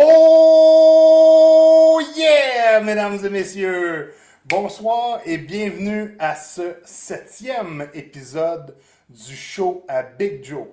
Oh 0.00 2.00
yeah, 2.14 2.78
mesdames 2.80 3.18
et 3.24 3.28
messieurs! 3.30 4.14
Bonsoir 4.44 5.20
et 5.26 5.38
bienvenue 5.38 6.14
à 6.20 6.36
ce 6.36 6.76
septième 6.84 7.88
épisode 7.94 8.76
du 9.08 9.34
show 9.34 9.84
à 9.88 10.04
Big 10.04 10.44
Joe. 10.44 10.68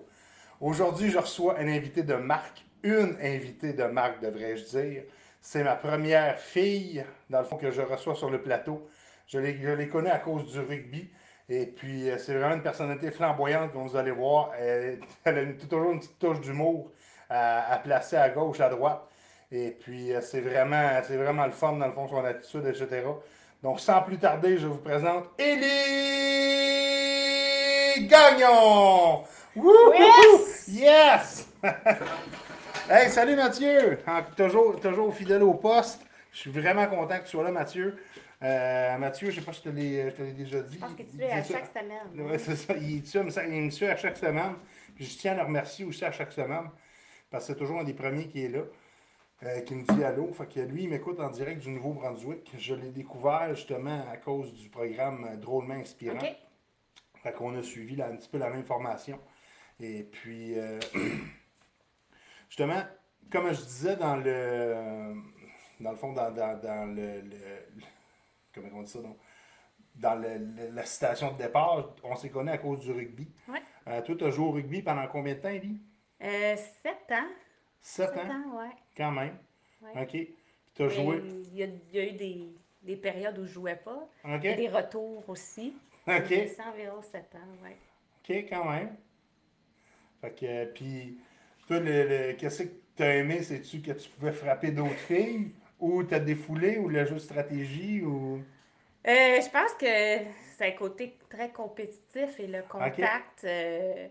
Aujourd'hui, 0.62 1.10
je 1.10 1.18
reçois 1.18 1.58
un 1.58 1.68
invité 1.68 2.04
de 2.04 2.14
marque, 2.14 2.64
une 2.84 3.18
invitée 3.20 3.74
de 3.74 3.86
marque, 3.86 4.22
devrais-je 4.22 4.64
dire. 4.66 5.04
C'est 5.42 5.64
ma 5.64 5.76
première 5.76 6.38
fille, 6.38 7.04
dans 7.32 7.40
le 7.40 7.46
fond, 7.46 7.58
que 7.58 7.72
je 7.72 7.82
reçois 7.82 8.14
sur 8.14 8.30
le 8.30 8.44
plateau. 8.44 8.88
Je 9.28 9.40
les, 9.40 9.58
je 9.60 9.70
les 9.70 9.88
connais 9.88 10.12
à 10.12 10.20
cause 10.20 10.46
du 10.52 10.60
rugby. 10.60 11.10
Et 11.50 11.66
puis, 11.66 12.12
euh, 12.12 12.20
c'est 12.20 12.36
vraiment 12.36 12.54
une 12.56 12.62
personnalité 12.64 13.10
flamboyante, 13.10 13.72
comme 13.74 13.88
vous 13.88 13.98
allez 13.98 14.12
voir. 14.12 14.52
Elle, 14.60 15.00
a 15.26 15.32
une- 15.42 15.58
toujours 15.58 15.92
une 15.94 16.00
petite 16.00 16.20
touche 16.20 16.42
d'humour 16.42 16.92
à 17.28 17.82
placer 17.84 18.18
à 18.18 18.30
gauche, 18.30 18.60
à 18.60 18.70
droite. 18.70 19.02
Et 19.52 19.72
puis, 19.72 20.14
euh, 20.14 20.22
c'est 20.22 20.42
vraiment, 20.42 21.02
c'est 21.04 21.18
vraiment 21.18 21.46
le 21.46 21.52
fun, 21.52 21.74
dans 21.74 21.86
le 21.86 21.92
fond, 21.92 22.08
son 22.08 22.24
attitude, 22.26 22.66
etc. 22.66 23.04
Donc, 23.62 23.80
sans 23.80 24.02
plus 24.02 24.18
tarder, 24.18 24.58
je 24.58 24.68
vous 24.68 24.80
présente 24.80 25.26
Élie 25.38 25.66
Gagnon! 28.08 29.24
Wouhou! 29.56 29.94
Yes! 29.94 30.68
Yes! 30.68 31.48
hey, 32.90 33.10
salut 33.10 33.36
Mathieu! 33.36 34.00
En- 34.08 34.24
toujours, 34.36 34.80
toujours 34.80 35.16
fidèle 35.16 35.44
au 35.44 35.54
poste. 35.54 36.02
Je 36.32 36.40
suis 36.40 36.52
vraiment 36.52 36.88
content 36.88 37.18
que 37.20 37.24
tu 37.24 37.30
sois 37.30 37.44
là, 37.44 37.52
Mathieu. 37.52 37.96
Euh, 38.44 38.98
Mathieu, 38.98 39.32
je 39.32 39.40
sais 39.40 39.46
pas 39.46 39.54
si 39.54 39.62
je 39.64 39.70
te 39.70 39.76
l'ai 40.22 40.34
déjà 40.34 40.60
dit. 40.62 40.76
Je 40.76 40.80
pense 40.80 40.94
que 40.94 41.04
tu 41.04 41.18
l'es 41.18 41.32
à 41.32 41.44
ça. 41.44 41.54
chaque 41.54 41.68
semaine. 41.68 42.10
Oui, 42.16 42.38
c'est 42.38 42.56
ça. 42.56 42.74
Tue, 42.74 43.50
il 43.50 43.62
me 43.62 43.70
suit 43.70 43.88
à 43.88 43.96
chaque 43.96 44.18
semaine. 44.18 44.56
Puis 44.96 45.06
je 45.06 45.18
tiens 45.18 45.32
à 45.32 45.36
le 45.36 45.44
remercier 45.44 45.86
aussi 45.86 46.04
à 46.04 46.12
chaque 46.12 46.34
semaine. 46.34 46.70
Parce 47.32 47.48
que 47.48 47.54
c'est 47.54 47.60
toujours 47.60 47.80
un 47.80 47.84
des 47.86 47.94
premiers 47.94 48.28
qui 48.28 48.44
est 48.44 48.50
là. 48.50 48.62
Euh, 49.46 49.62
qui 49.62 49.76
me 49.76 49.84
dit 49.84 50.04
allô. 50.04 50.32
Fait 50.34 50.48
que 50.48 50.60
lui, 50.60 50.84
il 50.84 50.90
m'écoute 50.90 51.20
en 51.20 51.30
direct 51.30 51.62
du 51.62 51.70
Nouveau-Brunswick. 51.70 52.52
Je 52.58 52.74
l'ai 52.76 52.90
découvert 52.92 53.54
justement 53.56 54.06
à 54.12 54.18
cause 54.18 54.54
du 54.54 54.70
programme 54.70 55.26
euh, 55.26 55.36
Drôlement 55.38 55.76
Inspirant. 55.76 56.18
OK. 56.18 56.36
Fait 57.24 57.32
qu'on 57.34 57.56
a 57.58 57.62
suivi 57.64 57.96
là, 57.96 58.08
un 58.08 58.16
petit 58.16 58.30
peu 58.30 58.38
la 58.38 58.50
même 58.50 58.64
formation. 58.66 59.20
Et 59.80 60.04
puis, 60.04 60.58
euh, 60.60 60.80
justement, 62.50 62.82
comme 63.32 63.48
je 63.54 63.62
disais 63.62 63.96
dans 63.96 64.16
le. 64.18 65.14
Dans 65.80 65.92
le 65.92 65.98
fond, 65.98 66.14
dans, 66.14 66.32
dans, 66.32 66.58
dans 66.62 66.86
le, 66.96 67.20
le- 67.22 67.84
Comment 68.54 68.70
on 68.76 68.84
dit 68.84 68.92
ça? 68.92 69.00
donc? 69.02 69.18
Dans 69.94 70.16
le- 70.16 70.38
le- 70.38 70.70
la 70.74 70.86
citation 70.86 71.34
de 71.34 71.38
départ, 71.38 71.94
on 72.04 72.16
s'est 72.16 72.30
connus 72.30 72.52
à 72.52 72.58
cause 72.58 72.80
du 72.82 72.92
rugby. 72.94 73.28
Ouais. 73.50 73.62
Euh, 73.88 74.02
toi, 74.02 74.16
tu 74.18 74.24
as 74.26 74.32
joué 74.32 74.46
au 74.46 74.52
rugby 74.52 74.82
pendant 74.82 75.06
combien 75.08 75.34
de 75.36 75.40
temps, 75.40 75.50
Ellie? 75.50 75.82
Euh, 76.24 76.56
7 76.56 76.94
ans. 77.12 77.28
7 77.86 78.10
Sept 78.10 78.18
ans, 78.18 78.32
ans, 78.32 78.58
ouais. 78.60 78.72
quand 78.98 79.12
même. 79.12 79.38
Ouais. 79.82 80.02
OK. 80.02 80.10
Puis 80.10 80.36
tu 80.74 80.84
as 80.84 80.88
Mais 80.88 80.94
joué. 80.96 81.22
Il 81.26 81.56
y, 81.56 81.64
a, 81.64 81.68
il 81.68 81.96
y 81.96 82.00
a 82.00 82.06
eu 82.08 82.12
des, 82.14 82.48
des 82.82 82.96
périodes 82.96 83.38
où 83.38 83.46
je 83.46 83.54
jouais 83.54 83.76
pas. 83.76 84.08
OK. 84.24 84.44
Et 84.44 84.56
des 84.56 84.68
retours 84.70 85.24
aussi. 85.30 85.74
OK. 86.08 86.26
C'est 86.30 86.62
environ 86.62 87.02
7 87.02 87.36
ans, 87.36 87.64
ouais. 87.64 87.78
OK, 88.24 88.36
quand 88.50 88.66
même. 88.72 88.96
Fait 90.22 90.32
que, 90.32 90.46
euh, 90.46 90.66
puis, 90.74 91.18
toi, 91.68 91.80
le, 91.80 92.08
le- 92.08 92.34
qu'est-ce 92.34 92.64
que 92.64 92.70
tu 92.96 93.04
as 93.04 93.16
aimé? 93.18 93.44
C'est-tu 93.44 93.82
que 93.82 93.92
tu 93.92 94.10
pouvais 94.10 94.32
frapper 94.32 94.72
d'autres 94.72 94.94
filles? 94.96 95.52
Ou 95.80 96.04
t'as 96.04 96.20
défoulé? 96.20 96.78
Ou 96.78 96.90
le 96.90 97.06
jeu 97.06 97.16
de 97.16 97.20
stratégie? 97.20 98.02
Ou... 98.02 98.42
Euh, 99.08 99.40
je 99.42 99.50
pense 99.52 99.74
que 99.74 100.26
c'est 100.58 100.68
un 100.68 100.72
côté 100.72 101.18
très 101.30 101.52
compétitif 101.52 102.40
et 102.40 102.48
le 102.48 102.64
contact, 102.64 103.44
euh, 103.44 104.08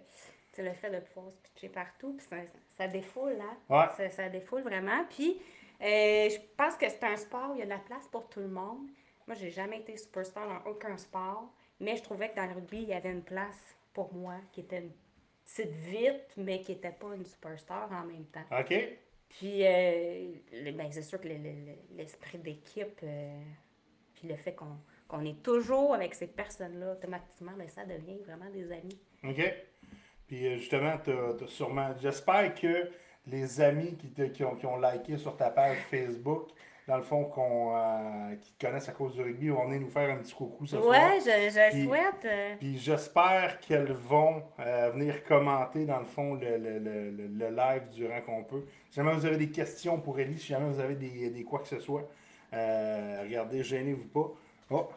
sais, 0.56 0.62
le 0.62 0.72
fait 0.72 0.91
de 0.91 1.00
pouvoir 1.00 1.30
se 1.33 1.36
pitcher 1.38 1.69
partout, 1.69 2.14
puis 2.16 2.27
ça, 2.27 2.36
ça 2.69 2.86
défoule, 2.88 3.36
hein? 3.41 3.56
Ouais. 3.69 3.86
Ça, 3.97 4.08
ça 4.10 4.28
défoule 4.28 4.62
vraiment. 4.62 5.05
Puis, 5.11 5.41
euh, 5.80 6.28
je 6.30 6.38
pense 6.56 6.77
que 6.77 6.88
c'est 6.88 7.05
un 7.05 7.16
sport 7.16 7.50
où 7.50 7.55
il 7.55 7.58
y 7.61 7.62
a 7.62 7.66
de 7.66 7.70
la 7.70 7.78
place 7.78 8.06
pour 8.08 8.28
tout 8.28 8.41
le 8.41 8.48
monde. 8.48 8.88
Moi, 9.27 9.34
j'ai 9.36 9.50
jamais 9.50 9.78
été 9.80 9.96
superstar 9.96 10.46
dans 10.48 10.70
aucun 10.70 10.96
sport, 10.96 11.51
mais 11.80 11.96
je 11.96 12.02
trouvais 12.02 12.28
que 12.30 12.36
dans 12.36 12.46
le 12.46 12.55
rugby, 12.55 12.83
il 12.83 12.89
y 12.89 12.92
avait 12.95 13.11
une 13.11 13.23
place 13.24 13.74
pour 13.92 14.12
moi 14.14 14.36
qui 14.52 14.61
était 14.61 14.78
une 14.80 14.92
petite 15.45 15.73
vite, 15.73 16.34
mais 16.36 16.61
qui 16.61 16.73
n'était 16.73 16.92
pas 16.92 17.14
une 17.14 17.24
superstar 17.27 17.90
en 17.92 18.05
même 18.05 18.27
temps. 18.27 18.45
OK? 18.58 18.74
Puis, 19.28 19.64
euh, 19.67 20.33
le- 20.52 20.73
ben, 20.73 20.90
c'est 20.92 21.02
sûr 21.02 21.20
que 21.20 21.28
le- 21.28 21.34
le- 21.36 21.96
l'esprit 21.96 22.39
d'équipe, 22.39 23.01
euh, 23.02 23.40
puis 24.14 24.28
le 24.28 24.36
fait 24.36 24.55
qu'on 24.55 24.77
qu'on 25.07 25.23
est 25.27 25.42
toujours 25.42 25.95
avec 25.95 26.14
ces 26.14 26.27
personnes-là, 26.27 26.92
automatiquement, 26.92 27.52
ben, 27.58 27.68
ça 27.68 27.84
devient 27.84 28.17
vraiment 28.24 28.48
des 28.51 28.73
amis. 28.73 28.98
OK? 29.23 29.55
Puis, 30.27 30.46
euh, 30.46 30.57
justement, 30.57 30.95
t'as, 31.02 31.35
t'as 31.39 31.46
sûrement... 31.46 31.89
J'espère 32.01 32.55
que 32.55 32.90
les 33.27 33.61
amis 33.61 33.96
qui, 33.96 34.08
te- 34.11 34.23
qui, 34.23 34.45
ont, 34.45 34.55
qui 34.55 34.67
ont 34.67 34.79
liké 34.79 35.17
sur 35.18 35.36
ta 35.36 35.51
page 35.51 35.79
Facebook, 35.90 36.48
dans 36.86 36.96
le 36.96 37.02
fond, 37.02 37.24
qu'on, 37.24 37.74
euh, 37.74 38.34
qui 38.40 38.52
te 38.52 38.67
connaissent 38.67 38.89
à 38.89 38.92
cause 38.92 39.14
du 39.14 39.23
rugby, 39.23 39.48
vont 39.48 39.64
venir 39.67 39.80
nous 39.80 39.89
faire 39.89 40.11
un 40.11 40.17
petit 40.18 40.34
coucou 40.34 40.67
ce 40.67 40.77
soir. 40.79 40.89
Ouais, 40.90 41.18
je, 41.20 41.51
je 41.51 41.70
Puis- 41.70 41.84
souhaite. 41.84 42.24
euh, 42.27 42.55
Puis 42.58 42.79
j'espère 42.79 43.58
qu'elles 43.61 43.92
vont 43.92 44.42
euh, 44.61 44.90
venir 44.90 45.24
commenter, 45.24 45.86
dans 45.86 45.98
le 45.98 46.05
fond, 46.05 46.34
le, 46.34 46.58
le- 46.58 46.79
le- 46.79 47.11
le- 47.11 47.27
le 47.29 47.57
live 47.57 47.89
durant 47.95 48.20
qu'on 48.20 48.45
peut. 48.45 48.64
Si 48.90 48.96
jamais 48.96 49.14
vous 49.14 49.24
avez 49.24 49.39
des 49.39 49.48
questions 49.51 49.98
pour 49.98 50.18
Ellie, 50.20 50.39
si 50.39 50.48
jamais 50.48 50.68
vous 50.70 50.80
avez 50.80 50.95
des, 50.95 51.30
des 51.30 51.42
quoi 51.45 51.61
que 51.61 51.68
ce 51.68 51.79
soit, 51.79 52.07
euh, 52.52 53.20
regardez, 53.23 53.63
gênez-vous 53.63 54.08
pas. 54.08 54.30
Oh, 54.70 54.89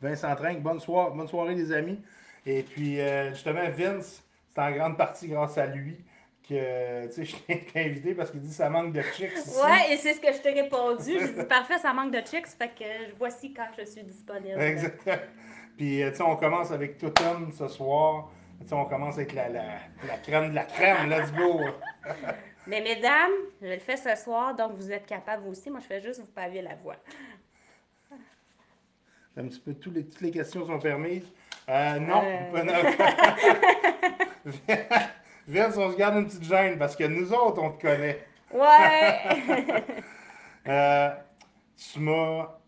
Vincent 0.00 0.34
Trinque, 0.34 0.60
bonne, 0.62 0.80
soirée, 0.80 1.12
bonne 1.16 1.28
soirée 1.28 1.54
les 1.54 1.70
amis. 1.72 2.00
Et 2.44 2.62
puis, 2.62 2.98
justement, 3.30 3.68
Vince, 3.70 4.22
c'est 4.56 4.62
en 4.62 4.72
grande 4.72 4.96
partie 4.96 5.28
grâce 5.28 5.58
à 5.58 5.66
lui 5.66 6.02
que, 6.48 7.06
tu 7.08 7.12
sais, 7.12 7.24
je 7.48 7.72
t'ai 7.72 7.80
invité 7.80 8.14
parce 8.14 8.30
qu'il 8.30 8.40
dit 8.40 8.48
que 8.48 8.54
ça 8.54 8.70
manque 8.70 8.92
de 8.92 9.02
chicks 9.02 9.32
ici. 9.36 9.58
Ouais, 9.62 9.92
et 9.92 9.96
c'est 9.98 10.14
ce 10.14 10.20
que 10.20 10.32
je 10.32 10.40
t'ai 10.40 10.52
répondu. 10.52 11.18
J'ai 11.20 11.32
dit 11.32 11.44
parfait, 11.48 11.78
ça 11.78 11.92
manque 11.92 12.12
de 12.12 12.20
chicks, 12.20 12.46
fait 12.46 12.68
que 12.68 13.14
voici 13.18 13.52
quand 13.52 13.66
je 13.78 13.84
suis 13.84 14.02
disponible. 14.02 14.58
Exactement. 14.60 15.16
Puis, 15.76 16.02
euh, 16.02 16.10
tu 16.10 16.16
sais, 16.16 16.22
on 16.22 16.36
commence 16.36 16.70
avec 16.70 16.96
tout 16.96 17.12
homme 17.22 17.52
ce 17.52 17.68
soir. 17.68 18.30
Tu 18.62 18.68
sais, 18.68 18.74
on 18.74 18.86
commence 18.86 19.16
avec 19.16 19.34
la, 19.34 19.50
la, 19.50 19.64
la 20.08 20.16
crème 20.22 20.50
de 20.50 20.54
la 20.54 20.64
crème. 20.64 21.10
Let's 21.10 21.32
go! 21.32 21.60
Mais 22.66 22.80
mesdames, 22.80 23.32
je 23.60 23.66
le 23.66 23.78
fais 23.78 23.96
ce 23.96 24.14
soir, 24.16 24.56
donc 24.56 24.72
vous 24.72 24.90
êtes 24.90 25.06
capables 25.06 25.46
aussi. 25.46 25.70
Moi, 25.70 25.80
je 25.80 25.86
fais 25.86 26.00
juste 26.00 26.20
vous 26.20 26.26
paver 26.26 26.62
la 26.62 26.74
voie. 26.76 26.96
Un 29.36 29.48
petit 29.48 29.60
peu 29.60 29.74
tous 29.74 29.90
les, 29.90 30.06
toutes 30.06 30.22
les 30.22 30.30
questions 30.30 30.66
sont 30.66 30.78
permises. 30.78 31.30
Euh, 31.68 31.98
non. 31.98 32.22
Euh. 32.24 32.92
Vince, 35.48 35.76
on 35.76 35.92
se 35.92 35.96
garde 35.96 36.16
une 36.16 36.26
petite 36.26 36.44
gêne 36.44 36.78
parce 36.78 36.96
que 36.96 37.04
nous 37.04 37.32
autres, 37.32 37.62
on 37.62 37.70
te 37.72 37.82
connaît. 37.82 38.20
Ouais! 38.52 39.82
Euh, 40.68 41.10
tu 41.76 42.00
m'as. 42.00 42.58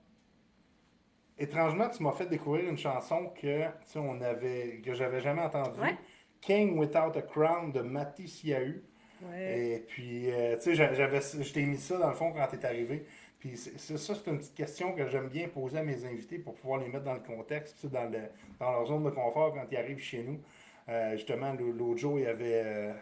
Étrangement, 1.36 1.88
tu 1.88 2.00
m'as 2.04 2.12
fait 2.12 2.26
découvrir 2.26 2.68
une 2.70 2.78
chanson 2.78 3.32
que, 3.40 3.64
tu 3.64 3.72
sais, 3.86 3.98
on 3.98 4.20
avait, 4.20 4.80
que 4.84 4.94
j'avais 4.94 5.20
jamais 5.20 5.42
entendue. 5.42 5.80
Ouais. 5.80 5.96
King 6.40 6.78
Without 6.78 7.16
a 7.18 7.22
Crown 7.22 7.72
de 7.72 7.80
Matty 7.80 8.28
Siahu. 8.28 8.84
ouais. 9.22 9.68
Et 9.74 9.78
puis, 9.80 10.30
euh, 10.30 10.54
tu 10.58 10.62
sais, 10.62 10.74
j'a- 10.76 10.94
j'avais, 10.94 11.20
je 11.20 11.52
t'ai 11.52 11.64
mis 11.64 11.76
ça 11.78 11.98
dans 11.98 12.06
le 12.10 12.14
fond 12.14 12.32
quand 12.32 12.46
tu 12.46 12.54
es 12.56 12.64
arrivé. 12.64 13.04
Puis 13.38 13.56
ça, 13.56 13.96
c'est 13.98 14.26
une 14.30 14.38
petite 14.38 14.54
question 14.54 14.94
que 14.94 15.08
j'aime 15.08 15.28
bien 15.28 15.48
poser 15.48 15.78
à 15.78 15.82
mes 15.84 16.04
invités 16.04 16.38
pour 16.38 16.54
pouvoir 16.54 16.80
les 16.80 16.88
mettre 16.88 17.04
dans 17.04 17.14
le 17.14 17.20
contexte, 17.20 17.76
puis 17.78 17.88
dans, 17.88 18.10
le, 18.10 18.18
dans 18.58 18.72
leur 18.72 18.86
zone 18.86 19.04
de 19.04 19.10
confort 19.10 19.54
quand 19.54 19.66
ils 19.70 19.76
arrivent 19.76 19.98
chez 20.00 20.22
nous. 20.24 20.40
Euh, 20.88 21.12
justement, 21.16 21.52
l'au- 21.52 21.72
l'autre 21.72 21.98
jour, 22.00 22.18
il 22.18 22.24
y 22.24 22.26
avait. 22.26 22.62
euh, 22.64 22.92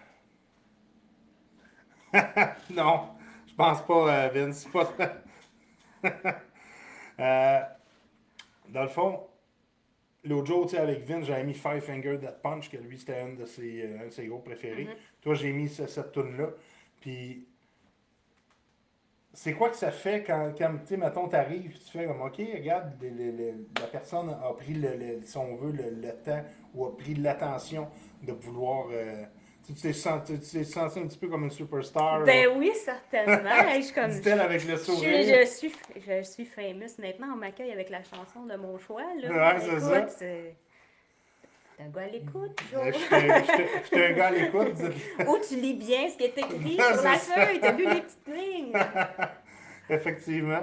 non, 2.70 3.08
je 3.46 3.54
pense 3.54 3.82
pas, 3.82 4.26
euh, 4.26 4.28
Vince. 4.28 4.66
Pas... 4.66 4.92
Euh, 7.20 7.60
dans 8.68 8.82
le 8.82 8.88
fond, 8.88 9.20
l'autre 10.24 10.46
jour, 10.46 10.66
tu 10.66 10.72
sais, 10.76 10.78
avec 10.78 11.00
Vince, 11.04 11.26
j'avais 11.26 11.44
mis 11.44 11.54
Five 11.54 11.80
Finger 11.80 12.18
That 12.20 12.32
Punch, 12.42 12.70
que 12.70 12.76
lui, 12.76 12.98
c'était 12.98 13.20
un 13.20 13.34
de 13.34 13.46
ses, 13.46 13.98
un 14.00 14.06
de 14.06 14.10
ses 14.10 14.26
groupes 14.26 14.44
préférés. 14.44 14.92
Toi, 15.20 15.34
j'ai 15.34 15.52
mis 15.52 15.68
ce- 15.68 15.86
cette 15.86 16.12
tune-là. 16.12 16.50
Puis, 17.00 17.46
c'est 19.38 19.52
quoi 19.52 19.68
que 19.68 19.76
ça 19.76 19.90
fait 19.90 20.22
quand, 20.22 20.52
quand 20.56 20.70
tu 20.78 20.86
sais, 20.86 20.96
mettons, 20.96 21.28
t'arrives, 21.28 21.68
puis 21.68 21.78
tu 21.78 21.98
fais 21.98 22.06
comme, 22.06 22.22
OK, 22.22 22.38
regarde, 22.38 22.92
le- 23.02 23.10
le- 23.10 23.30
le- 23.32 23.66
la 23.78 23.86
personne 23.86 24.30
a 24.30 24.52
pris, 24.54 24.72
le, 24.72 24.96
le- 24.96 25.20
si 25.24 25.36
on 25.36 25.56
veut, 25.56 25.72
le, 25.72 25.90
le 25.90 26.12
temps 26.24 26.42
ou 26.74 26.86
a 26.86 26.96
pris 26.96 27.14
l'attention 27.14 27.86
de 28.22 28.32
vouloir. 28.32 28.86
euh, 28.90 29.24
tu 29.66 29.74
t'es 29.74 29.92
senti, 29.92 30.32
un 30.34 31.06
petit 31.06 31.18
peu 31.18 31.28
comme 31.28 31.44
une 31.44 31.50
superstar. 31.50 32.22
Ben 32.24 32.48
oui, 32.56 32.70
certainement. 32.74 33.50
Hey, 33.50 33.82
je 33.82 33.86
suis 33.86 33.94
comme. 33.94 34.10
dit-elle 34.20 34.40
avec 34.40 34.64
le 34.64 34.76
Je, 34.76 34.80
sourire. 34.80 35.40
je 35.40 35.46
suis, 35.46 35.72
je 36.06 36.22
suis 36.22 36.44
famous. 36.46 36.96
Maintenant, 36.98 37.26
on 37.34 37.36
m'accueille 37.36 37.72
avec 37.72 37.90
la 37.90 38.02
chanson 38.04 38.46
de 38.46 38.56
mon 38.56 38.78
choix. 38.78 39.02
Là. 39.20 39.54
Ouais, 39.54 39.60
c'est 39.60 39.80
ça. 39.80 40.06
T'es 41.76 41.82
un 41.84 41.88
gars 41.88 42.02
à 42.02 42.06
l'écoute, 42.06 42.60
Joe. 42.72 42.84
J'étais 42.86 43.20
j'étais- 43.20 43.68
j'étais 43.84 44.06
un 44.06 44.12
gars 44.12 44.26
à 44.26 44.30
l'écoute. 44.30 44.72
Ou 45.28 45.38
tu 45.46 45.56
lis 45.56 45.74
bien 45.74 46.08
ce 46.08 46.16
qui 46.16 46.24
est 46.24 46.38
écrit 46.38 46.74
sur 46.76 47.02
la 47.02 47.14
feuille. 47.18 47.60
T'as 47.60 47.72
lu 47.72 47.84
les 47.84 48.00
petites 48.00 48.28
lignes. 48.28 48.72
Effectivement. 49.90 50.62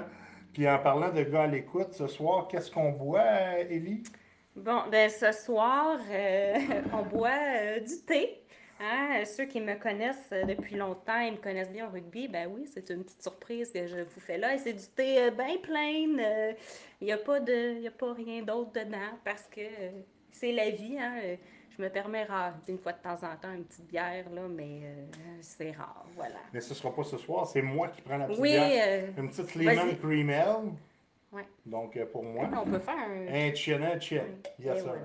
Puis 0.52 0.68
en 0.68 0.78
parlant 0.78 1.10
de 1.10 1.22
gars 1.22 1.42
à 1.42 1.46
l'écoute, 1.46 1.92
ce 1.94 2.06
soir, 2.06 2.48
qu'est-ce 2.48 2.70
qu'on 2.70 2.92
boit, 2.92 3.20
euh, 3.20 3.64
Élie? 3.68 4.02
Bon, 4.56 4.82
ben 4.90 5.08
ce 5.10 5.32
soir, 5.32 5.98
euh, 6.10 6.54
on 6.92 7.02
boit 7.02 7.30
euh, 7.30 7.80
du 7.80 7.96
thé. 8.06 8.40
Hein, 8.80 9.24
ceux 9.24 9.44
qui 9.44 9.60
me 9.60 9.74
connaissent 9.76 10.30
depuis 10.48 10.74
longtemps, 10.76 11.20
ils 11.20 11.32
me 11.32 11.36
connaissent 11.38 11.70
bien 11.70 11.86
au 11.86 11.90
rugby, 11.90 12.26
ben 12.28 12.48
oui, 12.52 12.66
c'est 12.72 12.90
une 12.90 13.04
petite 13.04 13.22
surprise 13.22 13.70
que 13.72 13.86
je 13.86 13.98
vous 13.98 14.20
fais 14.20 14.36
là. 14.36 14.52
Et 14.54 14.58
c'est 14.58 14.72
du 14.72 14.84
thé 14.96 15.22
euh, 15.22 15.30
bien 15.30 15.56
plein. 15.62 16.18
euh, 16.18 16.52
Il 17.00 17.06
n'y 17.06 17.12
a, 17.12 17.18
pas 17.18 17.38
de- 17.40 17.80
y 17.80 17.86
a 17.86 17.92
pas 17.92 18.12
rien 18.12 18.42
d'autre 18.42 18.72
dedans 18.72 19.16
parce 19.24 19.44
que 19.44 19.60
euh, 19.60 19.90
c'est 20.34 20.52
la 20.52 20.70
vie. 20.70 20.98
Hein. 20.98 21.14
euh, 21.22 21.36
Je 21.76 21.82
me 21.82 21.88
permets 21.88 22.24
rare, 22.24 22.54
une 22.68 22.78
fois 22.78 22.92
de 22.92 22.98
temps 23.02 23.14
en 23.22 23.36
temps 23.36 23.52
une 23.52 23.64
petite 23.64 23.86
bière, 23.88 24.28
là, 24.30 24.42
mais 24.48 24.80
euh, 24.84 25.06
c'est 25.40 25.72
rare. 25.72 26.04
Voilà. 26.14 26.36
Mais 26.52 26.60
ce 26.60 26.72
sera 26.74 26.94
pas 26.94 27.02
ce 27.04 27.16
soir, 27.18 27.46
c'est 27.46 27.62
moi 27.62 27.88
qui 27.88 28.00
prends 28.02 28.16
la 28.18 28.26
petite 28.26 28.40
Oui, 28.40 28.50
bière. 28.52 28.86
euh, 29.16 29.20
Une 29.22 29.28
petite 29.30 29.54
lemon 29.56 29.94
cream 29.96 30.30
ale. 30.30 30.72
Ouais. 31.32 31.46
Donc, 31.66 31.98
pour 32.12 32.22
moi. 32.22 32.48
on 32.64 32.70
peut 32.70 32.78
faire 32.78 32.96
un. 32.96 33.26
Un 33.26 33.54
chin, 33.54 33.82
un 33.82 33.98
chin. 33.98 34.22
Et 34.58 34.62
Yes, 34.62 34.76
sir. 34.78 34.84
voilà. 34.86 35.00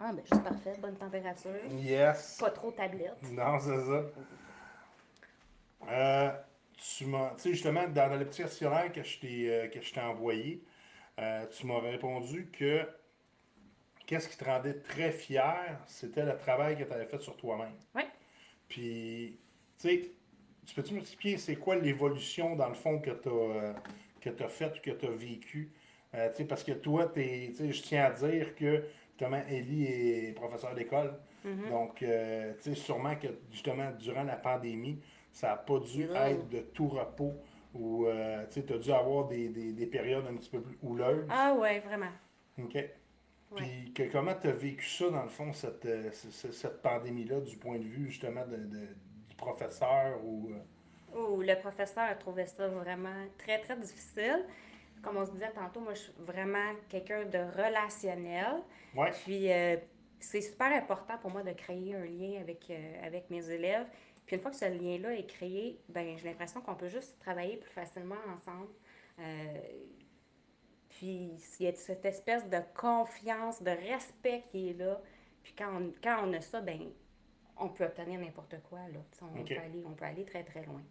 Ah, 0.00 0.12
ben 0.12 0.22
juste 0.30 0.42
parfait, 0.44 0.72
bonne 0.80 0.96
température. 0.96 1.50
Yes. 1.70 2.36
Pas 2.40 2.50
trop 2.50 2.70
tablette. 2.72 3.16
Non, 3.30 3.58
c'est 3.58 3.80
ça. 3.80 4.02
Euh, 5.90 6.30
tu 6.76 7.06
m'as, 7.06 7.34
tu 7.34 7.42
sais, 7.42 7.50
justement, 7.50 7.86
dans 7.88 8.18
le 8.18 8.24
petit 8.24 8.42
questionnaire 8.42 8.92
que 8.92 9.02
je 9.02 9.18
t'ai, 9.18 9.50
euh, 9.50 9.68
que 9.68 9.80
je 9.80 9.92
t'ai 9.92 10.00
envoyé, 10.00 10.62
euh, 11.18 11.46
tu 11.46 11.66
m'as 11.66 11.80
répondu 11.80 12.50
que 12.50 12.86
qu'est-ce 14.06 14.28
qui 14.28 14.36
te 14.36 14.44
rendait 14.44 14.74
très 14.74 15.12
fier, 15.12 15.80
c'était 15.86 16.24
le 16.24 16.36
travail 16.36 16.76
que 16.76 16.84
tu 16.84 16.92
avais 16.92 17.06
fait 17.06 17.20
sur 17.20 17.36
toi-même. 17.36 17.74
Oui. 17.94 18.02
Puis, 18.68 19.38
tu 19.78 19.88
sais, 19.88 20.10
tu 20.66 20.74
peux-tu 20.74 20.94
m'expliquer 20.94 21.38
c'est 21.38 21.56
quoi 21.56 21.76
l'évolution, 21.76 22.56
dans 22.56 22.68
le 22.68 22.74
fond, 22.74 22.98
que 22.98 23.10
tu 23.10 23.28
as, 23.28 23.74
que 24.20 24.30
tu 24.30 24.48
faite, 24.48 24.80
que 24.80 24.90
tu 24.90 25.06
as 25.06 25.10
vécu? 25.10 25.70
Tu 26.12 26.18
sais, 26.34 26.44
parce 26.44 26.62
que 26.62 26.72
toi, 26.72 27.06
t'es, 27.06 27.48
tu 27.48 27.56
sais, 27.56 27.72
je 27.72 27.82
tiens 27.82 28.04
à 28.04 28.10
dire 28.10 28.54
que, 28.54 28.84
justement, 29.10 29.42
Ellie 29.48 29.84
est 29.84 30.32
professeure 30.32 30.74
d'école. 30.74 31.18
Mhm. 31.44 31.68
Donc, 31.70 32.02
euh, 32.02 32.54
tu 32.54 32.70
sais, 32.70 32.74
sûrement 32.74 33.16
que, 33.16 33.28
justement, 33.50 33.90
durant 33.92 34.22
la 34.22 34.36
pandémie, 34.36 35.00
ça 35.34 35.48
n'a 35.48 35.56
pas 35.56 35.78
dû 35.80 36.04
être 36.04 36.48
de 36.48 36.60
tout 36.60 36.88
repos 36.88 37.34
ou, 37.74 38.06
euh, 38.06 38.46
tu 38.50 38.60
as 38.72 38.78
dû 38.78 38.92
avoir 38.92 39.26
des, 39.26 39.48
des, 39.48 39.72
des 39.72 39.86
périodes 39.86 40.24
un 40.26 40.36
petit 40.36 40.48
peu 40.48 40.62
plus 40.62 40.78
houleuses. 40.82 41.26
Ah, 41.28 41.54
ouais, 41.58 41.80
vraiment. 41.80 42.10
OK. 42.58 42.78
Puis, 43.56 43.92
que- 43.92 44.10
comment 44.10 44.34
tu 44.40 44.46
as 44.48 44.52
vécu 44.52 44.86
ça, 44.88 45.10
dans 45.10 45.22
le 45.24 45.28
fond, 45.28 45.52
cette, 45.52 45.84
euh, 45.86 46.10
ce- 46.12 46.30
ce- 46.30 46.52
cette 46.52 46.80
pandémie-là, 46.82 47.40
du 47.40 47.56
point 47.56 47.78
de 47.78 47.84
vue, 47.84 48.10
justement, 48.10 48.44
de, 48.46 48.56
de- 48.56 48.94
du 49.28 49.36
professeur 49.36 50.24
ou. 50.24 50.50
euh, 50.52 50.58
Oh, 51.16 51.40
le 51.42 51.54
professeur 51.60 52.04
a 52.04 52.14
trouvé 52.14 52.46
ça 52.46 52.66
vraiment 52.68 53.26
très, 53.38 53.58
très 53.60 53.76
difficile. 53.76 54.44
Comme 55.02 55.16
on 55.18 55.26
se 55.26 55.32
disait 55.32 55.52
tantôt, 55.52 55.80
moi, 55.80 55.94
je 55.94 56.00
suis 56.00 56.12
vraiment 56.18 56.72
quelqu'un 56.88 57.24
de 57.24 57.38
relationnel. 57.38 58.62
Ouais. 58.96 59.10
Puis, 59.24 59.48
c'est 60.18 60.40
super 60.40 60.72
important 60.72 61.18
pour 61.18 61.30
moi 61.30 61.42
de 61.42 61.52
créer 61.52 61.94
un 61.94 62.04
lien 62.04 62.40
avec, 62.40 62.72
avec 63.04 63.30
mes 63.30 63.48
élèves. 63.50 63.86
Puis, 64.26 64.36
une 64.36 64.42
fois 64.42 64.50
que 64.50 64.56
ce 64.56 64.64
lien-là 64.64 65.14
est 65.14 65.26
créé, 65.26 65.80
ben 65.88 66.16
j'ai 66.16 66.24
l'impression 66.28 66.60
qu'on 66.60 66.74
peut 66.74 66.88
juste 66.88 67.18
travailler 67.20 67.56
plus 67.56 67.70
facilement 67.70 68.16
ensemble. 68.32 68.70
Euh, 69.18 69.58
puis, 70.88 71.32
il 71.60 71.66
y 71.66 71.68
a 71.68 71.74
cette 71.74 72.04
espèce 72.04 72.48
de 72.48 72.58
confiance, 72.74 73.62
de 73.62 73.70
respect 73.70 74.42
qui 74.50 74.70
est 74.70 74.78
là. 74.78 75.00
Puis, 75.42 75.54
quand 75.56 75.76
on, 75.76 75.92
quand 76.02 76.26
on 76.26 76.32
a 76.32 76.40
ça, 76.40 76.60
ben 76.60 76.90
on 77.56 77.68
peut 77.68 77.84
obtenir 77.84 78.20
n'importe 78.20 78.56
quoi. 78.68 78.80
Là. 78.92 79.00
On, 79.22 79.44
peut 79.44 79.54
aller, 79.58 79.84
on 79.86 79.92
peut 79.92 80.04
aller 80.04 80.24
très, 80.24 80.42
très 80.42 80.64
loin. 80.64 80.82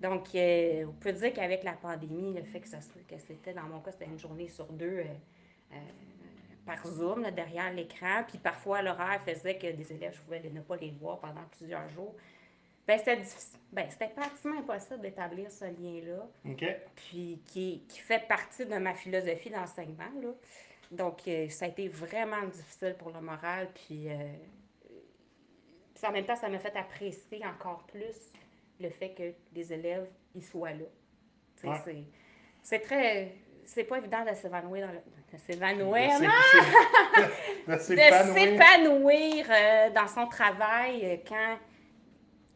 Donc, 0.00 0.34
euh, 0.34 0.86
on 0.86 0.92
peut 0.92 1.12
dire 1.12 1.32
qu'avec 1.32 1.64
la 1.64 1.72
pandémie, 1.72 2.32
le 2.32 2.44
fait 2.44 2.60
que, 2.60 2.68
ça, 2.68 2.78
que 2.78 3.18
c'était, 3.18 3.52
dans 3.52 3.64
mon 3.64 3.80
cas, 3.80 3.90
c'était 3.90 4.06
une 4.06 4.18
journée 4.18 4.48
sur 4.48 4.66
deux 4.72 4.98
euh, 4.98 5.04
euh, 5.72 5.76
par 6.64 6.86
Zoom, 6.86 7.22
là, 7.22 7.30
derrière 7.30 7.72
l'écran, 7.72 8.22
puis 8.26 8.38
parfois 8.38 8.82
l'horaire 8.82 9.20
faisait 9.22 9.58
que 9.58 9.72
des 9.72 9.92
élèves, 9.92 10.14
je 10.14 10.20
pouvais 10.20 10.40
ne 10.40 10.60
pas 10.60 10.76
les 10.76 10.90
voir 10.92 11.18
pendant 11.18 11.44
plusieurs 11.50 11.88
jours. 11.88 12.14
Ben, 12.88 12.98
c'était 12.98 13.16
difficile. 13.18 13.58
Ben, 13.70 13.86
c'était 13.90 14.08
pratiquement 14.08 14.58
impossible 14.58 15.00
d'établir 15.00 15.50
ce 15.50 15.66
lien-là 15.66 16.26
OK. 16.50 16.64
puis 16.96 17.40
qui, 17.44 17.84
qui 17.86 17.98
fait 18.00 18.26
partie 18.26 18.64
de 18.64 18.76
ma 18.78 18.94
philosophie 18.94 19.50
d'enseignement. 19.50 20.10
Là. 20.22 20.30
Donc, 20.90 21.20
euh, 21.28 21.48
ça 21.50 21.66
a 21.66 21.68
été 21.68 21.86
vraiment 21.88 22.42
difficile 22.46 22.96
pour 22.98 23.10
le 23.10 23.20
moral, 23.20 23.68
puis, 23.74 24.08
euh, 24.08 24.14
puis 25.94 26.06
en 26.06 26.12
même 26.12 26.24
temps, 26.24 26.36
ça 26.36 26.48
m'a 26.48 26.58
fait 26.58 26.74
apprécier 26.76 27.44
encore 27.44 27.84
plus 27.88 28.16
le 28.80 28.88
fait 28.88 29.10
que 29.10 29.34
les 29.54 29.72
élèves, 29.72 30.06
ils 30.34 30.42
soient 30.44 30.70
là. 30.70 30.84
Ouais. 31.64 31.76
c'est- 31.84 32.04
C'est 32.62 32.80
très... 32.80 33.34
C'est 33.64 33.84
pas 33.84 33.98
évident 33.98 34.24
de 34.24 34.34
s'évanouir 34.34 34.86
dans 34.86 34.92
le... 34.94 35.00
De 35.30 35.36
s'évanouir, 35.38 36.20
non! 36.22 36.28
de 37.68 37.74
De 37.74 37.78
s'épanouir. 37.78 38.34
s'épanouir 38.34 39.46
euh, 39.50 39.90
dans 39.90 40.08
son 40.08 40.26
travail 40.26 41.04
euh, 41.04 41.16
quand 41.28 41.58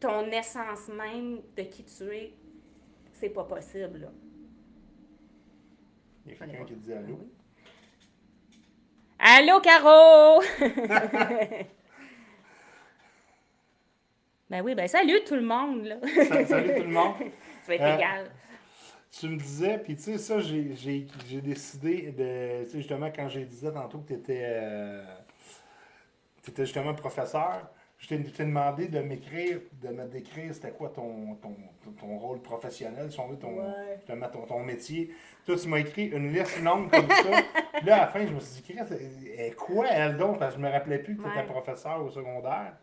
ton 0.03 0.29
essence 0.31 0.89
même 0.89 1.41
de 1.55 1.63
qui 1.63 1.83
tu 1.85 2.03
es, 2.13 2.33
c'est 3.13 3.29
pas 3.29 3.45
possible, 3.45 3.99
là. 3.99 4.09
Il 6.25 6.31
y 6.31 6.35
a 6.35 6.37
quelqu'un 6.37 6.65
qui 6.65 6.75
dit 6.75 6.93
allô? 6.93 7.19
Allô, 9.19 9.61
Caro! 9.61 10.41
ben 14.49 14.61
oui, 14.61 14.75
ben 14.75 14.87
salut 14.89 15.23
tout 15.25 15.35
le 15.35 15.41
monde, 15.41 15.85
là. 15.85 15.95
Salut 16.45 16.75
tout 16.75 16.83
le 16.83 16.89
monde. 16.89 17.15
Ça 17.63 17.67
va 17.67 17.75
être 17.75 17.81
Euh, 17.81 17.95
égal. 17.95 18.31
Tu 19.09 19.29
me 19.29 19.37
disais, 19.37 19.77
puis 19.77 19.95
tu 19.95 20.01
sais, 20.01 20.17
ça, 20.17 20.39
j'ai 20.41 21.41
décidé 21.41 22.11
de. 22.11 22.63
Tu 22.65 22.71
sais, 22.71 22.77
justement, 22.79 23.09
quand 23.15 23.29
j'ai 23.29 23.45
disais 23.45 23.71
tantôt 23.71 23.99
que 23.99 24.07
tu 24.07 24.15
étais, 24.15 24.99
justement 26.65 26.93
professeur, 26.93 27.69
je 28.03 28.09
t'ai 28.09 28.43
demandé 28.43 28.89
de 28.89 28.99
m'écrire, 28.99 29.59
de 29.81 29.87
me 29.87 30.03
décrire 30.05 30.53
c'était 30.53 30.71
quoi 30.71 30.89
ton, 30.89 31.35
ton, 31.35 31.55
ton- 31.97 32.17
rôle 32.17 32.41
professionnel, 32.41 33.09
si 33.09 33.17
on 33.19 33.27
veut, 33.29 33.37
ton, 33.37 33.55
Ouais. 33.57 33.99
ton, 34.05 34.41
ton 34.45 34.59
métier. 34.59 35.13
Toi, 35.45 35.55
tu 35.55 35.67
m'as 35.69 35.79
écrit 35.79 36.07
une 36.07 36.33
liste 36.33 36.61
longue 36.61 36.89
comme 36.91 37.07
ça. 37.07 37.31
Là, 37.85 37.95
à 37.95 37.99
la 38.01 38.07
fin, 38.07 38.25
je 38.27 38.33
me 38.33 38.39
suis 38.41 38.61
dit, 38.61 38.73
Chris, 38.73 38.85
elle 38.91 39.39
est 39.47 39.55
quoi 39.55 39.87
elle 39.89 40.17
donc? 40.17 40.37
Parce 40.37 40.55
que 40.55 40.61
je 40.61 40.65
me 40.65 40.69
rappelais 40.71 40.99
plus 40.99 41.15
que 41.15 41.21
tu 41.23 41.29
étais 41.29 41.37
Ouais. 41.39 41.45
professeur 41.45 42.03
au 42.03 42.09
secondaire. 42.09 42.73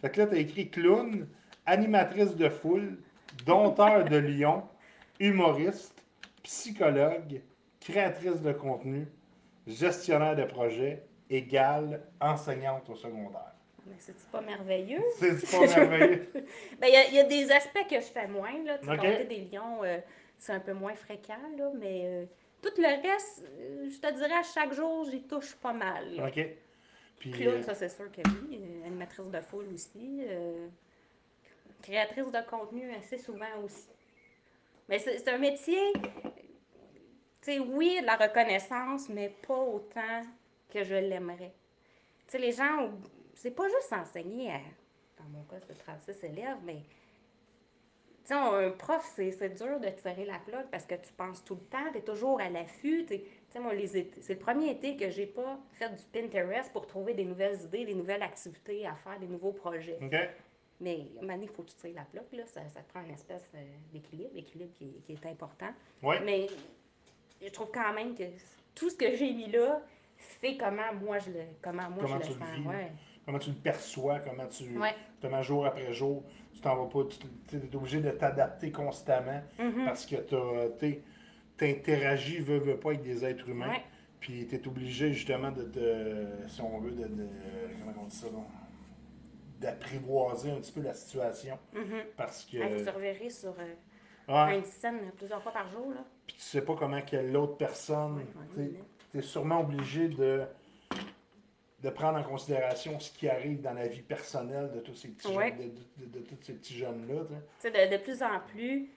Fait 0.00 0.10
que 0.10 0.20
là, 0.22 0.26
tu 0.26 0.34
as 0.36 0.38
écrit 0.38 0.70
clown, 0.70 1.28
animatrice 1.66 2.34
de 2.34 2.48
foule, 2.48 2.98
dompteur 3.44 4.04
de 4.06 4.16
lion, 4.16 4.62
humoriste, 5.20 6.02
psychologue, 6.42 7.42
créatrice 7.80 8.40
de 8.40 8.52
contenu, 8.52 9.06
gestionnaire 9.66 10.34
de 10.34 10.44
projet, 10.44 11.02
égale 11.30 12.02
enseignante 12.20 12.88
au 12.90 12.94
secondaire. 12.96 13.51
Mais 13.86 13.96
c'est 13.98 14.16
pas 14.30 14.40
merveilleux? 14.40 15.02
C'est 15.18 15.50
pas 15.50 15.66
merveilleux? 15.80 16.28
Ben, 16.78 16.86
il 16.88 16.92
y 16.92 16.96
a- 16.96 17.08
il 17.08 17.14
y, 17.14 17.18
a 17.18 17.24
des 17.24 17.50
aspects 17.50 17.86
que 17.88 17.96
je 17.96 18.06
fais 18.06 18.28
moins, 18.28 18.62
là. 18.64 18.78
Tu 18.78 18.86
sais, 18.86 18.92
Ok. 18.92 18.98
compter 19.00 19.24
des 19.24 19.48
lions, 19.52 19.82
euh, 19.82 19.98
c'est 20.38 20.52
un 20.52 20.60
peu 20.60 20.72
moins 20.72 20.94
fréquent, 20.94 21.38
là, 21.56 21.70
mais 21.74 22.02
euh, 22.04 22.24
tout 22.62 22.70
le 22.78 23.02
reste, 23.02 23.44
euh, 23.58 23.90
je 23.90 23.98
te 23.98 24.12
dirais, 24.14 24.34
à 24.34 24.42
chaque 24.42 24.72
jour, 24.72 25.04
j'y 25.10 25.22
touche 25.22 25.54
pas 25.56 25.72
mal. 25.72 26.14
là. 26.14 26.28
OK. 26.28 26.46
Puis, 27.18 27.30
Clown, 27.32 27.62
ça 27.62 27.74
c'est 27.74 27.88
sûr 27.88 28.10
que 28.10 28.20
oui. 28.48 28.60
Animatrice 28.84 29.26
de 29.26 29.40
foule 29.40 29.66
aussi. 29.74 30.22
créatrice 31.82 32.30
de 32.30 32.40
contenu 32.48 32.92
assez 32.94 33.18
souvent 33.18 33.46
aussi. 33.64 33.88
Mais 34.88 34.98
c'est 34.98 35.18
c'est 35.18 35.28
un 35.30 35.38
métier, 35.38 35.92
tu 35.94 36.00
sais, 37.42 37.58
oui, 37.58 37.98
de 38.00 38.06
la 38.06 38.16
reconnaissance, 38.16 39.08
mais 39.08 39.28
pas 39.46 39.56
autant 39.56 40.22
que 40.72 40.82
je 40.84 40.94
l'aimerais. 40.94 41.52
Tu 42.26 42.32
sais, 42.32 42.38
les 42.38 42.52
gens, 42.52 42.90
c'est 43.42 43.50
pas 43.50 43.68
juste 43.68 43.92
enseigner 43.92 44.52
à, 44.52 44.60
dans 45.18 45.28
mon 45.30 45.42
cas, 45.42 45.56
c'est 45.66 45.74
36 45.74 46.24
élèves, 46.24 46.58
mais 46.64 46.82
tu 48.24 48.28
sais, 48.28 48.34
un 48.34 48.70
prof, 48.70 49.02
c'est 49.16 49.48
dur 49.56 49.80
de 49.80 49.88
tirer 49.88 50.24
la 50.24 50.38
plug 50.38 50.64
parce 50.70 50.86
que 50.86 50.94
tu 50.94 51.12
penses 51.12 51.42
tout 51.42 51.56
le 51.56 51.62
temps, 51.62 51.90
tu 51.90 51.98
es 51.98 52.02
toujours 52.02 52.40
à 52.40 52.48
l'affût. 52.48 53.04
c'est 53.08 53.24
le 54.28 54.38
premier 54.38 54.70
été 54.70 54.96
que 54.96 55.10
j'ai 55.10 55.26
pas 55.26 55.58
fait 55.72 55.90
du 55.90 56.04
Pinterest 56.12 56.72
pour 56.72 56.86
trouver 56.86 57.14
des 57.14 57.24
nouvelles 57.24 57.60
idées, 57.62 57.84
des 57.84 57.96
nouvelles 57.96 58.22
activités 58.22 58.86
à 58.86 58.94
faire, 58.94 59.18
des 59.18 59.26
nouveaux 59.26 59.52
projets. 59.52 59.98
OK. 60.00 60.16
Mais 60.80 61.08
à 61.16 61.18
un 61.18 61.22
moment 61.22 61.34
donné, 61.34 61.46
il 61.46 61.48
faut 61.48 61.64
que 61.64 61.70
tu 61.70 61.76
tires 61.76 61.94
la 61.96 62.04
plug, 62.04 62.24
là. 62.32 62.46
Ça, 62.46 62.68
ça 62.68 62.80
te 62.80 62.92
prend 62.92 63.02
une 63.02 63.10
espèce 63.10 63.50
euh, 63.56 63.64
d'équilibre, 63.92 64.30
l'équilibre 64.34 64.72
qui, 64.74 65.00
qui 65.04 65.12
est 65.12 65.26
important. 65.26 65.72
Oui. 66.00 66.16
Mais 66.24 66.46
je 67.40 67.50
trouve 67.50 67.72
quand 67.72 67.92
même 67.92 68.14
que 68.14 68.24
tout 68.74 68.88
ce 68.88 68.96
que 68.96 69.16
j'ai 69.16 69.32
mis 69.32 69.50
là, 69.50 69.82
c'est 70.40 70.56
comment 70.56 70.94
moi 70.94 71.18
je 71.18 71.30
le, 71.30 71.40
comment 71.60 71.90
moi 71.90 72.02
Comment 72.02 72.20
je 72.20 72.28
le 72.28 72.34
sens. 72.34 72.66
Ouais. 72.66 72.92
Comment 73.24 73.38
tu 73.38 73.50
le 73.50 73.56
perçois, 73.56 74.18
comment 74.20 74.46
tu. 74.46 74.76
Ouais. 74.78 74.94
Justement, 75.12 75.42
jour 75.42 75.66
après 75.66 75.92
jour, 75.92 76.24
tu 76.54 76.60
t'en 76.60 76.76
vas 76.76 76.88
pas, 76.90 77.08
tu 77.48 77.56
es 77.56 77.76
obligé 77.76 78.00
de 78.00 78.10
t'adapter 78.10 78.70
constamment 78.72 79.42
Mhm. 79.58 79.84
parce 79.84 80.04
que 80.06 80.16
tu 80.16 81.64
interagis, 81.64 82.38
veux, 82.40 82.58
veux 82.58 82.76
pas, 82.76 82.90
avec 82.90 83.02
des 83.02 83.24
êtres 83.24 83.48
humains. 83.48 83.70
Ouais. 83.70 83.82
Puis 84.20 84.46
tu 84.48 84.54
es 84.56 84.66
obligé 84.68 85.12
justement 85.12 85.50
de, 85.52 85.62
te- 85.62 86.48
si 86.48 86.60
on 86.60 86.78
veut, 86.80 86.90
de, 86.92 87.04
de- 87.06 87.28
comment 87.84 88.02
on 88.02 88.06
dit 88.06 88.16
ça, 88.16 88.26
d'apprivoiser 89.60 90.50
un 90.50 90.56
petit 90.56 90.72
peu 90.72 90.82
la 90.82 90.94
situation. 90.94 91.58
Mhm. 91.72 91.82
Parce 92.16 92.44
que. 92.44 92.56
Vous 92.78 92.84
surveillerez 92.84 93.30
sur 93.30 93.54
euh, 93.58 93.74
Ouais. 94.28 94.58
une 94.58 94.64
scène 94.64 95.10
plusieurs 95.16 95.42
fois 95.42 95.52
par 95.52 95.68
jour. 95.68 95.90
Là. 95.90 96.04
Puis 96.26 96.36
tu 96.36 96.42
sais 96.42 96.62
pas 96.62 96.74
comment 96.76 97.00
que 97.02 97.16
l'autre 97.16 97.56
personne. 97.56 98.24
Tu 98.56 99.18
es 99.18 99.22
sûrement 99.22 99.60
obligé 99.60 100.08
de 100.08 100.42
de 101.82 101.90
prendre 101.90 102.18
en 102.18 102.22
considération 102.22 102.98
ce 103.00 103.10
qui 103.12 103.28
arrive 103.28 103.60
dans 103.60 103.74
la 103.74 103.88
vie 103.88 104.02
personnelle 104.02 104.70
de 104.72 104.80
tous 104.80 104.94
ces 104.94 105.08
petits 105.08 105.28
Ouais. 105.36 105.48
jeunes, 105.56 105.74
de, 105.98 106.04
de- 106.06 106.18
de 106.20 106.24
tous 106.24 106.36
ces 106.42 106.52
petits 106.54 106.78
jeunes-là. 106.78 107.24
tu 107.24 107.34
sais. 107.34 107.40
Tu 107.72 107.78
sais, 107.78 107.88
de, 107.88 107.96
de 107.96 108.02
plus 108.02 108.22
en 108.22 108.40
plus, 108.40 108.88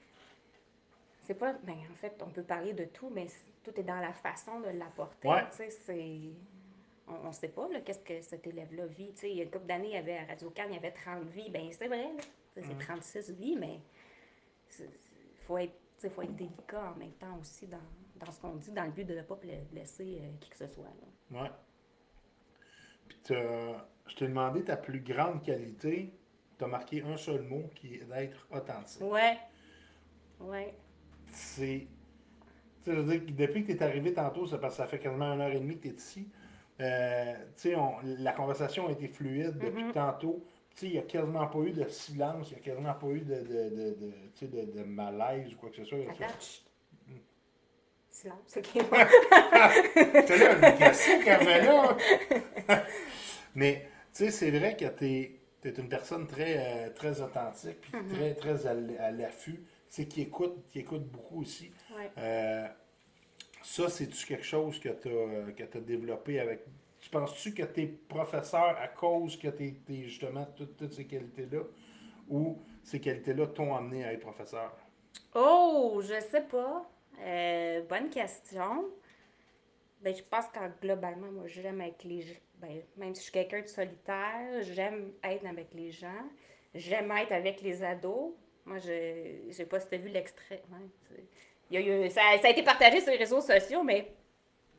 c'est 1.21 1.33
pas. 1.33 1.53
Ben, 1.63 1.73
en 1.91 1.95
fait, 1.95 2.13
on 2.25 2.29
peut 2.29 2.43
parler 2.43 2.73
de 2.73 2.85
tout, 2.85 3.09
mais 3.09 3.25
tout 3.63 3.71
est 3.79 3.83
dans 3.83 3.99
la 3.99 4.13
façon 4.13 4.59
de 4.59 4.69
l'apporter. 4.77 5.27
Ouais. 5.27 5.43
Tu 5.49 5.57
sais, 5.57 5.69
c'est. 5.69 6.19
On 7.07 7.27
ne 7.27 7.33
sait 7.33 7.49
pas, 7.49 7.67
là, 7.69 7.81
qu'est-ce 7.81 7.99
que 7.99 8.19
cet 8.21 8.47
élève-là 8.47 8.85
vit. 8.87 9.11
Tu 9.13 9.17
sais, 9.21 9.31
il 9.31 9.37
y 9.37 9.39
a 9.41 9.43
une 9.43 9.51
couple 9.51 9.65
d'années, 9.67 9.89
il 9.89 9.93
y 9.93 9.97
avait 9.97 10.17
à 10.17 10.25
Radio 10.25 10.49
Cannes, 10.49 10.69
il 10.71 10.75
y 10.75 10.77
avait 10.77 10.91
30 10.91 11.23
vies. 11.29 11.49
Ben, 11.51 11.67
c'est 11.71 11.87
vrai, 11.87 12.03
là. 12.03 12.23
C'est 12.55 12.77
36 12.79 13.31
vies, 13.31 13.55
mais 13.57 13.79
il 14.79 14.85
faut 15.45 15.57
être, 15.57 15.73
faut 16.09 16.21
être 16.21 16.35
délicat 16.35 16.91
en 16.95 16.97
même 16.97 17.11
temps 17.13 17.37
aussi 17.39 17.67
dans, 17.67 17.77
dans 18.15 18.31
ce 18.31 18.39
qu'on 18.39 18.55
dit, 18.55 18.71
dans 18.71 18.85
le 18.85 18.91
but 18.91 19.03
de 19.05 19.13
ne 19.15 19.21
pas 19.23 19.37
blesser 19.71 20.19
euh, 20.21 20.31
qui 20.39 20.49
que 20.49 20.57
ce 20.57 20.67
soit. 20.67 20.83
là. 21.31 21.41
Ouais. 21.41 21.49
Je 23.33 24.15
t'ai 24.15 24.27
demandé 24.27 24.63
ta 24.63 24.77
plus 24.77 24.99
grande 25.01 25.41
qualité. 25.43 26.13
Tu 26.57 26.63
as 26.63 26.67
marqué 26.67 27.01
un 27.03 27.17
seul 27.17 27.41
mot 27.41 27.69
qui 27.75 27.95
est 27.95 28.05
d'être 28.05 28.47
authentique. 28.51 29.01
Ouais. 29.01 29.37
Ouais. 30.39 30.73
C'est. 31.31 31.87
Tu 32.83 32.91
sais, 32.91 32.95
je 32.95 33.01
veux 33.01 33.17
dire 33.19 33.35
depuis 33.35 33.63
que 33.65 33.71
tu 33.71 33.77
es 33.77 33.83
arrivé 33.83 34.13
tantôt, 34.13 34.45
c'est 34.45 34.59
parce 34.59 34.73
que 34.75 34.77
ça 34.77 34.87
fait 34.87 34.99
quasiment 34.99 35.33
une 35.33 35.41
heure 35.41 35.51
et 35.51 35.59
demie 35.59 35.77
que 35.77 35.83
tu 35.83 35.87
es 35.89 35.93
ici. 35.95 36.29
Euh, 36.79 37.33
tu 37.55 37.69
sais, 37.69 37.75
on- 37.75 37.95
la 38.03 38.31
conversation 38.33 38.87
a 38.87 38.91
été 38.91 39.07
fluide 39.07 39.57
depuis 39.57 39.85
Mhm. 39.85 39.91
tantôt. 39.93 40.45
Tu 40.71 40.77
sais, 40.81 40.85
il 40.87 40.91
n'y 40.93 40.99
a 40.99 41.03
quasiment 41.03 41.47
pas 41.47 41.59
eu 41.59 41.71
de 41.71 41.87
silence, 41.87 42.51
il 42.51 42.55
n'y 42.55 42.59
a 42.59 42.63
quasiment 42.63 42.93
pas 42.93 43.07
eu 43.07 43.21
de, 43.21 43.35
de, 43.35 44.45
de, 44.45 44.71
de, 44.71 44.83
malaise 44.83 45.53
ou 45.53 45.57
quoi 45.57 45.69
que 45.69 45.77
ce 45.77 45.85
soit. 45.85 45.99
Attends. 45.99 46.25
Silence, 48.15 48.55
ok. 48.55 48.69
J'étais 48.73 50.37
là, 50.37 50.55
mais 50.55 50.75
qu'est-ce 50.77 51.23
qu'elle 51.23 51.43
fait 51.43 51.61
là? 51.63 51.97
Mais, 53.55 53.89
tu 54.13 54.23
sais, 54.25 54.31
c'est 54.31 54.51
vrai 54.51 54.77
que 54.77 54.85
tu 54.85 55.05
es, 55.05 55.39
une 55.77 55.89
personne 55.89 56.25
très, 56.25 56.55
euh, 56.57 56.89
très 56.91 57.19
authentique, 57.19 57.81
puis 57.81 57.91
Mm-hmm. 57.91 58.15
très, 58.15 58.33
très 58.35 58.67
à, 58.67 59.11
l'affût. 59.11 59.59
Tu 59.59 59.63
sais, 59.89 60.05
qui 60.05 60.21
écoute, 60.21 60.63
qui 60.69 60.79
écoute 60.79 61.03
beaucoup 61.03 61.41
aussi. 61.41 61.71
Ouais. 61.93 62.09
Euh, 62.17 62.67
ça, 63.61 63.89
c'est-tu 63.89 64.25
quelque 64.25 64.45
chose 64.45 64.79
que 64.79 64.89
tu 64.89 65.09
as, 65.09 65.81
développé 65.81 66.39
avec. 66.39 66.61
Tu 67.01 67.09
penses-tu 67.09 67.53
que 67.53 67.63
tu 67.63 67.81
es 67.81 67.87
professeur 67.87 68.77
à 68.79 68.87
cause 68.87 69.37
que 69.37 69.49
tu 69.49 69.75
es, 69.89 70.03
justement 70.03 70.45
toutes, 70.55 70.77
toutes 70.77 70.93
ces 70.93 71.05
qualités-là? 71.05 71.63
Ou 72.29 72.59
ces 72.81 73.01
qualités-là 73.01 73.47
t'ont 73.47 73.75
amené 73.75 74.05
à 74.05 74.13
être 74.13 74.21
professeur? 74.21 74.73
Oh, 75.33 76.01
je 76.01 76.17
sais 76.21 76.41
pas. 76.41 76.89
Euh, 77.21 77.81
bonne 77.83 78.09
question. 78.09 78.85
Ben, 80.01 80.13
je 80.15 80.23
pense 80.23 80.47
que 80.47 80.59
globalement, 80.81 81.31
moi, 81.31 81.47
j'aime 81.47 81.81
avec 81.81 82.03
les 82.03 82.21
gens. 82.21 82.39
Ben, 82.59 82.81
même 82.97 83.13
si 83.15 83.21
je 83.21 83.23
suis 83.23 83.31
quelqu'un 83.31 83.61
de 83.61 83.67
solitaire, 83.67 84.61
j'aime 84.61 85.13
être 85.23 85.45
avec 85.45 85.73
les 85.73 85.91
gens. 85.91 86.23
J'aime 86.73 87.11
être 87.11 87.31
avec 87.31 87.61
les 87.61 87.83
ados. 87.83 88.33
Moi, 88.65 88.77
je 88.79 89.49
j'ai 89.49 89.65
pas 89.65 89.79
si 89.79 89.97
vu 89.97 90.09
l'extrait. 90.09 90.61
Ça, 92.09 92.21
ça 92.41 92.47
a 92.47 92.49
été 92.49 92.63
partagé 92.63 93.01
sur 93.01 93.11
les 93.11 93.17
réseaux 93.17 93.41
sociaux, 93.41 93.83
mais 93.83 94.13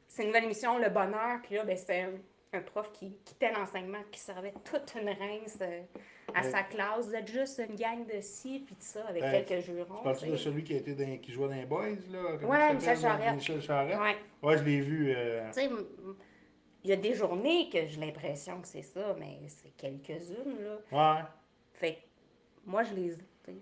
c'est 0.06 0.22
une 0.22 0.28
nouvelle 0.28 0.44
émission, 0.44 0.78
Le 0.78 0.88
Bonheur. 0.88 1.40
Puis 1.42 1.56
là, 1.56 1.64
ben, 1.64 1.76
c'est 1.76 2.06
un, 2.56 2.60
prof 2.62 2.90
qui 2.92 3.16
quittait 3.24 3.52
l'enseignement, 3.52 3.98
qui 4.10 4.18
servait 4.20 4.52
toute 4.64 4.94
une 5.00 5.08
rince 5.08 5.58
euh, 5.60 5.82
à 6.34 6.42
Ouais. 6.42 6.50
sa 6.50 6.62
classe. 6.62 7.06
Vous 7.06 7.14
êtes 7.14 7.28
juste 7.30 7.62
une 7.68 7.76
gang 7.76 8.06
de 8.06 8.20
ci, 8.20 8.62
puis 8.66 8.74
de 8.74 8.82
ça, 8.82 9.04
avec 9.06 9.22
quelques 9.46 9.64
jurons. 9.64 9.96
Tu 9.98 10.02
parles-tu 10.04 10.24
tu 10.26 10.30
de 10.32 10.36
celui 10.36 10.64
qui, 10.64 10.74
a 10.74 10.76
été 10.78 10.94
dans- 10.94 11.18
qui 11.18 11.32
jouait 11.32 11.48
dans 11.48 11.54
les 11.54 11.66
Boys? 11.66 11.88
Là? 12.10 12.36
Il 12.40 12.74
Michel 12.76 12.98
Charette? 12.98 13.34
Michel 13.34 13.62
Charette? 13.62 13.98
Ouais. 13.98 14.16
Ouais, 14.42 14.58
je 14.58 14.64
l'ai 14.64 14.80
vu. 14.80 15.12
euh, 15.14 15.46
Tu 15.52 15.60
sais, 15.60 15.70
il 16.84 16.90
y 16.90 16.92
a 16.92 16.96
des 16.96 17.14
journées 17.14 17.68
que 17.68 17.86
j'ai 17.86 18.00
l'impression 18.00 18.60
que 18.60 18.68
c'est 18.68 18.82
ça, 18.82 19.14
mais 19.18 19.38
c'est 19.48 19.70
quelques-unes, 19.76 20.58
là. 20.90 21.14
Ouais. 21.16 21.22
Fait 21.72 21.94
que 21.94 21.98
moi, 22.64 22.82
je 22.84 22.94
les, 22.94 23.14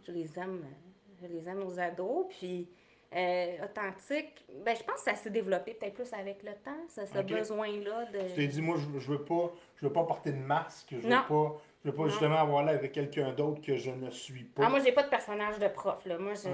je 0.06 0.12
les 0.12 0.38
aime, 0.38 0.62
euh, 0.64 1.22
je 1.22 1.26
les 1.26 1.48
aime 1.48 1.62
aux 1.66 1.78
ados, 1.78 2.26
puis 2.38 2.68
euh, 3.14 3.64
authentique, 3.64 4.44
ben, 4.64 4.74
je 4.76 4.82
pense 4.82 4.96
que 4.96 5.10
ça 5.10 5.14
s'est 5.14 5.30
développé 5.30 5.74
peut-être 5.74 5.94
plus 5.94 6.12
avec 6.12 6.42
le 6.42 6.52
temps, 6.64 6.76
ça, 6.88 7.06
ce 7.06 7.18
besoin-là 7.20 8.06
de... 8.06 8.28
Tu 8.28 8.34
t'es 8.34 8.46
dit, 8.48 8.60
moi, 8.62 8.76
je, 8.78 8.98
je 8.98 9.12
veux 9.12 9.24
pas 9.24 9.52
je 9.76 9.86
veux 9.86 9.92
pas 9.92 10.04
porter 10.04 10.32
de 10.32 10.38
masque. 10.38 10.88
Je 10.92 10.96
veux 10.96 11.08
Non. 11.08 11.22
pas, 11.28 11.60
je 11.84 11.90
veux 11.90 11.94
pas 11.96 12.02
Non. 12.04 12.08
justement 12.08 12.38
avoir 12.38 12.64
l'air 12.64 12.74
avec 12.76 12.92
quelqu'un 12.92 13.32
d'autre 13.32 13.60
que 13.60 13.76
je 13.76 13.90
ne 13.90 14.10
suis 14.10 14.44
pas. 14.44 14.64
Ah, 14.66 14.70
moi, 14.70 14.80
j'ai 14.80 14.92
pas 14.92 15.02
de 15.02 15.08
personnage 15.10 15.58
de 15.58 15.68
prof, 15.68 16.04
là. 16.06 16.18
Moi, 16.18 16.32
j'ai... 16.34 16.50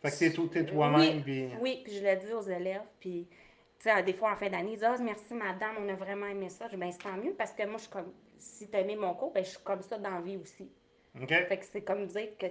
Fait 0.00 0.10
que 0.10 0.18
t'es, 0.18 0.32
tout- 0.32 0.48
t'es 0.48 0.64
toi-même. 0.66 1.16
Oui, 1.18 1.22
puis- 1.22 1.48
oui, 1.60 1.80
puis 1.84 1.92
je 1.98 2.02
le 2.04 2.16
dis 2.16 2.32
aux 2.32 2.42
élèves, 2.42 2.82
puis 2.98 3.28
tu 3.78 3.88
sais, 3.88 4.02
des 4.02 4.12
fois 4.14 4.32
en 4.32 4.36
fin 4.36 4.48
d'année, 4.48 4.70
ils 4.72 4.74
disent 4.76 4.84
ah, 4.84 4.96
merci 5.00 5.32
madame, 5.34 5.76
on 5.78 5.88
a 5.88 5.94
vraiment 5.94 6.26
aimé 6.26 6.48
ça. 6.48 6.66
Je 6.66 6.70
dis 6.72 6.76
ben 6.76 6.90
c'est 6.90 6.98
tant 7.02 7.16
mieux 7.16 7.34
parce 7.38 7.52
que 7.52 7.64
moi 7.66 7.76
je 7.76 7.82
suis 7.82 7.90
comme 7.90 8.12
si 8.36 8.68
tu 8.68 8.76
aimé 8.76 8.96
mon 8.96 9.14
cours, 9.14 9.32
ben 9.32 9.44
je 9.44 9.50
suis 9.50 9.58
comme 9.62 9.80
ça 9.82 9.98
dans 9.98 10.10
la 10.10 10.20
vie 10.20 10.36
aussi. 10.38 10.68
OK? 11.20 11.28
Fait 11.28 11.56
que 11.58 11.64
c'est 11.64 11.82
comme 11.82 12.06
dire 12.06 12.30
que 12.36 12.46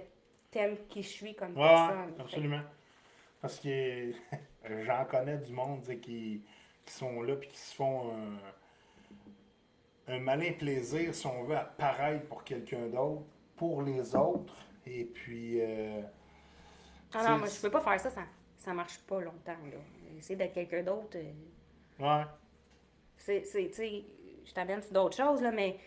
t'aimes 0.50 0.76
qui 0.88 1.02
je 1.02 1.08
suis 1.08 1.34
comme 1.34 1.54
Ouais, 1.56 1.62
personne. 1.68 2.14
Fait 2.16 2.22
absolument. 2.22 2.60
Parce 3.42 3.60
que 3.60 4.12
j'en 4.84 5.04
connais 5.06 5.38
du 5.38 5.52
monde 5.52 5.82
qui, 6.00 6.42
qui 6.86 6.92
sont 6.94 7.22
là 7.22 7.36
puis 7.36 7.48
qui 7.50 7.58
se 7.58 7.74
font 7.74 8.10
un, 10.08 10.14
un 10.14 10.18
malin 10.20 10.52
plaisir, 10.52 11.14
si 11.14 11.26
on 11.26 11.44
veut, 11.44 11.56
à 11.56 11.64
paraître 11.64 12.26
pour 12.28 12.44
quelqu'un 12.44 12.88
d'autre, 12.88 13.24
pour 13.56 13.82
les 13.82 14.14
autres. 14.16 14.54
Et 14.86 15.04
puis. 15.04 15.60
euh, 15.60 16.02
Ah 17.14 17.22
non, 17.30 17.38
moi 17.38 17.48
je 17.48 17.60
peux 17.60 17.70
pas 17.70 17.80
faire 17.80 18.00
ça, 18.00 18.10
ça, 18.10 18.22
ça 18.58 18.72
marche 18.74 18.98
pas 19.00 19.20
longtemps. 19.20 19.52
Là. 19.70 19.78
Essayer 20.18 20.36
d'être 20.36 20.54
quelqu'un 20.54 20.82
d'autre, 20.82 21.16
euh, 21.16 21.32
Ouais. 21.98 22.24
c'est, 23.16 23.44
c'est, 23.44 23.68
tu 23.68 23.74
sais, 23.74 24.04
je 24.44 24.52
t'amène 24.52 24.82
sur 24.82 24.92
d'autres 24.92 25.16
choses, 25.16 25.42
là, 25.42 25.52
mais 25.52 25.78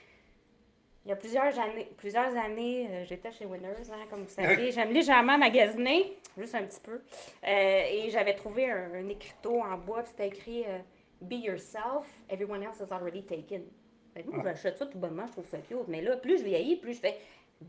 il 1.05 1.09
y 1.09 1.11
a 1.11 1.15
plusieurs 1.15 1.59
années, 1.59 1.87
plusieurs 1.97 2.35
années 2.35 2.87
euh, 2.89 3.05
j'étais 3.05 3.31
chez 3.31 3.45
Winners, 3.45 3.91
hein, 3.91 4.05
comme 4.09 4.23
vous 4.23 4.29
savez. 4.33 4.71
J'aime 4.71 4.91
légèrement 4.91 5.37
magasiner, 5.37 6.17
juste 6.35 6.55
un 6.55 6.63
petit 6.63 6.79
peu. 6.79 6.99
Euh, 7.47 7.83
et 7.91 8.09
j'avais 8.09 8.33
trouvé 8.33 8.69
un, 8.71 8.93
un 8.95 9.07
écriteau 9.09 9.61
en 9.61 9.77
bois, 9.77 10.01
puis 10.01 10.11
c'était 10.11 10.27
écrit 10.27 10.63
euh, 10.65 10.79
Be 11.21 11.33
yourself, 11.33 12.07
everyone 12.29 12.63
else 12.63 12.79
is 12.79 12.91
already 12.91 13.23
taken. 13.23 13.65
Fait 14.13 14.23
que 14.23 14.29
moi, 14.31 14.41
j'achète 14.43 14.77
ça 14.77 14.87
tout 14.87 14.97
bonnement, 14.97 15.27
je 15.27 15.33
trouve 15.33 15.45
ça 15.45 15.59
cute. 15.59 15.87
Mais 15.87 16.01
là, 16.01 16.17
plus 16.17 16.39
je 16.39 16.43
vieillis, 16.43 16.77
plus 16.77 16.93
je 16.95 16.99
fais 17.01 17.17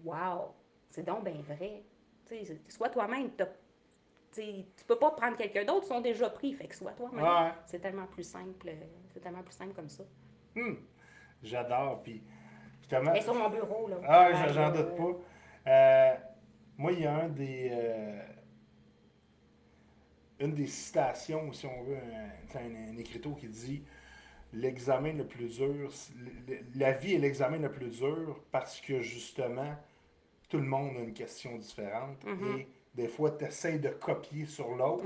Wow, 0.04 0.54
c'est 0.88 1.04
donc 1.04 1.24
bien 1.24 1.42
vrai. 1.46 1.82
Sois 2.68 2.88
toi-même. 2.88 3.30
tu 4.32 4.84
peux 4.86 4.98
pas 4.98 5.10
prendre 5.10 5.36
quelqu'un 5.36 5.64
d'autre, 5.64 5.84
ils 5.84 5.88
sont 5.88 6.00
déjà 6.00 6.30
pris. 6.30 6.54
Fait 6.54 6.66
que 6.66 6.74
sois 6.74 6.92
toi-même. 6.92 7.22
Ouais. 7.22 7.52
C'est 7.66 7.80
tellement 7.80 8.06
plus 8.06 8.24
simple. 8.24 8.70
C'est 9.12 9.20
tellement 9.20 9.42
plus 9.42 9.54
simple 9.54 9.74
comme 9.74 9.88
ça. 9.88 10.04
Hum. 10.56 10.78
J'adore. 11.42 12.02
Puis, 12.02 12.22
justement. 12.88 13.14
Et 13.14 13.20
sur 13.20 13.34
mon 13.34 13.48
bureau, 13.50 13.88
là. 13.88 13.96
Ah, 14.06 14.48
j'en- 14.52 14.70
doute 14.72 14.96
pas. 14.96 15.70
Euh, 15.70 16.14
moi, 16.78 16.92
il 16.92 17.00
y 17.00 17.06
a 17.06 17.14
un 17.14 17.28
des. 17.28 17.68
euh, 17.72 18.22
une 20.40 20.52
des 20.52 20.66
citations, 20.66 21.50
si 21.52 21.66
on 21.66 21.82
veut, 21.82 21.96
un, 21.96 22.58
un, 22.58 22.92
un 22.92 22.96
écriteau 22.98 23.32
qui 23.34 23.48
dit 23.48 23.82
L'examen 24.52 25.12
le 25.14 25.26
plus 25.26 25.56
dur, 25.56 25.90
la 26.76 26.92
vie 26.92 27.14
est 27.14 27.18
l'examen 27.18 27.58
le 27.58 27.70
plus 27.70 27.88
dur 27.98 28.40
parce 28.52 28.80
que 28.80 29.00
justement, 29.00 29.74
tout 30.48 30.58
le 30.58 30.64
monde 30.64 30.96
a 30.96 31.00
une 31.00 31.12
question 31.14 31.56
différente 31.56 32.22
Mhm. 32.24 32.58
et 32.58 32.68
des 32.94 33.08
fois, 33.08 33.32
tu 33.32 33.44
essaies 33.44 33.78
de 33.78 33.88
copier 33.88 34.46
sur 34.46 34.74
l'autre. 34.76 35.04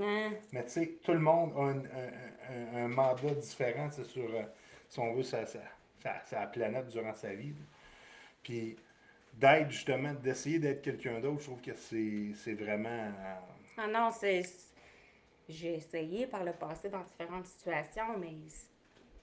Mais 0.52 0.62
tu 0.64 0.70
sais, 0.70 0.98
tout 1.02 1.12
le 1.12 1.18
monde 1.20 1.52
a 1.56 1.60
un, 1.62 1.78
un- 1.78 2.74
un- 2.76 2.84
un 2.84 2.88
mandat 2.88 3.34
différent, 3.34 3.88
c'est 3.90 4.04
sur, 4.04 4.28
euh, 4.32 4.42
si 4.88 4.98
on 5.00 5.14
veut, 5.14 5.22
sa, 5.22 5.46
sa, 5.46 5.60
sa- 6.02 6.24
sa 6.26 6.46
planète 6.46 6.88
durant 6.88 7.14
sa 7.14 7.34
vie. 7.34 7.50
là. 7.50 7.64
Puis 8.42 8.76
d'être 9.34 9.70
justement, 9.70 10.12
d'essayer 10.14 10.58
d'être 10.58 10.82
quelqu'un 10.82 11.20
d'autre, 11.20 11.40
je 11.40 11.44
trouve 11.46 11.60
que 11.60 11.74
c'est 11.74 12.32
c'est 12.34 12.54
vraiment. 12.54 12.88
euh, 12.88 13.34
Ah 13.76 13.86
non, 13.86 14.10
c'est. 14.10 14.42
J'ai 15.48 15.74
essayé 15.74 16.26
par 16.26 16.44
le 16.44 16.52
passé 16.52 16.88
dans 16.88 17.02
différentes 17.02 17.46
situations, 17.46 18.16
mais 18.18 18.34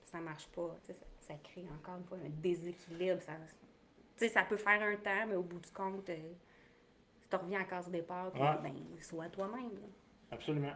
ça 0.06 0.20
marche 0.20 0.48
pas. 0.48 0.76
Ça, 0.84 0.94
ça 1.22 1.34
crée 1.44 1.66
encore 1.74 1.98
une 1.98 2.04
fois 2.06 2.18
un 2.18 2.30
déséquilibre. 2.30 3.22
Ça, 3.22 4.28
ça 4.30 4.44
peut 4.44 4.58
faire 4.58 4.82
un 4.82 4.96
temps, 4.98 5.26
mais 5.28 5.36
au 5.36 5.44
bout 5.44 5.60
du 5.60 5.70
compte, 5.72 6.10
euh, 6.10 6.34
tu 7.30 7.36
reviens 7.36 7.62
en 7.62 7.66
case 7.66 7.90
départ, 7.90 8.32
puis 8.32 8.42
Ouais. 8.42 8.58
ben, 8.62 8.74
sois 9.02 9.30
toi-même. 9.30 9.72
Absolument. 10.32 10.74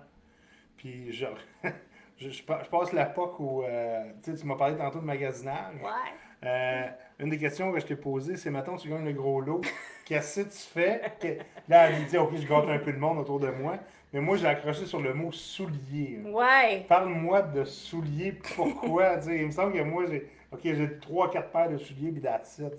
Puis 0.77 1.11
je, 1.11 1.25
je, 2.17 2.29
je 2.29 2.43
pa- 2.43 2.61
je 2.63 2.69
passe 2.69 2.93
l'époque 2.93 3.39
où. 3.39 3.63
euh, 3.63 4.11
tu 4.23 4.45
m'as 4.45 4.55
parlé 4.55 4.75
tantôt 4.77 4.99
de 4.99 5.05
magasinage. 5.05 5.75
Ouais. 5.81 6.47
Euh, 6.47 6.87
une 7.19 7.29
des 7.29 7.37
questions 7.37 7.71
que 7.71 7.79
je 7.79 7.85
t'ai 7.85 7.95
posées, 7.95 8.35
c'est 8.37 8.49
maintenant 8.49 8.75
tu 8.75 8.89
gagnes 8.89 9.05
le 9.05 9.13
gros 9.13 9.41
lot, 9.41 9.61
qu'est-ce 10.05 10.41
que 10.41 10.45
tu 10.49 10.57
fais? 10.57 11.01
Que- 11.19 11.37
Là, 11.67 11.89
elle 11.89 12.05
dit, 12.05 12.17
OK, 12.17 12.35
je 12.35 12.47
gâte 12.47 12.67
un 12.67 12.79
peu 12.79 12.91
le 12.91 12.97
monde 12.97 13.19
autour 13.19 13.39
de 13.39 13.49
moi. 13.49 13.77
Mais 14.13 14.19
moi, 14.19 14.35
j'ai 14.37 14.47
accroché 14.47 14.85
sur 14.85 14.99
le 14.99 15.13
mot 15.13 15.31
soulier. 15.31 16.19
Ouais. 16.25 16.83
Parle-moi 16.89 17.43
de 17.43 17.63
souliers, 17.63 18.33
pourquoi? 18.55 19.17
il 19.27 19.45
me 19.47 19.51
semble 19.51 19.73
que 19.73 19.81
moi, 19.83 20.03
j'ai 20.09 20.27
OK, 20.51 20.59
j'ai 20.63 20.87
3-4 20.99 21.49
paires 21.51 21.69
de 21.69 21.77
souliers, 21.77 22.11
puis 22.11 22.21
that's 22.21 22.57
it. 22.59 22.73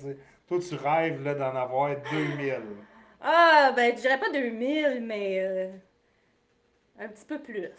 Toi, 0.46 0.58
tu 0.58 0.74
rêves 0.74 1.22
là, 1.22 1.34
d'en 1.34 1.54
avoir 1.56 1.88
2000. 2.10 2.60
Ah, 3.22 3.72
ben, 3.74 3.94
je 3.96 4.00
dirais 4.02 4.18
pas 4.20 4.30
2000, 4.30 5.02
mais 5.06 5.38
euh, 5.40 5.70
un 6.98 7.08
petit 7.08 7.24
peu 7.24 7.38
plus. 7.38 7.70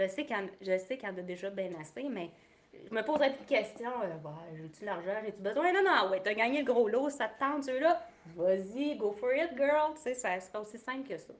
Je 0.00 0.08
sais 0.08 0.24
qu'il 0.24 0.36
y, 0.36 1.10
en- 1.10 1.16
a 1.18 1.22
déjà 1.22 1.50
bien 1.50 1.70
assez, 1.80 2.04
mais 2.08 2.30
je 2.72 2.94
me 2.94 3.02
poserais 3.02 3.32
plus 3.32 3.44
de 3.44 3.48
questions. 3.48 3.90
Euh, 4.02 4.16
bah, 4.22 4.38
j'ai-tu 4.56 4.84
l'argent? 4.84 5.20
J'ai-tu 5.24 5.42
besoin? 5.42 5.72
Non, 5.72 5.82
non, 5.84 6.10
ouais, 6.10 6.20
t'as 6.22 6.34
gagné 6.34 6.60
le 6.60 6.64
gros 6.64 6.88
lot, 6.88 7.10
ça 7.10 7.28
te 7.28 7.38
tente, 7.38 7.64
ceux-là. 7.64 8.00
Vas-y, 8.36 8.96
go 8.96 9.12
for 9.12 9.32
it, 9.34 9.50
girl. 9.56 9.94
Tu 9.96 10.02
sais, 10.02 10.14
ça- 10.14 10.40
c'est 10.40 10.52
pas 10.52 10.60
aussi 10.60 10.78
simple 10.78 11.08
que 11.08 11.18
ça. 11.18 11.34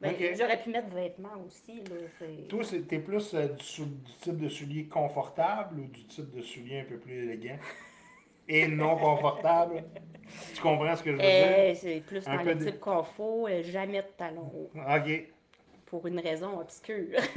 Ben. 0.00 0.14
J'aurais 0.36 0.60
pu 0.60 0.70
mettre 0.70 0.88
vêtements 0.88 1.42
aussi. 1.46 1.78
Là, 1.78 2.26
Toi, 2.48 2.62
t'es 2.88 2.98
plus 2.98 3.34
euh, 3.34 3.48
du, 3.48 3.84
type 4.20 4.36
de 4.36 4.48
soulier 4.48 4.86
confortable 4.86 5.80
ou 5.80 5.86
du 5.86 6.04
type 6.04 6.30
de 6.34 6.42
soulier 6.42 6.80
un 6.80 6.84
peu 6.84 6.98
plus 6.98 7.24
élégant 7.24 7.58
et 8.48 8.68
non 8.68 8.96
confortable? 8.96 9.84
tu 10.54 10.60
comprends 10.60 10.96
ce 10.96 11.02
que 11.02 11.12
je 11.12 11.16
veux 11.16 11.22
dire? 11.22 11.30
Euh, 11.30 11.74
c'est 11.74 12.00
plus 12.06 12.26
Un 12.26 12.36
dans 12.36 12.42
peu 12.42 12.48
le 12.50 12.54
de- 12.56 12.64
type 12.64 12.80
confort, 12.80 13.46
euh, 13.48 13.62
jamais 13.62 14.02
de 14.02 14.06
talons 14.16 14.52
hauts. 14.54 14.70
OK. 14.74 15.33
Pour 15.94 16.08
une 16.08 16.18
raison 16.18 16.58
obscure. 16.58 17.20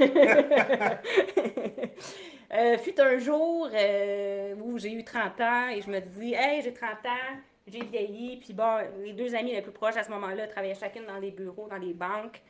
euh, 2.52 2.76
fut 2.78 3.00
un 3.00 3.18
jour 3.18 3.70
euh, 3.72 4.56
où 4.60 4.76
j'ai 4.78 4.92
eu 4.92 5.04
30 5.04 5.40
ans 5.40 5.68
et 5.68 5.80
je 5.80 5.88
me 5.88 6.00
dis, 6.00 6.34
hey, 6.34 6.60
j'ai 6.60 6.74
30 6.74 6.90
ans, 7.06 7.36
j'ai 7.68 7.84
vieilli. 7.84 8.38
Puis 8.38 8.52
bon, 8.52 8.78
les 9.04 9.12
deux 9.12 9.32
amis 9.36 9.52
les 9.52 9.62
plus 9.62 9.70
proches 9.70 9.96
à 9.96 10.02
ce 10.02 10.10
moment-là 10.10 10.48
travaillaient 10.48 10.74
chacune 10.74 11.06
dans 11.06 11.20
des 11.20 11.30
bureaux, 11.30 11.68
dans 11.70 11.78
des 11.78 11.94
banques, 11.94 12.42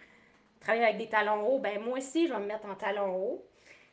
travaillaient 0.60 0.86
avec 0.86 0.96
des 0.96 1.08
talons 1.08 1.46
hauts. 1.46 1.58
Ben 1.58 1.78
moi 1.78 1.98
aussi, 1.98 2.26
je 2.26 2.32
vais 2.32 2.40
me 2.40 2.46
mettre 2.46 2.66
en 2.66 2.74
talons 2.74 3.14
hauts. 3.14 3.44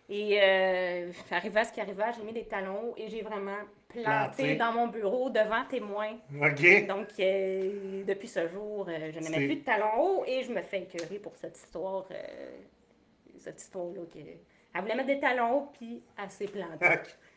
Et 0.07 0.39
euh, 0.41 1.11
arriva 1.31 1.65
ce 1.65 1.73
qui 1.73 1.81
arriva, 1.81 2.13
j'ai 2.13 2.23
mis 2.23 2.31
des 2.31 2.45
talons 2.45 2.91
hauts 2.91 2.93
et 2.95 3.09
j'ai 3.09 3.23
vraiment 3.23 3.57
planté 4.03 4.55
dans 4.55 4.71
mon 4.71 4.87
bureau 4.87 5.29
devant 5.29 5.63
témoins. 5.69 6.13
OK. 6.41 6.87
Donc, 6.87 7.07
euh, 7.19 8.03
depuis 8.05 8.27
ce 8.27 8.47
jour, 8.47 8.87
euh, 8.89 9.11
je 9.13 9.19
ne 9.19 9.29
mets 9.29 9.45
plus 9.47 9.55
de 9.57 9.63
talons 9.65 9.97
hauts 9.99 10.23
et 10.27 10.43
je 10.43 10.51
me 10.51 10.61
fais 10.61 10.81
écœurer 10.83 11.19
pour 11.19 11.35
cette 11.35 11.57
histoire. 11.57 12.05
euh, 12.11 12.49
cette 13.39 13.61
histoire-là. 13.61 14.01
Que... 14.11 14.19
Elle 14.19 14.81
voulait 14.81 14.95
mettre 14.95 15.07
des 15.07 15.19
talons 15.19 15.53
hauts, 15.57 15.69
puis 15.73 16.01
elle 16.21 16.29
s'est 16.29 16.47
plantée. 16.47 16.85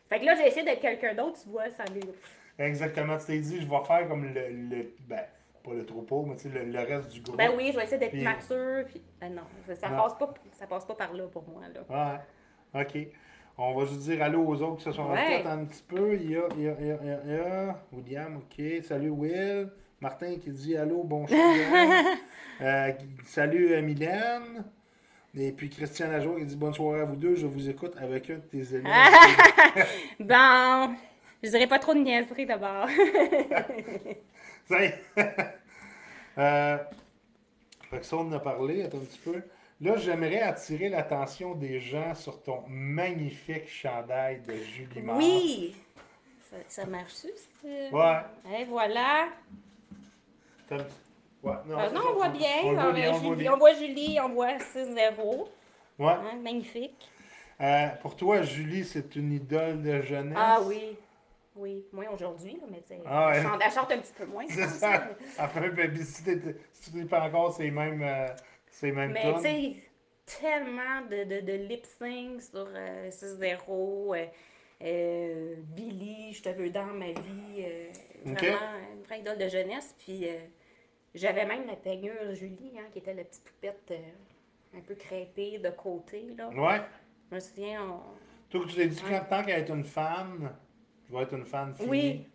Fait 0.09 0.19
que 0.19 0.25
là, 0.25 0.35
j'ai 0.35 0.47
essayé 0.47 0.65
d'être 0.65 0.79
quelqu'un 0.81 1.13
d'autre, 1.13 1.39
tu 1.43 1.49
vois, 1.49 1.69
ça 1.69 1.83
m'est. 1.93 2.65
Exactement. 2.65 3.17
Tu 3.19 3.25
t'es 3.27 3.39
dit, 3.39 3.61
je 3.61 3.67
vais 3.69 3.83
faire 3.85 4.07
comme 4.07 4.25
le, 4.33 4.49
le- 4.49 4.93
ben, 5.07 5.21
pas 5.63 5.73
le 5.73 5.85
troupeau, 5.85 6.23
mais 6.23 6.35
tu 6.35 6.43
sais, 6.43 6.49
le, 6.49 6.63
le 6.71 6.79
reste 6.79 7.09
du 7.09 7.21
groupe. 7.21 7.37
Ben 7.37 7.51
oui, 7.55 7.69
je 7.71 7.77
vais 7.77 7.83
essayer 7.83 7.99
d'être 7.99 8.11
Puis- 8.11 8.23
mature, 8.23 8.85
puis. 8.87 9.01
Ben 9.21 9.33
non, 9.35 9.43
ça, 9.67 9.75
ça 9.75 9.89
Non. 9.89 9.97
passe 10.03 10.17
pas, 10.17 10.33
ça 10.53 10.67
passe 10.67 10.85
pas 10.85 10.95
par 10.95 11.13
là 11.13 11.27
pour 11.27 11.47
moi, 11.47 11.61
là. 11.73 12.19
Ouais. 12.73 12.81
OK. 12.81 13.07
On 13.61 13.73
va 13.73 13.85
juste 13.85 13.99
dire 14.01 14.23
allô 14.23 14.45
aux 14.45 14.61
autres 14.61 14.77
qui 14.77 14.83
se 14.85 14.91
sont 14.93 15.09
Ouais. 15.11 15.43
un 15.45 15.65
petit 15.65 15.83
peu. 15.87 16.13
Il 16.15 16.31
y 16.31 16.37
a, 16.37 16.43
il 16.55 16.61
y 16.63 16.69
a, 16.69 16.75
il 16.79 16.87
y 16.87 16.91
a, 16.91 16.97
il 17.01 17.07
y 17.07 17.11
a- 17.11 17.19
il 17.25 17.31
y 17.31 17.35
a- 17.35 17.75
William, 17.91 18.37
OK. 18.37 18.83
Salut 18.83 19.09
Will. 19.09 19.69
Martin 19.99 20.35
qui 20.41 20.49
dit 20.51 20.77
allô, 20.77 21.03
bonjour. 21.03 21.37
euh, 22.61 22.91
salut 23.25 23.73
euh, 23.73 23.81
Mylène. 23.81 24.63
Et 25.37 25.51
puis 25.51 25.69
Christian 25.69 26.07
Lajoie 26.09 26.39
qui 26.39 26.45
dit 26.45 26.55
bonne 26.55 26.73
soirée 26.73 27.01
à 27.01 27.05
vous 27.05 27.17
deux. 27.17 27.35
Je 27.35 27.47
vous 27.47 27.67
écoute 27.69 27.95
avec 28.01 28.29
un 28.29 28.35
de 28.35 28.39
tes 28.39 28.75
élèves. 28.75 28.85
Bon, 30.21 30.95
je 31.43 31.49
dirais 31.49 31.67
pas 31.67 31.79
trop 31.79 31.93
de 31.93 31.99
niaiserie 31.99 32.45
d'abord. 32.45 32.87
Ça 34.69 34.81
y 34.81 34.85
est. 34.85 35.01
euh, 36.37 36.77
fait 37.89 37.99
que 37.99 38.05
ça, 38.05 38.15
on 38.17 38.21
en 38.21 38.31
a 38.33 38.39
parlé. 38.39 38.83
Attends 38.83 38.97
un 38.99 39.01
petit 39.01 39.19
peu. 39.19 39.41
Là, 39.81 39.95
j'aimerais 39.95 40.41
attirer 40.41 40.89
l'attention 40.89 41.55
des 41.55 41.79
gens 41.79 42.13
sur 42.13 42.41
ton 42.43 42.63
magnifique 42.67 43.69
chandail 43.69 44.41
de 44.41 44.53
Julie 44.55 45.01
Mars. 45.01 45.17
oui! 45.19 45.75
Ça, 46.49 46.57
ça 46.67 46.85
marche-tu? 46.85 47.29
c'est- 47.61 47.89
Ouais. 47.91 48.19
Et 48.59 48.65
voilà. 48.65 49.29
Ouais, 50.71 50.77
non, 51.65 51.77
c'est 51.87 51.93
non, 51.93 52.01
on 52.09 52.13
voit 52.15 52.25
c'est- 52.25 52.37
bien. 52.37 52.49
On 52.65 52.73
voit 52.73 52.91
bien, 52.91 53.13
Julie, 53.13 53.35
bien. 53.35 53.53
on 53.53 53.57
voit 53.57 53.73
Julie, 53.73 54.17
on 54.21 54.29
voit 54.29 54.59
6-0. 54.59 55.49
Ouais. 55.97 56.07
Hein, 56.11 56.35
magnifique. 56.43 57.09
Euh, 57.61 57.87
pour 58.01 58.15
toi, 58.15 58.41
Julie, 58.41 58.83
c'est 58.85 59.15
une 59.15 59.31
idole 59.33 59.81
de 59.81 60.01
jeunesse? 60.01 60.37
Ah 60.39 60.59
oui. 60.63 60.97
Oui, 61.55 61.83
moins 61.91 62.05
aujourd'hui, 62.13 62.57
mais 62.71 62.79
tu 62.81 62.87
sais, 62.89 62.99
Ah 63.05 63.27
ouais. 63.29 63.37
elle, 63.37 63.71
chante, 63.71 63.91
un 63.91 63.97
petit 63.97 64.13
peu 64.17 64.25
moins. 64.25 64.45
C'est 64.49 64.67
ça. 64.67 65.03
Après, 65.37 65.69
si 66.73 66.91
tu 66.91 67.05
pas 67.05 67.21
encore 67.23 67.53
ces 67.53 67.69
mêmes, 67.69 68.01
euh, 68.01 68.27
ces 68.71 68.91
mêmes 68.91 69.11
Mais 69.11 69.33
tu 69.35 69.41
sais, 69.41 69.75
tellement 70.25 71.01
de, 71.09 71.23
de, 71.23 71.41
de 71.45 71.53
lip 71.53 71.85
sync 71.85 72.41
sur 72.41 72.67
euh, 72.67 73.09
6-0. 73.09 74.15
euh, 74.15 74.25
euh, 74.81 75.55
Billy, 75.75 76.33
je 76.33 76.43
te 76.43 76.49
veux 76.49 76.69
dans 76.69 76.85
ma 76.85 77.11
vie. 77.11 77.59
euh. 77.59 77.89
Vraiment 78.25 78.57
une 78.93 79.01
vraie 79.03 79.19
idole 79.19 79.37
de 79.37 79.47
jeunesse. 79.47 79.95
Puis 79.97 80.27
euh, 80.27 80.37
j'avais 81.15 81.45
même 81.45 81.65
la 81.67 81.75
peignure 81.75 82.33
Julie, 82.33 82.73
hein, 82.77 82.85
qui 82.91 82.99
était 82.99 83.13
la 83.13 83.23
petite 83.23 83.43
poupette 83.43 83.91
euh, 83.91 84.77
un 84.77 84.81
peu 84.81 84.95
crêpée 84.95 85.57
de 85.59 85.69
côté. 85.71 86.33
Là. 86.37 86.49
Ouais. 86.49 86.81
Je 87.29 87.35
me 87.35 87.39
souviens, 87.39 87.83
on... 87.83 87.99
Toi, 88.49 88.65
tu 88.67 88.75
t'es 88.75 88.87
dit 88.87 89.01
quand 89.07 89.25
tant 89.29 89.43
qu'elle 89.43 89.63
est 89.63 89.69
une 89.69 89.83
fan, 89.83 90.51
je 91.07 91.15
vais 91.15 91.23
être 91.23 91.33
une 91.33 91.45
fan 91.45 91.73
finie. 91.73 91.89
Oui. 91.89 92.27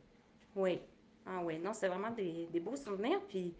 Oui. 0.57 0.81
Ah 1.27 1.40
oui, 1.42 1.59
non, 1.59 1.73
c'est 1.73 1.88
vraiment 1.88 2.11
des, 2.11 2.47
des 2.53 2.61
beaux 2.61 2.77
souvenirs. 2.77 3.20
Puis, 3.29 3.55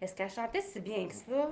est-ce 0.00 0.14
qu'elle 0.14 0.30
chantait 0.30 0.60
si 0.60 0.80
bien 0.80 1.08
que 1.08 1.14
ça? 1.14 1.50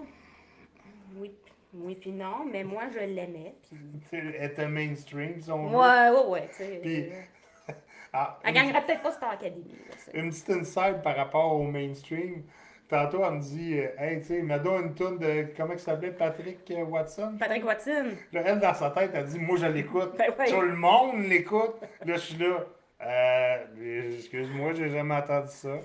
Oui, 1.17 1.33
oui, 1.73 1.97
puis 1.97 2.13
non, 2.13 2.45
mais 2.51 2.65
moi, 2.65 2.85
je 2.93 2.99
l'aimais. 2.99 3.55
Puis... 3.63 3.79
Elle 4.13 4.51
était 4.51 4.69
mainstream, 4.69 5.41
si 5.41 5.51
on 5.51 5.67
veut. 5.67 5.77
Ouais, 5.77 6.11
ouais, 6.11 6.27
ouais, 6.27 6.49
tu 6.51 6.57
sais. 6.57 6.79
Puis, 6.83 7.11
euh, 7.11 7.73
Ah, 8.17 8.39
elle 8.45 8.51
une, 8.51 8.63
gagnerait 8.63 8.87
peut-être 8.87 9.03
pas 9.03 9.11
Star 9.11 9.31
Academy. 9.33 9.65
Là, 9.89 10.21
une 10.21 10.31
petite 10.31 10.51
inside 10.51 11.03
par 11.03 11.17
rapport 11.17 11.53
au 11.53 11.65
mainstream. 11.65 12.45
Tantôt, 12.89 13.25
elle 13.25 13.33
me 13.33 13.41
dit, 13.41 13.81
euh, 13.81 13.89
hey, 13.99 14.21
tu 14.21 14.27
sais, 14.27 14.43
mets 14.43 14.55
une 14.55 14.95
tune 14.95 15.19
de, 15.19 15.49
comment 15.57 15.73
il 15.73 15.81
s'appelait, 15.81 16.13
Patrick 16.13 16.71
euh, 16.71 16.85
Watson? 16.85 17.37
Patrick 17.41 17.65
Watson. 17.65 18.11
Là, 18.33 18.43
elle, 18.45 18.61
dans 18.61 18.75
sa 18.75 18.91
tête, 18.91 19.11
elle 19.15 19.25
dit, 19.25 19.41
moi, 19.41 19.57
je 19.57 19.67
l'écoute. 19.67 20.17
Ben 20.17 20.33
ouais. 20.39 20.47
Tout 20.47 20.61
le 20.61 20.77
monde 20.77 21.25
l'écoute. 21.25 21.75
Là, 22.05 22.15
je 22.15 22.21
suis 22.21 22.37
là. 22.37 22.67
Euh, 23.05 24.17
excuse-moi, 24.17 24.75
j'ai 24.75 24.91
jamais 24.91 25.15
entendu 25.15 25.51
ça. 25.51 25.77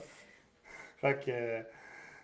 Fait 1.02 1.20
que, 1.26 1.32
euh, 1.32 1.62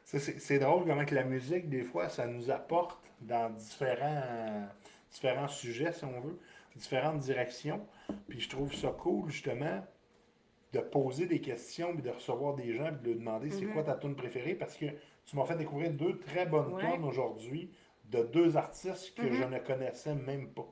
c'est- 0.06 0.60
drôle 0.60 0.86
comment 0.86 1.04
que 1.06 1.16
la 1.16 1.24
musique, 1.24 1.68
des 1.70 1.84
fois, 1.84 2.10
ça 2.10 2.28
nous 2.28 2.50
apporte 2.52 3.12
dans 3.22 3.50
différents, 3.50 4.68
différents 5.12 5.48
sujets, 5.48 5.92
si 5.92 6.06
on 6.06 6.20
veut, 6.22 6.40
différentes 6.76 7.20
directions. 7.20 7.86
Puis 8.28 8.40
je 8.40 8.50
trouve 8.50 8.74
ça 8.74 8.90
cool, 8.98 9.30
justement, 9.32 9.84
de 10.74 10.80
poser 10.80 11.26
des 11.26 11.40
questions, 11.42 11.94
puis 11.94 12.04
de 12.04 12.10
recevoir 12.12 12.54
des 12.56 12.74
gens, 12.74 12.92
puis 12.94 13.02
de 13.04 13.10
leur 13.10 13.18
demander 13.20 13.50
c'est 13.50 13.66
quoi 13.66 13.84
ta 13.84 13.96
tune 13.96 14.16
préférée, 14.16 14.56
parce 14.56 14.76
que 14.78 14.86
tu 15.26 15.36
m'as 15.36 15.46
fait 15.46 15.56
découvrir 15.56 15.92
deux 15.92 16.18
très 16.20 16.46
bonnes 16.46 16.74
Ouais. 16.74 16.92
tunes 16.92 17.04
aujourd'hui 17.06 17.72
de 18.12 18.24
deux 18.24 18.58
artistes 18.58 19.16
que 19.16 19.32
je 19.32 19.44
ne 19.44 19.58
connaissais 19.60 20.14
même 20.14 20.50
pas. 20.50 20.68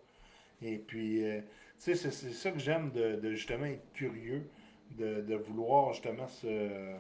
Et 0.62 0.78
puis, 0.78 1.24
euh, 1.26 1.39
tu 1.41 1.46
sais, 1.78 1.96
c'est 1.96 2.12
c'est 2.12 2.32
ça 2.32 2.52
que 2.52 2.60
j'aime 2.60 2.91
de, 2.91 3.15
de 3.15 3.32
justement 3.32 3.65
être 3.65 3.91
curieux, 3.93 4.48
de, 4.91 5.22
de 5.22 5.36
vouloir 5.36 5.93
justement 5.93 6.28
se, 6.28 6.93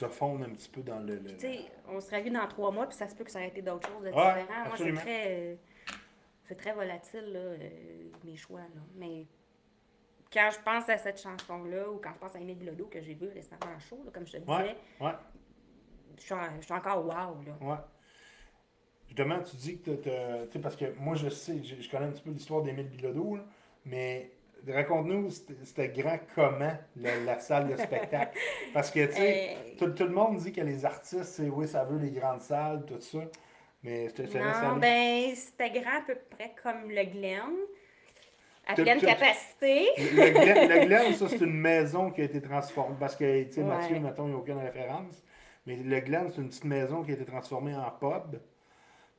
se 0.00 0.08
fondre 0.08 0.44
un 0.44 0.50
petit 0.50 0.68
peu 0.68 0.82
dans 0.82 0.98
le. 1.00 1.16
le- 1.16 1.32
Tu 1.36 1.40
sais, 1.40 1.60
on 1.88 2.00
serait 2.00 2.22
vu 2.22 2.30
dans 2.30 2.46
trois 2.48 2.70
mois, 2.70 2.86
puis 2.86 2.96
ça 2.96 3.06
se 3.08 3.14
peut 3.14 3.24
que 3.24 3.30
ça 3.30 3.42
ait 3.44 3.48
été 3.48 3.62
d'autres 3.62 3.88
choses 3.88 4.02
de 4.02 4.10
Ouais, 4.10 4.12
différents. 4.42 4.64
Moi, 4.66 4.76
c'est 4.76 4.92
très, 4.94 5.26
euh, 5.28 5.54
c'est 6.48 6.54
très 6.56 6.72
volatile, 6.72 7.32
là, 7.32 7.38
euh, 7.40 7.68
mes 8.24 8.36
choix. 8.36 8.60
Là. 8.60 8.80
Mais 8.96 9.26
quand 10.32 10.48
je 10.52 10.60
pense 10.60 10.88
à 10.88 10.96
cette 10.98 11.20
chanson-là, 11.20 11.90
ou 11.90 11.98
quand 11.98 12.12
je 12.14 12.18
pense 12.18 12.34
à 12.36 12.40
Émile 12.40 12.56
Bilodeau, 12.58 12.86
que 12.86 13.00
j'ai 13.00 13.14
vu 13.14 13.28
récemment 13.28 13.72
en 13.74 13.78
show, 13.78 14.00
là, 14.04 14.10
comme 14.12 14.26
je 14.26 14.32
te 14.32 14.36
disais, 14.38 14.50
Ouais, 14.52 14.76
ouais, 15.00 15.12
je 16.16 16.22
suis, 16.22 16.34
en- 16.34 16.56
je 16.60 16.64
suis 16.64 16.74
encore 16.74 17.04
wow. 17.04 17.42
Là. 17.44 17.56
ouais. 17.60 17.76
Justement, 19.06 19.40
tu 19.42 19.56
dis 19.56 19.80
que 19.80 19.90
tu 19.96 20.52
sais, 20.52 20.58
parce 20.60 20.76
que 20.76 20.92
moi, 20.98 21.16
je 21.16 21.28
sais, 21.28 21.62
je, 21.64 21.82
je 21.82 21.90
connais 21.90 22.06
un 22.06 22.10
petit 22.12 22.22
peu 22.22 22.30
l'histoire 22.30 22.62
d'Émile 22.62 22.88
Bilodeau, 22.88 23.36
là, 23.36 23.44
mais 23.84 24.30
raconte-nous, 24.68 25.30
c'était 25.30 25.54
c'était 25.64 25.88
grand 25.88 26.18
comment, 26.34 26.76
la, 26.96 27.16
la 27.24 27.38
salle 27.38 27.68
de 27.68 27.76
spectacle? 27.76 28.38
Parce 28.74 28.90
que, 28.90 29.06
tu 29.06 29.12
sais, 29.12 29.56
Euh, 29.56 29.76
tout, 29.78 29.90
tout 29.90 30.04
le 30.04 30.10
monde 30.10 30.36
dit 30.38 30.52
que 30.52 30.60
les 30.60 30.84
artistes, 30.84 31.24
c'est 31.24 31.48
oui, 31.48 31.66
ça 31.68 31.84
veut 31.84 31.98
les 31.98 32.10
grandes 32.10 32.40
salles, 32.40 32.84
tout 32.86 33.00
ça. 33.00 33.18
Mais 33.82 34.08
je 34.08 34.14
te 34.14 34.22
je 34.22 34.28
te 34.32 34.38
laisse 34.38 34.62
non, 34.62 34.76
ben, 34.76 35.34
c'était 35.34 35.70
grand 35.70 35.98
à 35.98 36.02
peu 36.06 36.16
près 36.28 36.52
comme 36.62 36.90
le 36.90 37.04
Glen, 37.04 37.40
à 38.66 38.74
pleine 38.74 39.00
capacité. 39.00 39.88
Le 39.96 40.30
Glen, 40.30 40.68
le 40.68 40.86
Glen, 40.86 41.14
ça, 41.14 41.28
c'est 41.28 41.40
une 41.40 41.58
maison 41.58 42.10
qui 42.10 42.20
a 42.20 42.24
été 42.24 42.42
transformée. 42.42 42.96
Parce 43.00 43.16
que, 43.16 43.44
tu 43.44 43.52
sais, 43.52 43.62
Mathieu, 43.62 43.98
mettons, 43.98 44.24
il 44.26 44.30
n'y 44.30 44.34
a 44.34 44.38
aucune 44.38 44.58
référence. 44.58 45.22
Mais 45.66 45.76
le 45.76 46.00
Glen, 46.00 46.28
c'est 46.30 46.40
une 46.42 46.48
petite 46.48 46.64
maison 46.64 47.02
qui 47.02 47.10
a 47.12 47.14
été 47.14 47.24
transformée 47.24 47.74
en 47.74 47.90
pub. 47.90 48.38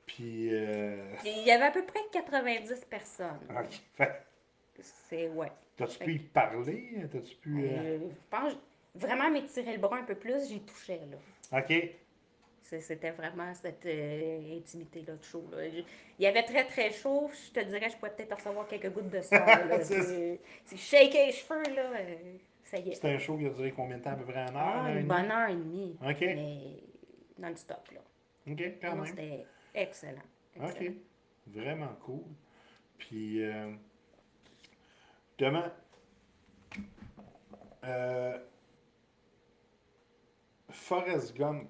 Puis. 0.05 0.49
Euh... 0.53 1.03
Il 1.25 1.43
y 1.43 1.51
avait 1.51 1.65
à 1.65 1.71
peu 1.71 1.83
près 1.83 1.99
90 2.11 2.85
personnes. 2.89 3.39
ok. 3.49 4.07
C'est, 4.81 5.29
ouais. 5.29 5.51
T'as-tu 5.77 5.99
pu 5.99 6.13
y 6.15 6.19
parler? 6.19 6.89
T'as-tu 7.11 7.35
pu. 7.35 7.63
euh, 7.63 7.67
Euh, 7.77 7.99
je 8.09 8.27
pense 8.29 8.53
vraiment 8.95 9.29
m'étirer 9.29 9.73
le 9.73 9.79
bras 9.79 9.97
un 9.97 10.03
peu 10.03 10.15
plus, 10.15 10.47
j'y 10.49 10.59
touchais. 10.61 11.01
Là. 11.09 11.59
Ok. 11.59 11.73
C'était 12.63 13.11
vraiment 13.11 13.53
cette 13.53 13.85
euh, 13.85 14.57
intimité-là 14.57 15.15
de 15.15 15.23
chaud. 15.23 15.43
Là. 15.51 15.69
Je- 15.69 15.79
Il 16.19 16.23
y 16.23 16.25
avait 16.27 16.43
très 16.43 16.63
très 16.65 16.89
chaud. 16.91 17.29
Je 17.33 17.51
te 17.51 17.65
dirais, 17.65 17.89
je 17.89 17.97
pourrais 17.97 18.15
peut-être 18.15 18.33
recevoir 18.35 18.65
quelques 18.67 18.89
gouttes 18.93 19.09
de 19.09 19.19
sang. 19.21 19.35
C'est 19.81 20.39
c'est 20.63 20.77
shaker 20.77 21.25
les 21.27 21.31
cheveux, 21.33 21.63
là. 21.75 21.91
euh, 21.99 22.15
ça 22.63 22.77
y 22.77 22.89
est. 22.89 22.93
C'était 22.93 23.09
un 23.09 23.17
show 23.17 23.37
qui 23.37 23.45
a 23.45 23.49
duré 23.49 23.71
combien 23.73 23.97
de 23.97 24.03
temps? 24.03 24.11
À 24.11 24.15
peu 24.15 24.23
près 24.23 24.39
un 24.39 24.55
heure? 24.55 24.55
Ah, 24.55 24.81
un 24.85 24.97
une 24.99 25.07
bonne 25.07 25.29
heure 25.31 25.49
et 25.49 25.55
demie. 25.55 25.97
Ok. 26.01 26.21
Mais 26.21 26.59
non-stop, 27.39 27.89
là. 27.93 27.99
Ok, 28.49 28.61
quand 28.81 28.95
Non, 28.95 29.01
même. 29.01 29.05
C'était 29.07 29.45
excellent. 29.75 30.21
Ok. 30.57 30.69
excellent. 30.69 30.93
Vraiment 31.47 31.93
cool. 32.05 32.23
Puis. 32.97 33.43
euh, 33.43 33.71
Justement, 35.41 35.63
euh, 37.83 38.37
Forrest 40.69 41.35
Gump, 41.35 41.67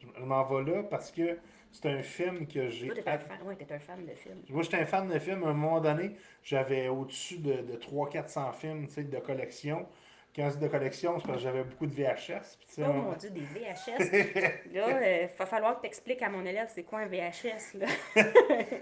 je, 0.00 0.24
m'en 0.24 0.42
vais 0.42 0.72
là 0.72 0.82
parce 0.82 1.12
que 1.12 1.38
c'est 1.70 1.88
un 1.88 2.02
film 2.02 2.48
que 2.48 2.68
j'ai. 2.68 2.88
Toi, 2.88 2.96
t'es 2.96 3.08
un 3.08 3.18
fan, 3.18 3.42
ouais, 3.44 3.56
un 3.70 3.78
fan 3.78 4.04
de 4.04 4.12
film. 4.12 4.42
Moi, 4.48 4.64
j'étais 4.64 4.78
un 4.78 4.86
fan 4.86 5.06
de 5.06 5.20
films. 5.20 5.44
À 5.44 5.50
un 5.50 5.52
moment 5.52 5.80
donné, 5.80 6.16
j'avais 6.42 6.88
au-dessus 6.88 7.38
de, 7.38 7.62
de 7.62 7.76
300-400 7.76 8.52
films 8.54 8.86
de 9.08 9.18
collection. 9.20 9.86
Quand 10.34 10.48
dis 10.48 10.58
de 10.58 10.66
collection, 10.66 11.20
c'est 11.20 11.26
parce 11.26 11.38
que 11.38 11.44
j'avais 11.44 11.62
beaucoup 11.62 11.86
de 11.86 11.94
VHS. 11.94 12.58
Oh 12.78 12.82
on- 12.82 12.92
mon 12.92 13.12
dieu, 13.12 13.30
des 13.30 13.40
VHS. 13.40 14.72
là, 14.72 15.22
il 15.22 15.28
va 15.28 15.46
falloir 15.46 15.76
que 15.76 15.82
tu 15.82 15.86
expliques 15.86 16.22
à 16.22 16.28
mon 16.28 16.44
élève 16.44 16.68
c'est 16.74 16.82
quoi 16.82 16.98
un 17.00 17.06
VHS. 17.06 17.74
Là. 17.78 17.86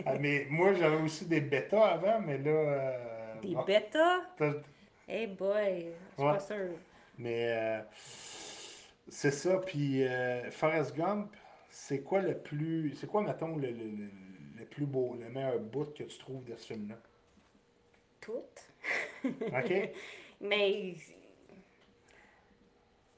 Ah, 0.06 0.14
mais 0.18 0.46
moi, 0.48 0.72
j'avais 0.72 0.96
aussi 0.96 1.26
des 1.26 1.42
bêtas 1.42 1.84
avant, 1.84 2.20
mais 2.20 2.38
là. 2.38 2.50
euh, 2.50 3.15
Des 3.54 3.64
bêtas? 3.66 4.20
t'as- 4.37 4.62
Hey 5.09 5.26
boy, 5.28 5.87
je 6.11 6.14
suis 6.14 6.24
Ouais. 6.24 6.32
pas 6.32 6.40
sûre. 6.40 6.78
Mais 7.18 7.52
euh, 7.52 7.82
c'est 9.09 9.30
ça. 9.30 9.59
Puis 9.59 10.04
euh, 10.06 10.50
Forrest 10.50 10.96
Gump, 10.96 11.35
c'est 11.70 12.00
quoi 12.02 12.20
le 12.22 12.37
plus. 12.37 12.94
C'est 12.96 13.06
quoi, 13.06 13.22
mettons, 13.22 13.56
le, 13.56 13.70
le, 13.70 13.85
le- 14.56 14.64
plus 14.66 14.87
beau, 14.87 15.14
le 15.18 15.28
meilleur 15.30 15.59
bout 15.61 15.94
que 15.94 16.02
tu 16.02 16.18
trouves 16.18 16.44
de 16.44 16.56
ce 16.56 16.66
film-là? 16.66 16.96
Toutes. 18.20 18.68
OK? 19.24 19.90
Mais. 20.40 20.94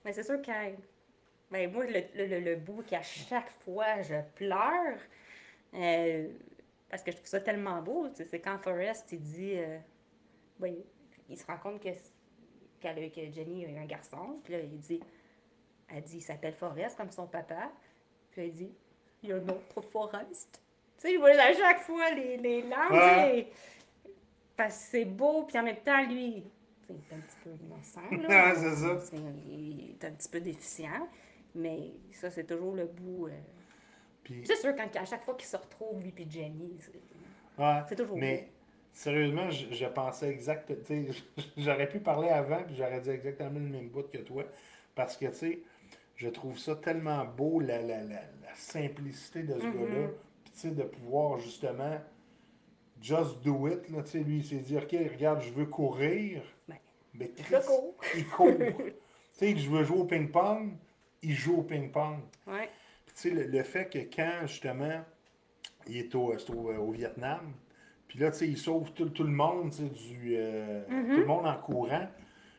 Mais 0.05 0.13
c'est 0.13 0.23
sûr 0.23 0.41
que. 0.43 0.51
Ben, 1.51 1.73
moi, 1.73 1.87
le, 1.87 2.03
le, 2.15 2.41
le- 2.41 2.57
bout 2.57 2.83
qu'à 2.83 3.03
chaque 3.03 3.49
fois 3.65 4.03
je 4.03 4.17
pleure, 4.35 4.99
euh, 5.75 6.29
parce 6.91 7.03
que 7.03 7.11
je 7.11 7.17
trouve 7.17 7.29
ça 7.29 7.41
tellement 7.41 7.81
beau, 7.81 8.09
c'est 8.15 8.41
quand 8.41 8.59
Forrest, 8.59 9.11
il 9.13 9.23
dit. 9.23 9.55
euh, 9.57 9.79
ben, 10.59 10.75
il 11.29 11.37
se 11.39 11.47
rend 11.47 11.59
compte 11.59 11.81
que, 11.83 11.89
a- 11.89 13.11
que 13.11 13.33
Jenny 13.33 13.65
a 13.67 13.69
eu 13.71 13.79
un 13.79 13.87
garçon, 13.87 14.37
puis 14.45 14.53
là, 14.55 14.61
il 14.61 14.79
dit. 14.79 15.01
Elle 15.91 16.03
dit, 16.03 16.19
il 16.19 16.23
s'appelle 16.23 16.53
Forrest 16.55 16.97
comme 16.99 17.11
son 17.11 17.27
papa. 17.27 17.71
Puis 18.31 18.43
elle 18.43 18.53
dit, 18.53 18.71
il 19.23 19.31
y 19.31 19.33
a 19.33 19.37
un 19.37 19.49
autre 19.49 19.81
Forrest. 19.81 20.61
Tu 20.99 21.03
sais, 21.03 21.17
vois 21.17 21.31
à 21.31 21.55
chaque 21.55 21.81
fois 21.81 22.11
les, 22.11 22.37
les 22.37 22.63
sais, 22.63 23.47
parce 24.57 24.77
que 24.77 24.85
c'est 24.91 25.05
beau, 25.07 25.45
puis 25.45 25.59
en 25.59 25.63
même 25.63 25.77
temps, 25.79 26.05
lui, 26.07 26.45
il 26.91 26.95
est 26.97 27.15
un 27.15 27.19
petit 27.21 27.37
peu 27.43 27.51
innocent, 27.51 28.29
là. 28.29 28.55
c'est 28.57 28.75
ça. 28.77 29.17
Il 29.49 29.91
est 29.93 30.05
un 30.05 30.11
petit 30.13 30.29
peu 30.29 30.41
déficient, 30.41 31.09
mais 31.55 31.93
ça, 32.13 32.31
c'est 32.31 32.45
toujours 32.45 32.75
le 32.75 32.85
bout. 32.87 33.29
euh, 33.29 33.33
Puis, 34.25 34.43
C'est 34.47 34.57
sûr, 34.57 34.75
quand, 34.77 34.95
à 34.97 35.05
chaque 35.07 35.23
fois 35.23 35.35
qu'ils 35.37 35.49
se 35.49 35.57
retrouvent, 35.57 36.03
lui 36.03 36.13
et 36.19 36.27
Jenny, 36.31 36.77
c'est- 36.81 37.63
ouais, 37.63 37.83
toujours 37.97 38.17
Mais 38.19 38.49
sérieusement, 38.93 39.51
je, 39.51 39.75
je 39.75 39.87
pensais 39.87 40.29
exact. 40.31 40.73
J'aurais 41.57 41.89
pu 41.89 42.01
parler 42.01 42.29
avant, 42.29 42.63
puis 42.65 42.75
j'aurais 42.77 43.01
dit 43.01 43.11
exactement 43.11 43.51
le 43.61 43.67
même 43.69 43.89
bout 43.89 44.11
que 44.11 44.19
toi. 44.19 44.45
Parce 44.95 45.17
que, 45.17 45.27
tu 45.27 45.35
sais, 45.35 45.59
je 46.17 46.29
trouve 46.29 46.59
ça 46.59 46.75
tellement 46.77 47.25
beau, 47.25 47.61
la, 47.61 47.81
la, 47.81 48.03
la, 48.03 48.21
la 48.43 48.55
simplicité 48.55 49.43
de 49.45 49.59
ce 49.59 49.65
Mhm. 49.67 49.73
gars-là. 49.73 50.09
Puis, 50.45 50.53
tu 50.53 50.59
sais, 50.61 50.71
de 50.71 50.83
pouvoir 50.83 51.39
justement 51.39 52.01
just 53.01 53.43
do 53.45 53.69
it. 53.69 53.89
Là, 53.91 54.03
tu 54.03 54.11
sais, 54.11 54.19
lui, 54.21 54.39
il 54.39 54.45
s'est 54.45 54.57
dit, 54.57 54.77
OK, 54.77 54.91
regarde, 55.13 55.43
je 55.43 55.51
veux 55.53 55.67
courir. 55.67 56.43
Ben, 56.67 56.77
mais 57.15 57.31
Chris, 57.31 57.55
cours. 57.67 57.95
il 58.17 58.27
court. 58.27 58.57
tu 58.77 58.93
sais, 59.33 59.57
je 59.57 59.71
veux 59.71 59.85
jouer 59.85 59.99
au 59.99 60.05
ping-pong, 60.05 60.73
il 61.23 61.35
joue 61.35 61.59
au 61.59 61.63
ping-pong. 61.63 62.19
Ouais. 62.47 62.69
Puis, 63.07 63.15
tu 63.15 63.21
sais, 63.23 63.31
le, 63.31 63.45
le 63.45 63.63
fait 63.63 63.89
que 63.89 63.99
quand, 64.15 64.47
justement, 64.47 65.05
il 65.87 65.99
est 65.99 66.15
au, 66.17 66.37
c'est 66.39 66.51
au, 66.51 66.73
au 66.75 66.91
Vietnam, 66.91 67.53
puis 68.09 68.19
là, 68.19 68.31
tu 68.31 68.39
sais, 68.39 68.49
il 68.49 68.57
sauve 68.59 68.93
tout, 68.93 69.11
tout 69.11 69.23
le 69.25 69.31
monde, 69.31 69.71
tu 69.71 69.77
sais, 69.79 69.85
du, 69.85 70.35
euh, 70.37 70.83
Mm-hmm. 70.89 71.15
tout 71.15 71.21
le 71.21 71.27
monde 71.27 71.47
en 71.47 71.57
courant. 71.59 72.09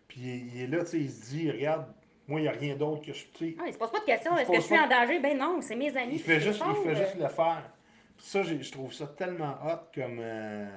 Puis 0.07 0.21
il, 0.21 0.55
il 0.55 0.61
est 0.63 0.67
là, 0.67 0.79
tu 0.83 0.91
sais, 0.91 0.99
il 0.99 1.09
se 1.11 1.29
dit, 1.31 1.51
regarde, 1.51 1.85
moi, 2.27 2.39
il 2.39 2.43
n'y 2.43 2.49
a 2.49 2.51
rien 2.53 2.75
d'autre 2.75 3.03
que 3.05 3.11
je. 3.13 3.25
sais, 3.37 3.55
Ah, 3.59 3.63
il 3.67 3.73
se 3.73 3.77
pose 3.79 3.91
pas 3.91 3.99
de 3.99 4.05
se 4.05 4.11
Est-ce 4.11 4.47
que 4.49 4.55
je 4.55 4.61
suis 4.61 4.75
pas- 4.75 4.85
en 4.85 4.87
danger? 4.87 5.19
Ben 5.19 5.37
non, 5.37 5.59
c'est 5.61 5.75
mes 5.75 5.95
amis. 5.97 6.13
il 6.13 6.19
fait 6.19 6.39
juste, 6.39 6.61
il 6.67 6.83
fait 6.83 6.95
juste 6.95 7.15
le 7.19 7.27
faire. 7.27 7.71
Puis 8.17 8.25
ça, 8.27 8.43
je 8.43 8.71
trouve 8.71 8.93
ça 8.93 9.07
tellement 9.07 9.55
hot 9.65 9.87
comme, 9.95 10.17
euh, 10.19 10.67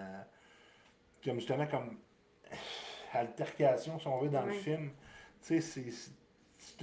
comme 1.24 1.38
justement, 1.38 1.66
comme 1.66 1.96
altercation, 3.12 3.98
si 3.98 4.06
on 4.06 4.18
veut, 4.18 4.28
dans 4.30 4.44
le 4.46 4.52
film. 4.52 4.90
Tu 5.46 5.60
sais, 5.60 5.80
c'est- 5.90 6.12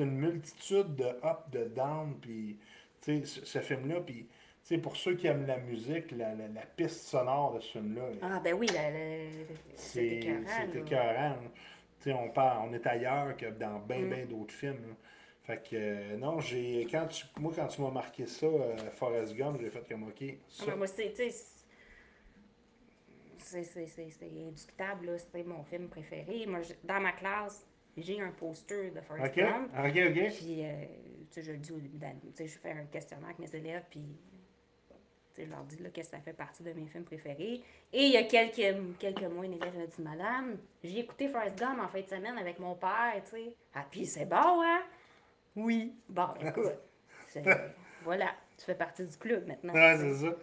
une 0.03 0.11
multitude 0.17 0.95
de 0.95 1.05
up, 1.05 1.49
de 1.51 1.65
down, 1.65 2.15
puis, 2.21 2.57
tu 3.01 3.19
sais, 3.19 3.25
ce, 3.25 3.45
ce 3.45 3.59
film-là, 3.59 3.99
puis, 4.01 4.27
sais, 4.63 4.77
pour 4.77 4.95
ceux 4.95 5.15
qui 5.15 5.27
aiment 5.27 5.45
la 5.47 5.57
musique, 5.57 6.11
la, 6.11 6.35
la, 6.35 6.47
la 6.47 6.61
piste 6.75 7.07
sonore 7.07 7.55
de 7.55 7.59
ce 7.59 7.71
film-là, 7.73 8.03
Ah, 8.21 8.39
ben 8.43 8.53
oui, 8.53 8.67
la- 8.67 8.91
la- 8.91 9.29
c'est 9.75 10.05
écœurant. 10.05 10.43
c'est 10.71 10.79
écœurant. 10.79 11.35
on, 12.07 12.29
parle, 12.29 12.69
on 12.69 12.73
est 12.73 12.85
ailleurs 12.87 13.35
que 13.37 13.47
dans 13.47 13.79
bien, 13.79 13.99
Mm. 14.01 14.09
bien 14.09 14.25
d'autres 14.25 14.53
films. 14.53 14.81
là. 14.87 14.95
Fait 15.43 15.63
que, 15.67 15.75
euh, 15.75 16.17
non, 16.17 16.39
j'ai, 16.39 16.85
quand 16.91 17.07
tu, 17.07 17.25
moi, 17.39 17.51
quand 17.55 17.67
tu 17.67 17.81
m'as 17.81 17.89
marqué 17.89 18.27
ça, 18.27 18.45
euh, 18.45 18.77
Forrest 18.91 19.35
Gump, 19.35 19.57
j'ai 19.59 19.69
fait 19.71 19.83
comme, 19.89 20.03
OK, 20.03 20.23
Ah, 20.23 20.33
ça, 20.47 20.65
ben 20.67 20.75
moi, 20.75 20.85
c'est, 20.87 21.11
c'est- 21.15 21.29
c'est 23.37 23.63
c'est- 23.63 23.87
c'est 23.87 24.25
indiscutable, 24.47 25.07
là. 25.07 25.17
C'était 25.17 25.43
mon 25.43 25.63
film 25.63 25.87
préféré. 25.87 26.45
Moi, 26.45 26.61
je- 26.61 26.73
dans 26.83 26.99
ma 26.99 27.13
classe, 27.13 27.65
j'ai 27.97 28.21
un 28.21 28.31
poster 28.31 28.91
de 28.91 29.01
Forrest 29.01 29.33
OK, 29.35 29.43
Gump. 29.43 29.71
OK, 29.73 29.85
OK. 30.09 30.33
Puis, 30.37 30.63
euh, 30.65 30.85
tu 30.85 31.25
sais, 31.31 31.41
je 31.41 31.51
le 31.53 31.57
dis 31.57 31.71
au 31.71 31.79
début 31.79 31.97
d'année. 31.97 32.19
Tu 32.35 32.35
sais, 32.35 32.47
je 32.47 32.59
fais 32.59 32.71
un 32.71 32.85
questionnaire 32.85 33.29
avec 33.29 33.39
mes 33.39 33.55
élèves, 33.55 33.83
puis 33.89 34.01
je 35.45 35.49
leur 35.49 35.63
dis 35.63 35.77
là, 35.81 35.89
que 35.89 36.03
ça 36.03 36.19
fait 36.19 36.33
partie 36.33 36.63
de 36.63 36.71
mes 36.73 36.85
films 36.87 37.03
préférés. 37.03 37.61
Et 37.93 38.03
il 38.05 38.11
y 38.11 38.17
a 38.17 38.23
quelques, 38.23 38.75
quelques 38.99 39.23
mois, 39.23 39.45
une 39.45 39.53
élève 39.53 39.77
m'a 39.77 39.85
dit 39.85 40.01
Madame, 40.01 40.57
j'ai 40.83 40.99
écouté 40.99 41.27
Forrest 41.27 41.57
Gump 41.57 41.79
en 41.81 41.87
fin 41.87 42.01
de 42.01 42.07
semaine 42.07 42.37
avec 42.37 42.59
mon 42.59 42.75
père, 42.75 43.13
tu 43.25 43.31
sais. 43.31 43.55
Ah, 43.73 43.85
puis 43.89 44.05
c'est 44.05 44.25
bon, 44.25 44.61
hein? 44.63 44.81
Oui. 45.55 45.93
Bon, 46.07 46.27
écoute. 46.41 46.73
c'est- 47.29 47.43
voilà, 48.03 48.27
tu 48.57 48.65
fais 48.65 48.75
partie 48.75 49.03
du 49.05 49.17
club 49.17 49.47
maintenant. 49.47 49.73
Ouais, 49.73 49.97
c'est 49.97 50.13
ça. 50.25 50.35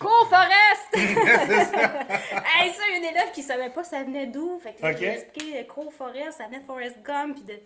Cours, 0.00 0.28
Forrest! 0.28 0.88
hey, 0.96 2.72
ça, 2.72 2.82
une 2.96 3.04
élève 3.04 3.30
qui 3.32 3.42
savait 3.42 3.70
pas 3.70 3.84
ça 3.84 4.02
venait 4.02 4.26
d'où. 4.26 4.58
Fait 4.58 4.72
que 4.74 4.82
là, 4.82 4.90
Ok. 4.90 4.96
j'ai 4.98 5.06
expliqué 5.12 5.66
Cours, 5.66 5.92
Forrest, 5.92 6.38
ça 6.38 6.46
venait 6.46 6.58
de 6.60 6.64
Forrest 6.64 7.00
Gump. 7.02 7.36
Puis 7.36 7.44
de... 7.44 7.60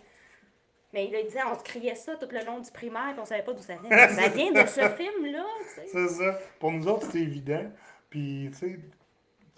Mais 0.93 1.07
il 1.07 1.15
a 1.15 1.23
dit, 1.23 1.35
on 1.51 1.57
se 1.57 1.63
criait 1.63 1.95
ça 1.95 2.15
tout 2.15 2.27
le 2.31 2.45
long 2.45 2.59
du 2.59 2.71
primaire, 2.71 3.11
puis 3.13 3.19
on 3.21 3.25
savait 3.25 3.41
pas 3.41 3.53
d'où 3.53 3.63
ça 3.63 3.75
venait. 3.75 4.09
Ça 4.09 4.29
vient 4.29 4.51
de 4.51 4.67
ce 4.67 4.87
film-là, 4.89 5.45
tu 5.63 5.81
sais. 5.81 5.87
C'est 5.91 6.07
ça. 6.09 6.39
Pour 6.59 6.71
nous 6.71 6.87
autres, 6.87 7.07
c'est 7.11 7.21
évident. 7.21 7.65
Puis, 8.09 8.49
tu 8.51 8.55
sais, 8.55 8.79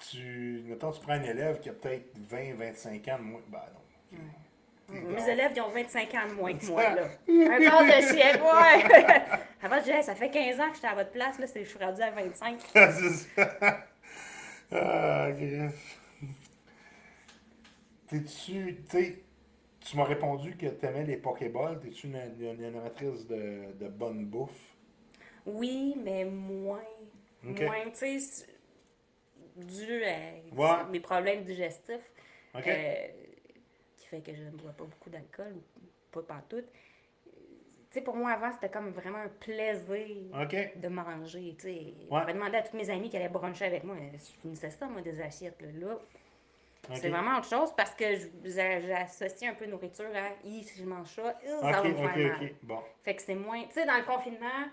tu, 0.10 0.64
mettons, 0.66 0.92
tu 0.92 1.02
prends 1.02 1.14
un 1.14 1.24
élève 1.24 1.60
qui 1.60 1.70
a 1.70 1.74
peut-être 1.74 2.18
20, 2.18 2.56
25 2.56 3.08
ans 3.10 3.18
de 3.18 3.24
moins. 3.24 3.42
Ben 3.50 3.60
non. 3.74 3.82
Mes 4.88 5.30
élèves, 5.30 5.52
ils 5.56 5.62
ont 5.62 5.70
25 5.70 6.14
ans 6.14 6.28
de 6.30 6.34
moins 6.34 6.54
que 6.54 6.66
moi, 6.68 6.84
là. 6.84 7.08
Un 7.28 7.60
quart 7.60 7.84
de 7.84 8.02
siècle, 8.02 8.42
ouais! 8.42 8.84
Avant, 9.64 9.78
je 9.78 9.84
disais, 9.84 10.04
ça 10.04 10.16
fait 10.16 10.30
15 10.30 10.60
ans 10.60 10.70
que 10.70 10.76
j'étais 10.76 10.88
à 10.88 10.94
votre 10.94 11.12
place, 11.12 11.40
là, 11.40 11.48
je 11.54 11.64
suis 11.64 11.80
rendu 11.80 12.02
à 12.02 12.12
25. 12.12 12.60
c'est 12.72 13.10
ça. 13.10 13.86
Ah, 14.72 15.28
Chris. 15.36 15.74
T'es-tu, 18.08 18.76
tu 18.90 18.98
sais, 18.98 19.25
tu 19.86 19.96
m'as 19.98 20.04
répondu 20.04 20.58
que 20.58 20.66
t'aimais 20.68 21.04
les 21.06 21.18
Pokéballs. 21.18 21.80
T'es-tu 21.80 22.08
une, 22.08 22.20
une, 22.40 22.64
une 22.64 22.76
amatrice 22.76 23.26
de, 23.28 23.72
de 23.80 23.88
bonne 23.88 24.26
bouffe? 24.26 24.76
Oui, 25.46 25.96
mais 26.04 26.26
moins. 26.26 26.84
Moins, 27.44 27.92
tu 27.94 28.20
sais, 28.20 28.48
dû 29.56 30.04
à 30.04 30.56
Ouais. 30.56 30.90
mes 30.92 31.00
problèmes 31.00 31.44
digestifs. 31.44 32.12
Euh, 32.56 33.08
qui 33.98 34.08
fait 34.08 34.22
que 34.22 34.34
je 34.34 34.44
ne 34.44 34.52
bois 34.52 34.72
pas 34.72 34.86
beaucoup 34.86 35.10
d'alcool, 35.10 35.56
pas 36.12 36.24
partout. 36.24 36.62
Tu 37.24 37.32
sais, 37.92 38.02
pour 38.02 38.16
moi, 38.16 38.32
avant, 38.32 38.52
c'était 38.54 38.70
comme 38.70 38.90
vraiment 38.92 39.20
un 39.20 39.30
plaisir 39.30 40.18
de 40.76 40.88
manger, 40.88 41.56
tu 41.60 41.68
sais. 41.68 41.94
Ouais. 42.10 42.20
J'avais 42.22 42.34
demandé 42.34 42.58
à 42.58 42.62
tous 42.64 42.76
mes 42.76 42.90
amis 42.90 43.10
qui 43.10 43.18
allaient 43.18 43.30
bruncher 43.30 43.66
avec 43.66 43.84
moi. 43.84 43.96
Je 44.14 44.42
finissais 44.42 44.72
ça, 44.72 44.88
moi, 44.88 45.02
des 45.02 45.22
assiettes, 45.22 45.62
là. 45.62 45.68
là. 45.88 46.00
C'est 46.94 47.10
vraiment 47.10 47.38
autre 47.38 47.50
chose 47.50 47.74
parce 47.76 47.94
que 47.96 48.06
j'associe 48.44 49.52
un 49.52 49.56
peu 49.56 49.66
nourriture 49.66 50.06
à 50.16 50.30
«Hi, 50.48 50.64
si 50.64 50.80
je 50.80 50.86
mange 50.86 51.08
ça, 51.08 51.40
hi, 51.44 51.48
ça 51.62 51.72
va 51.82 51.84
me 51.84 51.94
faire 51.96 52.18
mal. 52.40 52.50
Bon. 52.64 52.80
Fait 53.04 53.16
que 53.16 53.22
c'est 53.22 53.36
moins. 53.36 53.64
Tu 53.64 53.72
sais, 53.72 53.86
dans 53.86 53.98
le 53.98 54.04
confinement, 54.04 54.66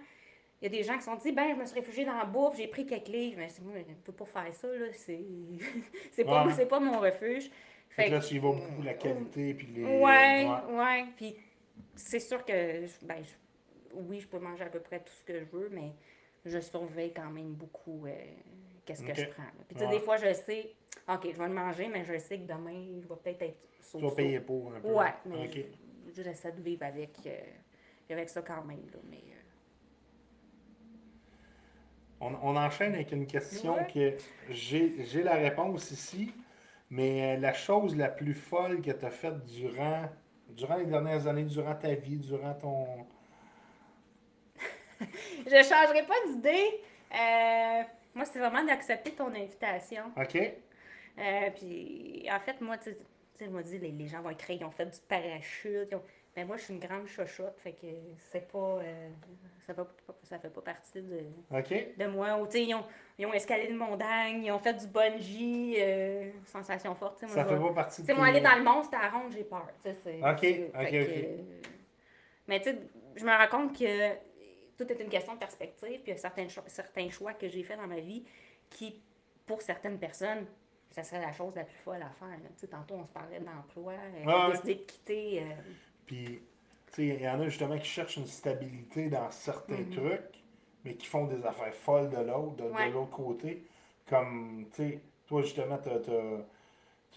il 0.61 0.65
y 0.65 0.67
a 0.67 0.69
des 0.79 0.83
gens 0.85 0.95
qui 0.95 1.01
se 1.01 1.07
sont 1.07 1.17
dit, 1.17 1.33
ben, 1.33 1.51
je 1.51 1.61
me 1.61 1.65
suis 1.65 1.75
réfugiée 1.81 2.05
dans 2.05 2.17
la 2.17 2.25
bouffe, 2.25 2.57
j'ai 2.57 2.69
pris 2.69 2.87
quelques 2.87 3.09
livres. 3.09 3.37
Mais 3.39 3.49
c'est- 3.49 3.63
moi, 3.63 3.75
je 3.77 3.91
ne 3.91 3.97
peux 3.97 4.13
pas 4.13 4.27
faire 4.27 4.53
ça, 4.55 4.69
là. 4.69 4.87
C'est 4.93 5.25
c'est 6.13 6.25
pas, 6.25 6.47
Ouais. 6.47 6.53
c'est 6.55 6.67
pas 6.67 6.81
mon 6.81 6.99
refuge. 7.01 7.51
Fait 7.89 8.05
Fait 8.05 8.09
que 8.09 8.15
là, 8.15 8.21
que- 8.21 8.27
tu 8.27 8.35
y 8.35 8.39
vas 8.39 8.53
beaucoup 8.53 8.83
la 8.83 8.95
qualité 8.95 9.55
puis 9.55 9.67
les. 9.69 9.85
Ouais, 9.85 10.47
ouais. 10.71 11.05
Puis 11.17 11.37
c'est 11.95 12.21
sûr 12.21 12.45
que, 12.45 12.83
ben, 13.05 13.23
je- 13.23 13.95
oui, 13.95 14.21
je 14.21 14.29
peux 14.29 14.39
manger 14.39 14.65
à 14.65 14.69
peu 14.69 14.81
près 14.81 15.01
tout 15.01 15.13
ce 15.13 15.25
que 15.25 15.39
je 15.41 15.45
veux, 15.45 15.69
mais 15.71 15.93
je 16.47 16.59
surveille 16.61 17.13
quand 17.13 17.29
même 17.31 17.53
beaucoup 17.53 18.07
euh, 18.07 18.15
qu'est-ce 18.87 19.03
que 19.05 19.15
je 19.15 19.27
prends. 19.27 19.43
là. 19.43 19.51
Puis 19.69 19.77
tu 19.77 19.85
sais, 19.85 19.91
des 19.91 20.01
fois, 20.01 20.17
je 20.17 20.33
sais, 20.33 20.73
OK, 21.09 21.29
je 21.33 21.37
vais 21.39 21.49
le 21.49 21.55
manger, 21.55 21.89
mais 21.89 22.05
je 22.05 22.17
sais 22.19 22.39
que 22.39 22.47
demain, 22.47 23.01
je 23.03 23.09
vais 23.09 23.17
peut-être 23.23 23.43
être 23.43 23.69
Tu 23.91 23.99
vas 24.01 24.11
payer 24.13 24.41
pour 24.41 24.73
un 24.75 24.81
peu. 24.81 24.89
Ouais, 24.93 25.13
mais 25.27 25.51
je- 25.51 26.23
j'essaie 26.23 26.53
de 26.53 26.61
vivre 26.63 26.85
avec, 26.85 27.11
euh, 27.27 27.41
avec 28.11 28.29
ça 28.29 28.43
quand 28.43 28.63
même. 28.65 28.87
Là, 28.93 28.99
mais, 29.11 29.17
euh, 29.17 29.39
On, 32.21 32.35
on 32.43 32.57
enchaîne 32.57 32.95
avec 32.95 33.11
une 33.13 33.27
question 33.27 33.75
Ouais. 33.75 33.87
que 33.93 34.17
j'ai 34.53 35.05
j'ai 35.05 35.23
la 35.25 35.35
réponse 35.35 35.91
ici, 35.91 36.33
mais 36.89 37.37
euh, 37.37 37.41
la 37.41 37.53
chose 37.53 37.97
la 37.97 38.09
plus 38.09 38.35
folle 38.35 38.81
que 38.81 38.93
tu 38.93 39.05
as 39.05 39.11
faite 39.11 39.43
durant, 39.45 40.09
durant 40.51 40.77
les 40.77 40.87
dernières 40.87 41.27
années, 41.27 41.43
durant 41.45 41.75
ta 41.75 41.95
vie, 41.95 42.19
durant 42.19 42.55
ton. 42.55 42.87
Je 45.01 45.63
changerai 45.65 46.07
pas 46.07 46.15
d'idée. 46.29 46.81
Euh, 47.13 47.83
moi, 48.15 48.25
c'est 48.25 48.39
vraiment 48.39 48.65
d'accepter 48.65 49.11
ton 49.13 49.35
invitation. 49.35 50.05
OK? 50.17 50.53
Euh, 51.19 51.51
puis, 51.55 52.27
en 52.31 52.41
fait, 52.41 52.61
moi, 52.61 52.79
tu 52.79 52.91
sais, 53.35 53.47
je 53.47 53.51
me 53.51 53.63
dis, 53.63 53.79
les, 53.79 53.91
les 53.93 54.07
gens 54.07 54.23
vont 54.23 54.31
écrire, 54.31 54.59
ils 54.61 54.65
ont 54.65 54.71
fait 54.71 54.87
du 54.87 54.99
parachute. 55.09 55.93
ont- 55.95 56.03
Mais 56.35 56.45
moi, 56.47 56.57
je 56.57 56.63
suis 56.63 56.73
une 56.75 56.81
grande 56.81 57.07
chochotte, 57.07 57.59
fait 57.61 57.73
que 57.73 57.87
c'est 58.17 58.51
pas. 58.51 58.59
euh, 58.83 59.09
ça, 59.67 59.75
fait 59.75 59.83
pas 59.85 60.15
ça 60.23 60.39
fait 60.39 60.49
pas 60.49 60.63
partie 60.63 61.03
de, 61.03 61.21
de 61.99 62.07
moi. 62.07 62.39
Ou, 62.39 62.47
tu 62.47 62.53
sais, 62.53 62.65
ils 62.65 62.75
ont, 62.75 62.85
ils 63.19 63.27
ont 63.27 63.35
escalé 63.35 63.67
une 63.69 63.77
montagne, 63.77 64.43
ils 64.45 64.51
ont 64.51 64.59
fait 64.59 64.73
du 64.73 64.87
bungee, 64.87 65.75
euh, 65.79 66.31
sensation 66.47 66.95
forte. 66.95 67.19
tu 67.19 67.21
sais, 67.21 67.27
moi, 67.27 67.35
Ça 67.35 67.45
fait 67.45 67.61
pas 67.61 67.73
partie 67.75 68.03
de 68.03 68.13
moi, 68.15 68.27
aller 68.29 68.41
dans 68.41 68.57
le 68.57 68.63
monstre 68.65 68.97
à 68.99 69.11
ronde, 69.11 69.33
j'ai 69.33 69.45
peur. 69.45 69.69
tu 69.83 69.91
sais, 69.91 69.97
c'est- 70.03 70.23
Ok, 70.23 70.39
c'est- 70.41 70.71
ok, 70.75 70.81
fait 70.81 70.87
ok. 70.87 70.91
que, 70.91 70.97
euh, 71.13 71.37
Mais 72.49 72.61
tu 72.61 72.71
sais, 72.71 72.79
je 73.17 73.25
me 73.27 73.31
rends 73.31 73.49
compte 73.49 73.79
que 73.79 74.15
tout 74.79 74.91
est 74.91 75.01
une 75.03 75.11
question 75.11 75.35
de 75.35 75.39
perspective, 75.39 76.01
puis 76.01 76.03
il 76.07 76.11
y 76.11 76.13
a 76.13 76.17
certains, 76.17 76.49
cho- 76.49 76.63
certains 76.67 77.11
choix 77.11 77.35
que 77.35 77.47
j'ai 77.49 77.63
faits 77.63 77.77
dans 77.79 77.87
ma 77.87 78.01
vie 78.01 78.25
qui, 78.71 79.03
pour 79.47 79.61
certaines 79.63 79.99
personnes, 79.99 80.47
ça 80.93 81.03
serait 81.03 81.21
la 81.21 81.33
chose 81.33 81.55
la 81.57 81.65
plus 81.65 81.79
folle 81.85 82.03
à 82.03 82.11
faire. 82.11 82.29
là. 82.29 82.69
Tantôt, 82.71 82.95
on 82.95 83.05
se 83.07 83.13
parlait 83.13 83.41
d'emploi, 83.41 83.95
euh, 83.95 84.25
Ouais, 84.25 84.35
ouais. 84.47 84.51
décider 84.53 84.75
de 84.75 84.81
quitter. 84.81 85.43
euh, 85.43 85.45
Puis, 86.07 86.25
tu 86.87 86.93
sais, 86.95 87.07
il 87.07 87.23
y 87.23 87.29
en 87.29 87.41
a 87.41 87.45
justement 87.49 87.79
qui 87.79 87.87
cherchent 87.87 88.17
une 88.17 88.27
stabilité 88.27 89.09
dans 89.09 89.31
certains 89.31 89.79
Mhm. 89.79 89.91
trucs, 89.91 90.43
mais 90.85 90.95
qui 90.95 91.07
font 91.07 91.27
des 91.27 91.45
affaires 91.47 91.75
folles 91.75 92.11
de 92.11 92.17
l'autre, 92.19 92.57
de, 92.57 92.65
de 92.65 92.93
l'autre 92.93 93.11
côté. 93.11 93.63
Comme, 94.07 94.67
tu 94.71 94.77
sais, 94.77 95.01
toi, 95.27 95.43
justement, 95.43 95.79
tu, 95.79 95.91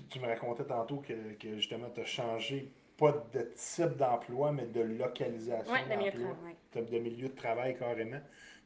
tu 0.09 0.19
me 0.19 0.27
racontais 0.27 0.65
tantôt 0.65 0.97
que, 0.97 1.33
que 1.33 1.55
justement, 1.55 1.89
tu 1.93 2.01
as 2.01 2.05
changé, 2.05 2.69
pas 2.97 3.11
de 3.33 3.51
type 3.55 3.97
d'emploi, 3.97 4.51
mais 4.51 4.65
de 4.65 4.81
localisation 4.81 5.73
ouais, 5.73 5.83
de 5.83 5.89
mieux 6.01 6.11
d'emploi. 6.11 6.35
travail. 6.71 6.89
De 6.91 6.99
milieu 6.99 7.27
de 7.29 7.35
travail 7.35 7.77
carrément. 7.77 8.19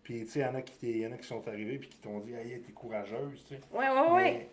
Puis, 0.04 0.22
tu 0.26 0.32
sais, 0.32 0.40
il 0.40 0.98
y 0.98 1.06
en 1.08 1.12
a 1.12 1.18
qui 1.18 1.28
sont 1.28 1.48
arrivés 1.48 1.78
puis 1.78 1.90
qui 1.90 1.98
t'ont 1.98 2.20
dit, 2.20 2.34
hey, 2.34 2.62
t'es 2.62 2.72
courageuse, 2.72 3.44
tu 3.48 3.56
sais. 3.56 3.62
Ouais, 3.72 3.90
ouais. 3.90 4.24
Mais, 4.24 4.50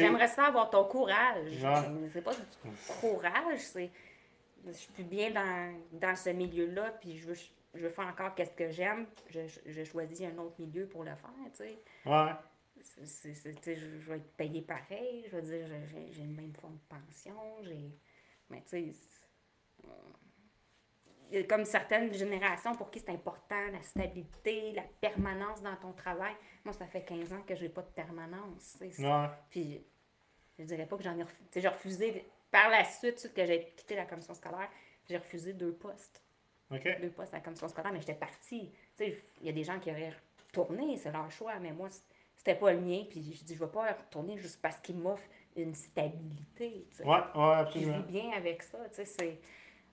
J'aimerais 0.00 0.28
ça 0.28 0.44
avoir 0.46 0.70
ton 0.70 0.84
courage. 0.84 1.52
C'est 2.12 2.22
pas 2.22 2.34
du 2.34 2.40
courage, 3.00 3.58
c'est. 3.60 3.90
Je 4.66 4.72
suis 4.72 4.92
plus 4.92 5.04
bien 5.04 5.30
dans, 5.30 5.74
dans 5.92 6.16
ce 6.16 6.30
milieu-là, 6.30 6.92
puis 7.00 7.18
je 7.18 7.26
veux, 7.28 7.34
je 7.74 7.80
veux 7.80 7.90
faire 7.90 8.06
encore 8.06 8.34
qu'est-ce 8.34 8.52
que 8.54 8.70
j'aime. 8.70 9.06
Je, 9.28 9.40
je, 9.66 9.84
choisis 9.84 10.22
un 10.22 10.38
autre 10.38 10.54
milieu 10.58 10.86
pour 10.86 11.04
le 11.04 11.14
faire, 11.14 11.30
tu 11.52 11.64
sais. 11.64 11.78
Ouais. 12.06 12.32
Je, 12.80 14.10
vais 14.10 14.16
être 14.16 14.32
payé 14.36 14.62
pareil. 14.62 15.26
Je 15.30 15.36
veux 15.36 15.42
dire, 15.42 15.66
j'ai- 15.66 15.86
j'ai 15.86 16.12
j'ai 16.12 16.22
le 16.22 16.32
même 16.34 16.54
fonds 16.54 16.70
de 16.70 16.78
pension. 16.88 17.36
J'ai. 17.62 17.90
Mais 18.48 18.62
tu 18.62 18.90
sais. 18.90 18.94
Comme 21.42 21.64
certaines 21.64 22.12
générations 22.12 22.74
pour 22.74 22.90
qui 22.90 23.00
c'est 23.00 23.10
important, 23.10 23.66
la 23.72 23.82
stabilité, 23.82 24.72
la 24.72 24.84
permanence 25.00 25.62
dans 25.62 25.76
ton 25.76 25.92
travail. 25.92 26.34
Moi, 26.64 26.72
ça 26.72 26.86
fait 26.86 27.02
15 27.02 27.32
ans 27.32 27.42
que 27.46 27.54
j'ai 27.54 27.68
pas 27.68 27.82
de 27.82 27.88
permanence. 27.88 28.76
Ouais. 28.80 29.28
Puis, 29.50 29.84
je 30.58 30.64
dirais 30.64 30.86
pas 30.86 30.96
que 30.96 31.02
j'en 31.02 31.18
ai 31.18 31.22
refusé. 31.22 31.48
J'ai 31.56 31.68
refusé, 31.68 32.26
par 32.50 32.68
la 32.70 32.84
suite, 32.84 33.18
suite 33.18 33.34
que 33.34 33.44
j'ai 33.44 33.72
quitté 33.76 33.96
la 33.96 34.04
commission 34.04 34.34
scolaire, 34.34 34.68
j'ai 35.08 35.16
refusé 35.16 35.52
deux 35.52 35.72
postes. 35.72 36.22
Deux 36.70 37.10
postes 37.10 37.34
à 37.34 37.38
la 37.38 37.42
commission 37.42 37.68
scolaire, 37.68 37.92
mais 37.92 38.00
j'étais 38.00 38.14
partie. 38.14 38.72
Tu 38.96 39.04
sais, 39.04 39.22
il 39.40 39.46
y 39.46 39.50
a 39.50 39.52
des 39.52 39.64
gens 39.64 39.78
qui 39.78 39.90
auraient 39.90 40.12
retourné, 40.48 40.96
c'est 40.96 41.12
leur 41.12 41.30
choix, 41.30 41.56
mais 41.60 41.72
moi, 41.72 41.88
c'était 42.36 42.54
pas 42.54 42.72
le 42.72 42.80
mien. 42.80 43.04
Puis, 43.08 43.34
je 43.38 43.44
dis, 43.44 43.54
je 43.54 43.64
vais 43.64 43.70
pas 43.70 43.92
retourner 43.92 44.36
juste 44.38 44.60
parce 44.60 44.78
qu'ils 44.78 44.96
m'offrent 44.96 45.28
une 45.56 45.74
stabilité. 45.74 46.86
Ouais, 47.00 47.06
ouais, 47.06 47.64
Puis, 47.70 47.82
je 47.82 47.90
absolument. 47.90 47.98
vis 47.98 48.12
bien 48.12 48.32
avec 48.32 48.62
ça. 48.62 48.78
Tu 48.88 48.94
sais, 48.96 49.04
c'est 49.04 49.38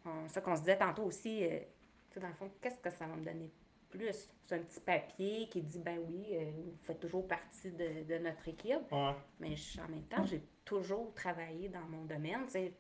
euh, 0.06 0.28
ça 0.28 0.42
qu'on 0.42 0.56
se 0.56 0.62
disait 0.62 0.78
tantôt 0.78 1.04
aussi. 1.04 1.44
euh, 1.46 1.60
dans 2.20 2.28
le 2.28 2.34
fond, 2.34 2.52
qu'est-ce 2.62 2.80
que 2.80 2.90
ça 2.90 3.06
va 3.08 3.16
me 3.16 3.24
donner 3.24 3.50
plus? 3.90 4.30
C'est 4.44 4.56
un 4.56 4.60
petit 4.60 4.80
papier 4.82 5.48
qui 5.50 5.62
dit, 5.62 5.80
ben 5.80 5.98
oui, 6.10 6.26
euh, 6.34 6.52
vous 6.66 6.78
faites 6.82 7.00
toujours 7.00 7.28
partie 7.28 7.72
de, 7.72 8.04
de 8.04 8.18
notre 8.18 8.48
équipe. 8.50 8.92
Ouais. 8.92 9.16
Mais 9.40 9.56
je- 9.56 9.80
en 9.80 9.88
même 9.88 10.04
temps, 10.04 10.26
j'ai 10.26 10.42
toujours 10.66 11.14
travaillé 11.14 11.70
dans 11.70 11.82
mon 11.88 12.04
domaine. 12.06 12.46
Il 12.56 12.72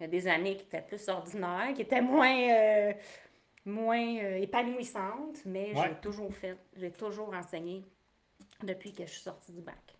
y 0.00 0.04
a 0.04 0.08
des 0.08 0.26
années 0.28 0.56
qui 0.56 0.64
étaient 0.64 0.80
plus 0.82 1.08
ordinaires, 1.08 1.72
qui 1.74 1.82
étaient 1.82 2.00
moins, 2.00 2.50
euh, 2.50 2.92
moins 3.66 4.16
euh, 4.18 4.36
épanouissantes, 4.36 5.44
mais 5.44 5.74
Ouais. 5.78 5.88
j'ai 5.88 5.94
toujours 6.00 6.32
fait, 6.32 6.56
j'ai 6.76 6.90
toujours 6.92 7.34
enseigné 7.34 7.84
depuis 8.62 8.92
que 8.94 9.04
je 9.04 9.10
suis 9.10 9.20
sortie 9.22 9.52
du 9.52 9.60
bac. 9.60 9.96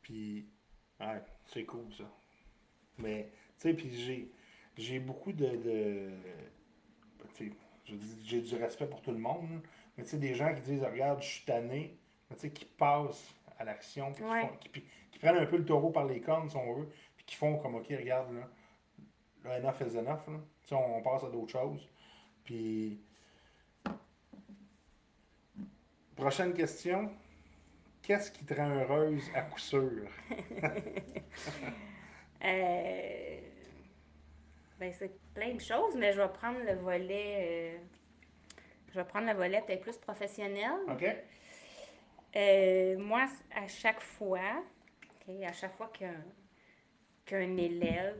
Puis, 0.00 0.46
ouais, 0.98 1.20
c'est 1.46 1.64
cool 1.64 1.92
ça. 1.92 2.10
Mais, 2.98 3.30
tu 3.58 3.68
sais, 3.68 3.74
puis 3.74 3.90
j'ai, 3.94 4.30
j'ai 4.76 4.98
beaucoup 4.98 5.32
de. 5.32 5.46
de 5.46 6.10
dis, 7.88 8.16
j'ai 8.24 8.40
du 8.40 8.56
respect 8.56 8.86
pour 8.86 9.02
tout 9.02 9.10
le 9.10 9.18
monde, 9.18 9.60
mais 9.96 10.04
tu 10.04 10.10
sais, 10.10 10.18
des 10.18 10.34
gens 10.34 10.54
qui 10.54 10.62
disent, 10.62 10.82
regarde, 10.82 11.22
je 11.22 11.28
suis 11.28 11.44
tanné, 11.44 11.96
mais 12.30 12.36
tu 12.36 12.42
sais, 12.42 12.50
qui 12.50 12.64
passent 12.64 13.34
à 13.58 13.64
l'action, 13.64 14.12
qui, 14.12 14.22
Ouais. 14.22 14.50
qui, 15.10 15.18
prennent 15.18 15.36
un 15.36 15.46
peu 15.46 15.56
le 15.56 15.64
taureau 15.64 15.90
par 15.90 16.04
les 16.06 16.20
cornes, 16.20 16.48
si 16.48 16.56
on 16.56 16.74
veut, 16.74 16.88
puis 17.16 17.24
qui 17.24 17.36
font 17.36 17.56
comme, 17.58 17.76
ok, 17.76 17.86
regarde, 17.90 18.34
là, 18.34 18.48
là 19.44 19.58
enough 19.58 19.80
is 19.80 19.96
enough, 19.96 20.26
là. 20.28 20.40
Tu 20.62 20.68
sais, 20.68 20.74
on, 20.74 20.96
on 20.96 21.02
passe 21.02 21.24
à 21.24 21.30
d'autres 21.30 21.52
choses. 21.52 21.88
Puis. 22.44 23.00
Prochaine 26.16 26.52
question. 26.52 27.10
Qu'est-ce 28.02 28.30
qui 28.32 28.44
te 28.44 28.54
rend 28.54 28.68
heureuse 28.68 29.30
à 29.34 29.42
coup 29.42 29.60
sûr? 29.60 30.08
Euh, 32.44 33.38
ben, 34.82 34.92
c'est 34.92 35.12
plein 35.32 35.54
de 35.54 35.60
choses, 35.60 35.94
mais 35.96 36.12
je 36.12 36.20
vais 36.20 36.28
prendre 36.28 36.58
le 36.58 36.74
volet. 36.74 37.76
euh, 37.76 37.78
je 38.92 38.94
vais 38.98 39.04
prendre 39.04 39.28
le 39.28 39.34
volet 39.34 39.62
peut-être 39.62 39.82
plus 39.82 39.96
professionnel. 39.96 40.72
OK? 40.88 41.04
Euh, 42.34 42.98
moi, 42.98 43.26
à 43.54 43.68
chaque 43.68 44.00
fois, 44.00 44.64
à 45.46 45.52
chaque 45.52 45.72
fois 45.74 45.90
qu'un 47.24 47.56
élève 47.56 48.18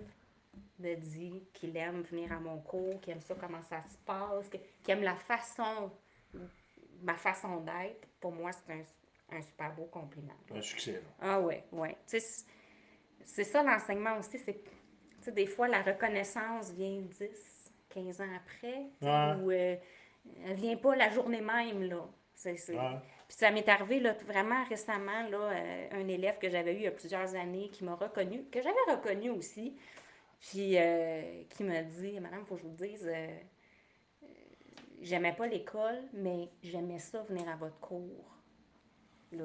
me 0.79 0.95
dit 0.95 1.43
qu'il 1.53 1.77
aime 1.77 2.03
venir 2.03 2.31
à 2.33 2.39
mon 2.39 2.59
cours, 2.61 3.01
qu'il 3.01 3.13
aime 3.15 3.21
ça, 3.21 3.35
comment 3.35 3.63
ça 3.63 3.81
se 3.83 3.97
passe, 4.07 4.49
qu'il 4.49 4.61
aime 4.95 5.03
la 5.03 5.17
façon, 5.17 5.91
ma 7.03 7.15
façon 7.15 7.57
d'être, 7.61 8.07
pour 8.21 8.31
moi, 8.33 8.53
c'est 8.53 8.73
un, 8.73 9.37
un 9.37 9.43
super 9.43 9.73
beau 9.75 9.87
compliment. 9.87 10.37
Un 10.55 10.61
succès, 10.63 10.93
là. 10.93 11.01
Ah 11.21 11.41
ouais, 11.41 11.65
ouais. 11.73 11.97
C'est- 12.07 12.45
ça 13.25 13.63
l'enseignement 13.63 14.19
aussi, 14.19 14.39
c'est 14.39 14.61
sais, 15.27 15.33
des 15.33 15.47
fois, 15.47 15.69
la 15.69 15.83
reconnaissance 15.83 16.71
vient 16.73 17.01
10, 17.01 17.71
15 17.91 18.21
ans 18.21 18.29
après, 18.37 18.87
sais, 19.01 19.07
Ouais. 19.07 19.35
ou 19.43 19.51
euh, 19.51 19.77
elle 20.47 20.55
vient 20.55 20.77
pas 20.77 20.95
la 20.97 21.11
journée 21.11 21.41
même, 21.41 21.83
là. 21.85 22.05
C'est, 22.35 22.57
c'est- 22.57 22.75
Ouais. 22.77 22.99
Puis 23.29 23.39
ça 23.39 23.51
m'est 23.51 23.69
arrivé, 23.69 24.01
là, 24.01 24.15
vraiment 24.27 24.63
récemment, 24.65 25.27
là, 25.31 25.39
euh, 25.39 25.89
un 25.93 26.09
élève 26.09 26.39
que 26.39 26.51
j'avais 26.51 26.73
eu 26.75 26.77
il 26.77 26.83
y 26.83 26.87
a 26.87 26.91
plusieurs 26.91 27.35
années, 27.35 27.69
qui 27.71 27.83
m'a 27.85 27.95
reconnu, 27.95 28.45
que 28.51 28.61
j'avais 28.61 28.95
reconnu 28.97 29.31
aussi, 29.31 29.75
puis 30.41 30.77
euh, 30.77 31.43
qui 31.51 31.63
m'a 31.65 31.83
dit, 31.83 32.19
Madame, 32.21 32.41
il 32.43 32.47
faut 32.47 32.57
que 32.57 32.61
je 32.63 32.67
vous 32.67 32.75
dise, 32.75 33.09
euh, 33.11 33.27
j'aimais 35.01 35.33
pas 35.33 35.47
l'école, 35.47 36.03
mais 36.13 36.49
j'aimais 36.63 36.99
ça 36.99 37.23
venir 37.29 37.49
à 37.49 37.57
votre 37.57 37.79
cours. 37.81 38.37
Là, 39.33 39.45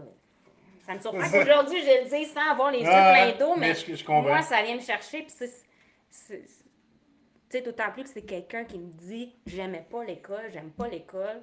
ça 0.85 0.93
me 0.93 0.99
surprend 0.99 1.19
qu'aujourd'hui, 1.31 1.81
je 1.81 2.03
le 2.03 2.09
dis 2.09 2.25
sans 2.25 2.51
avoir 2.51 2.71
les 2.71 2.79
yeux 2.79 2.85
Ah, 2.89 3.13
pleins 3.13 3.37
d'eau, 3.37 3.55
mais 3.55 3.69
mais, 3.69 3.75
je- 3.75 3.95
je 3.95 4.03
comprends. 4.05 4.23
moi, 4.23 4.41
ça 4.41 4.61
vient 4.63 4.75
me 4.75 4.81
chercher. 4.81 5.19
Puis 5.21 5.31
c'est. 5.35 5.51
Tu 6.09 6.43
sais, 7.49 7.61
d'autant 7.61 7.91
plus 7.91 8.03
que 8.03 8.09
c'est 8.09 8.23
quelqu'un 8.25 8.65
qui 8.65 8.77
me 8.79 8.91
dit 8.91 9.33
J'aimais 9.45 9.85
pas 9.89 10.03
l'école, 10.03 10.49
j'aime 10.51 10.71
pas 10.71 10.87
l'école, 10.87 11.41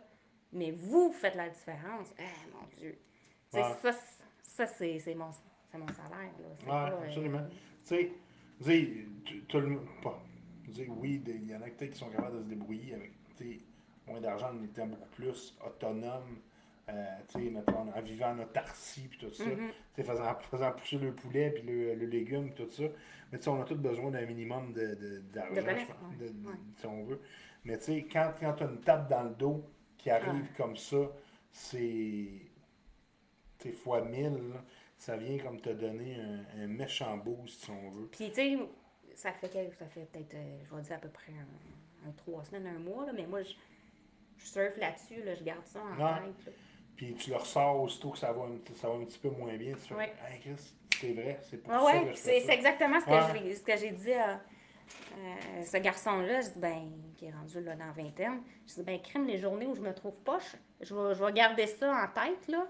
mais 0.53 0.71
vous 0.71 1.11
faites 1.13 1.35
la 1.35 1.49
différence. 1.49 2.09
Eh, 2.19 2.51
mon 2.53 2.67
Dieu. 2.77 2.99
Ouais. 3.53 3.63
ça, 3.63 3.93
c'est- 3.93 4.25
ça 4.43 4.67
c'est 4.67 5.15
mon, 5.15 5.27
mon 5.79 5.89
salaire. 5.89 6.33
Là. 6.39 6.49
Ouais, 6.49 6.67
pas, 6.67 6.91
euh, 6.93 7.05
absolument. 7.07 7.47
Tu 7.49 7.85
sais, 7.85 8.13
tu 8.59 8.65
sais, 8.65 8.89
tu- 9.25 9.41
tout 9.45 9.61
le 9.61 9.67
monde. 9.69 9.87
Pas. 10.03 10.21
Oui, 10.89 11.23
il 11.27 11.51
y 11.51 11.55
en 11.55 11.63
a 11.63 11.71
qui 11.71 11.93
sont 11.93 12.09
capables 12.11 12.39
de 12.39 12.43
se 12.43 12.49
débrouiller 12.49 12.95
avec 12.95 13.13
moins 14.07 14.21
d'argent, 14.21 14.51
en 14.53 14.63
étant 14.63 14.87
beaucoup 14.87 15.09
plus 15.11 15.57
autonome, 15.65 16.39
euh, 16.89 17.05
tu 17.29 17.45
sais, 17.45 17.51
mettons, 17.51 17.93
en 17.93 18.01
vivant 18.03 18.31
en 18.33 18.41
autarcie, 18.41 19.09
puis 19.09 19.19
tout 19.19 19.33
ça. 19.33 19.45
Mhm. 19.45 19.57
Tu 19.69 19.73
sais, 19.97 20.03
faisant, 20.03 20.35
faisant 20.51 20.73
pousser 20.73 20.99
le 20.99 21.13
poulet, 21.15 21.51
puis 21.51 21.63
le, 21.63 21.95
le 21.95 22.07
légume, 22.07 22.51
puis 22.53 22.65
tout 22.65 22.71
ça. 22.71 22.85
Mais 23.33 23.39
tu 23.39 23.45
sais, 23.45 23.51
on 23.51 23.61
a 23.61 23.65
tous 23.65 23.75
besoin 23.77 24.11
d'un 24.11 24.27
minimum 24.27 24.73
de, 24.73 25.21
d'argent, 25.33 25.55
De 25.55 25.61
de- 25.61 26.29
de- 26.33 26.49
Ouais. 26.49 26.55
si 26.77 26.87
on 26.87 27.05
veut. 27.05 27.21
Mais 27.65 27.79
tu 27.79 27.85
sais, 27.85 28.07
quand, 28.11 28.33
quand 28.39 28.53
tu 28.55 28.63
as 28.65 28.67
une 28.67 28.81
tape 28.81 29.09
dans 29.09 29.23
le 29.25 29.31
dos 29.35 29.65
qui 29.97 30.11
arrive 30.11 30.47
Ah. 30.51 30.57
comme 30.57 30.77
ça, 30.77 30.99
c'est. 31.51 32.29
Tu 33.59 33.71
sais, 33.71 33.71
fois 33.73 34.03
mille, 34.05 34.51
là, 34.53 34.63
ça 34.99 35.17
vient 35.17 35.39
comme 35.39 35.61
te 35.61 35.71
donner 35.71 36.17
un, 36.21 36.63
un 36.63 36.67
méchant 36.67 37.17
boost, 37.17 37.65
si 37.65 37.71
on 37.71 37.91
veut. 37.91 38.09
Puis, 38.09 38.29
tu 38.29 38.35
sais, 38.35 38.59
ça 39.15 39.33
fait, 39.33 39.73
ça 39.79 39.87
fait 39.87 40.07
peut-être, 40.13 40.35
euh, 40.35 40.59
je 40.69 40.75
vais 40.75 40.83
dire 40.83 40.97
à 40.97 40.99
peu 40.99 41.09
près 41.09 41.33
un, 41.33 42.09
un 42.09 42.13
trois 42.13 42.45
semaines, 42.45 42.67
un 42.67 42.79
mois, 42.79 43.07
là, 43.07 43.13
mais 43.15 43.27
moi, 43.27 43.43
je, 43.43 43.55
je 44.39 44.45
surfe 44.47 44.77
là-dessus, 44.77 45.23
là, 45.23 45.35
je 45.35 45.45
garde 45.45 45.65
ça 45.67 45.81
en 45.83 45.97
tête. 45.97 46.55
Puis 46.97 47.15
tu 47.15 47.31
le 47.31 47.37
ressors 47.37 47.81
aussitôt 47.81 48.11
que 48.11 48.19
ça 48.19 48.33
va, 48.33 48.45
un, 48.45 48.57
petit- 48.57 48.75
ça 48.75 48.89
va 48.89 48.95
un 48.95 49.05
petit 49.05 49.19
peu 49.19 49.31
moins 49.31 49.57
bien. 49.57 49.75
Tu 49.75 49.95
fais, 49.95 50.13
hey 50.31 50.41
Chris, 50.41 50.75
c'est 51.01 51.13
vrai, 51.13 51.41
c'est 51.49 51.57
pour 51.63 51.73
Ah 51.73 51.79
ça 51.81 51.85
ouais, 51.87 52.05
que 52.05 52.11
je 52.13 52.17
c'est 52.17 52.49
exactement 52.49 53.01
ce 53.01 53.07
que 53.65 53.77
j'ai- 53.77 53.91
dit 53.93 54.13
à 54.13 54.41
euh, 55.17 55.65
ce 55.65 55.77
garçon-là. 55.79 56.41
Je 56.41 56.49
dis, 56.51 56.59
ben, 56.59 56.91
qui 57.17 57.27
est 57.27 57.31
rendu 57.33 57.61
là 57.61 57.75
dans 57.77 57.87
la 57.87 57.93
vingtaine. 57.93 58.43
Je 58.67 58.75
dis, 58.75 58.83
ben, 58.83 59.01
crime, 59.01 59.27
les 59.27 59.39
journées 59.39 59.67
où 59.67 59.75
je 59.75 59.81
me 59.81 59.93
trouve 59.95 60.15
poche, 60.25 60.55
je 60.81 60.95
vais, 60.95 61.15
je 61.15 61.25
vais 61.25 61.33
garder 61.33 61.67
ça 61.67 61.93
en 61.93 62.09
tête, 62.09 62.49
là. 62.49 62.67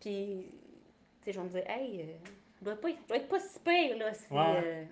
Puis, 0.00 0.46
tu 1.20 1.24
sais, 1.24 1.32
je 1.32 1.38
vais 1.40 1.44
me 1.44 1.50
dire, 1.50 1.64
hey, 1.70 2.02
euh, 2.02 2.28
je 2.60 2.64
dois, 2.64 2.76
pas, 2.76 2.88
je 2.90 3.08
dois 3.08 3.16
être 3.18 3.28
pas 3.28 3.40
si 3.40 3.58
pire, 3.60 3.98
là. 3.98 4.14
Si, 4.14 4.32
Ouais. 4.32 4.62
euh, 4.64 4.84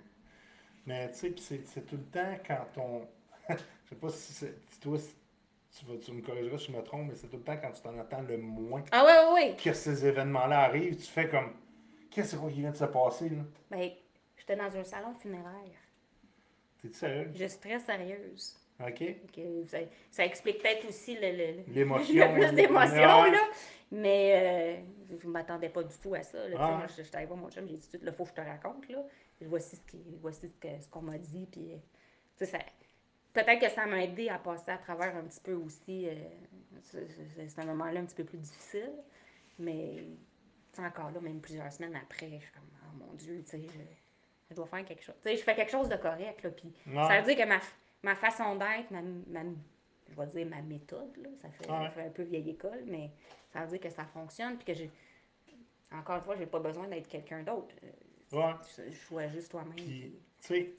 Mais 0.85 1.11
tu 1.11 1.35
sais, 1.37 1.61
c'est 1.65 1.85
tout 1.85 1.97
le 1.97 2.03
temps 2.03 2.37
quand 2.45 2.81
on. 2.81 3.07
je 3.49 3.55
sais 3.89 3.95
pas 3.95 4.09
si, 4.09 4.45
toi, 4.81 4.97
si 4.99 5.15
tu, 5.77 5.85
vas, 5.85 5.97
tu 5.97 6.11
me 6.13 6.21
corrigeras 6.21 6.57
si 6.57 6.71
je 6.71 6.77
me 6.77 6.81
trompe, 6.83 7.09
mais 7.09 7.15
c'est 7.15 7.27
tout 7.27 7.37
le 7.37 7.43
temps 7.43 7.57
quand 7.61 7.71
tu 7.71 7.81
t'en 7.81 7.97
attends 7.99 8.21
le 8.21 8.37
moins 8.37 8.83
Ah 8.91 9.03
ouais, 9.05 9.11
ouais, 9.33 9.49
ouais. 9.51 9.55
que 9.55 9.73
ces 9.73 10.05
événements-là 10.05 10.61
arrivent, 10.61 10.95
tu 10.95 11.03
fais 11.07 11.27
comme. 11.27 11.53
Qu'est-ce 12.09 12.35
qui 12.37 12.61
vient 12.61 12.71
de 12.71 12.75
se 12.77 12.85
passer, 12.85 13.29
là? 13.29 13.41
Ben, 13.69 13.91
j'étais 14.37 14.55
dans 14.55 14.73
un 14.75 14.83
salon 14.85 15.13
funéraire. 15.15 15.51
T'es 16.81 16.93
sérieux? 16.93 17.31
Je 17.35 17.45
suis 17.45 17.59
très 17.59 17.79
sérieuse. 17.79 18.57
OK? 18.79 19.03
Ça, 19.67 19.77
ça 20.11 20.25
explique 20.25 20.61
peut-être 20.61 20.87
aussi 20.87 21.15
le, 21.21 21.63
L'émotion. 21.73 22.33
plus 22.33 22.51
d'émotion, 22.53 23.23
là. 23.31 23.39
Mais 23.91 24.81
euh, 25.11 25.17
je 25.21 25.27
ne 25.27 25.31
m'attendais 25.31 25.69
pas 25.69 25.83
du 25.83 25.95
tout 25.97 26.13
à 26.13 26.23
ça. 26.23 26.37
Là, 26.49 26.55
Ouais. 26.55 26.77
Moi, 26.77 26.87
je 26.97 27.03
j'étais 27.03 27.17
allée 27.17 27.25
voir 27.25 27.39
mon 27.39 27.49
chum, 27.49 27.67
j'ai 27.67 27.75
dit 27.77 27.87
tout, 27.89 27.99
il 28.01 28.11
faut 28.11 28.23
que 28.23 28.29
je 28.31 28.35
te 28.35 28.41
raconte. 28.41 28.87
Là. 28.89 29.03
Voici 29.41 29.75
ce 29.77 29.81
qui- 29.91 30.17
voici 30.21 30.47
ce 30.47 30.55
que- 30.55 30.81
ce 30.81 30.89
qu'on 30.89 31.01
m'a 31.01 31.17
dit. 31.17 31.47
Puis, 31.51 31.71
ça- 32.45 32.59
peut-être 33.35 33.59
que 33.59 33.69
ça 33.69 33.85
m'a 33.85 34.03
aidé 34.03 34.29
à 34.29 34.39
passer 34.39 34.71
à 34.71 34.77
travers 34.79 35.15
un 35.15 35.23
petit 35.23 35.39
peu 35.41 35.53
aussi. 35.53 36.07
euh, 36.09 36.13
c'est- 36.81 37.59
un 37.59 37.65
moment-là 37.65 37.99
un 37.99 38.05
petit 38.05 38.15
peu 38.15 38.23
plus 38.23 38.37
difficile. 38.39 38.91
Mais 39.59 40.03
encore 40.77 41.11
là, 41.11 41.19
même 41.21 41.39
plusieurs 41.39 41.71
semaines 41.71 41.95
après, 41.95 42.29
je 42.39 42.43
suis 42.45 42.51
comme, 42.53 42.69
oh 42.83 42.97
mon 42.97 43.13
Dieu, 43.13 43.41
tu 43.45 43.51
sais, 43.51 43.61
je, 43.61 43.79
je 44.49 44.55
dois 44.55 44.65
faire 44.67 44.83
quelque 44.85 45.03
chose. 45.03 45.15
Tu 45.21 45.29
sais, 45.29 45.37
je 45.37 45.43
fais 45.43 45.55
quelque 45.55 45.71
chose 45.71 45.87
de 45.89 45.95
correct. 45.95 46.43
Là, 46.43 46.49
puis 46.49 46.73
Ouais. 46.87 47.07
ça 47.07 47.21
veut 47.21 47.33
dire 47.33 47.43
que 47.43 47.47
ma, 47.49 47.59
ma 48.03 48.15
façon 48.15 48.55
d'être, 48.55 48.91
ma, 48.91 49.01
ma- 49.01 49.49
je 50.09 50.15
vais 50.15 50.27
dire 50.27 50.45
ma 50.47 50.61
méthode, 50.61 51.15
là, 51.17 51.29
ça, 51.37 51.49
fait, 51.49 51.69
Ouais. 51.71 51.85
ça 51.85 51.89
fait 51.91 52.03
un 52.03 52.09
peu 52.09 52.23
vieille 52.23 52.49
école, 52.49 52.83
mais 52.87 53.09
ça 53.53 53.61
veut 53.61 53.67
dire 53.69 53.79
que 53.79 53.89
ça 53.89 54.05
fonctionne, 54.05 54.57
puis 54.57 54.65
que 54.65 54.73
j'ai. 54.73 54.91
Encore 55.91 56.17
une 56.17 56.23
fois, 56.23 56.35
j'ai 56.35 56.45
pas 56.47 56.59
besoin 56.59 56.87
d'être 56.87 57.07
quelqu'un 57.07 57.41
d'autre. 57.43 57.73
Euh, 57.83 57.89
Ouais. 58.31 58.53
Je, 58.75 58.91
je 58.91 58.97
choisis 58.99 59.47
toi-même. 59.47 59.75
Puis- 59.75 60.19
tu 60.41 60.47
sais, 60.47 60.73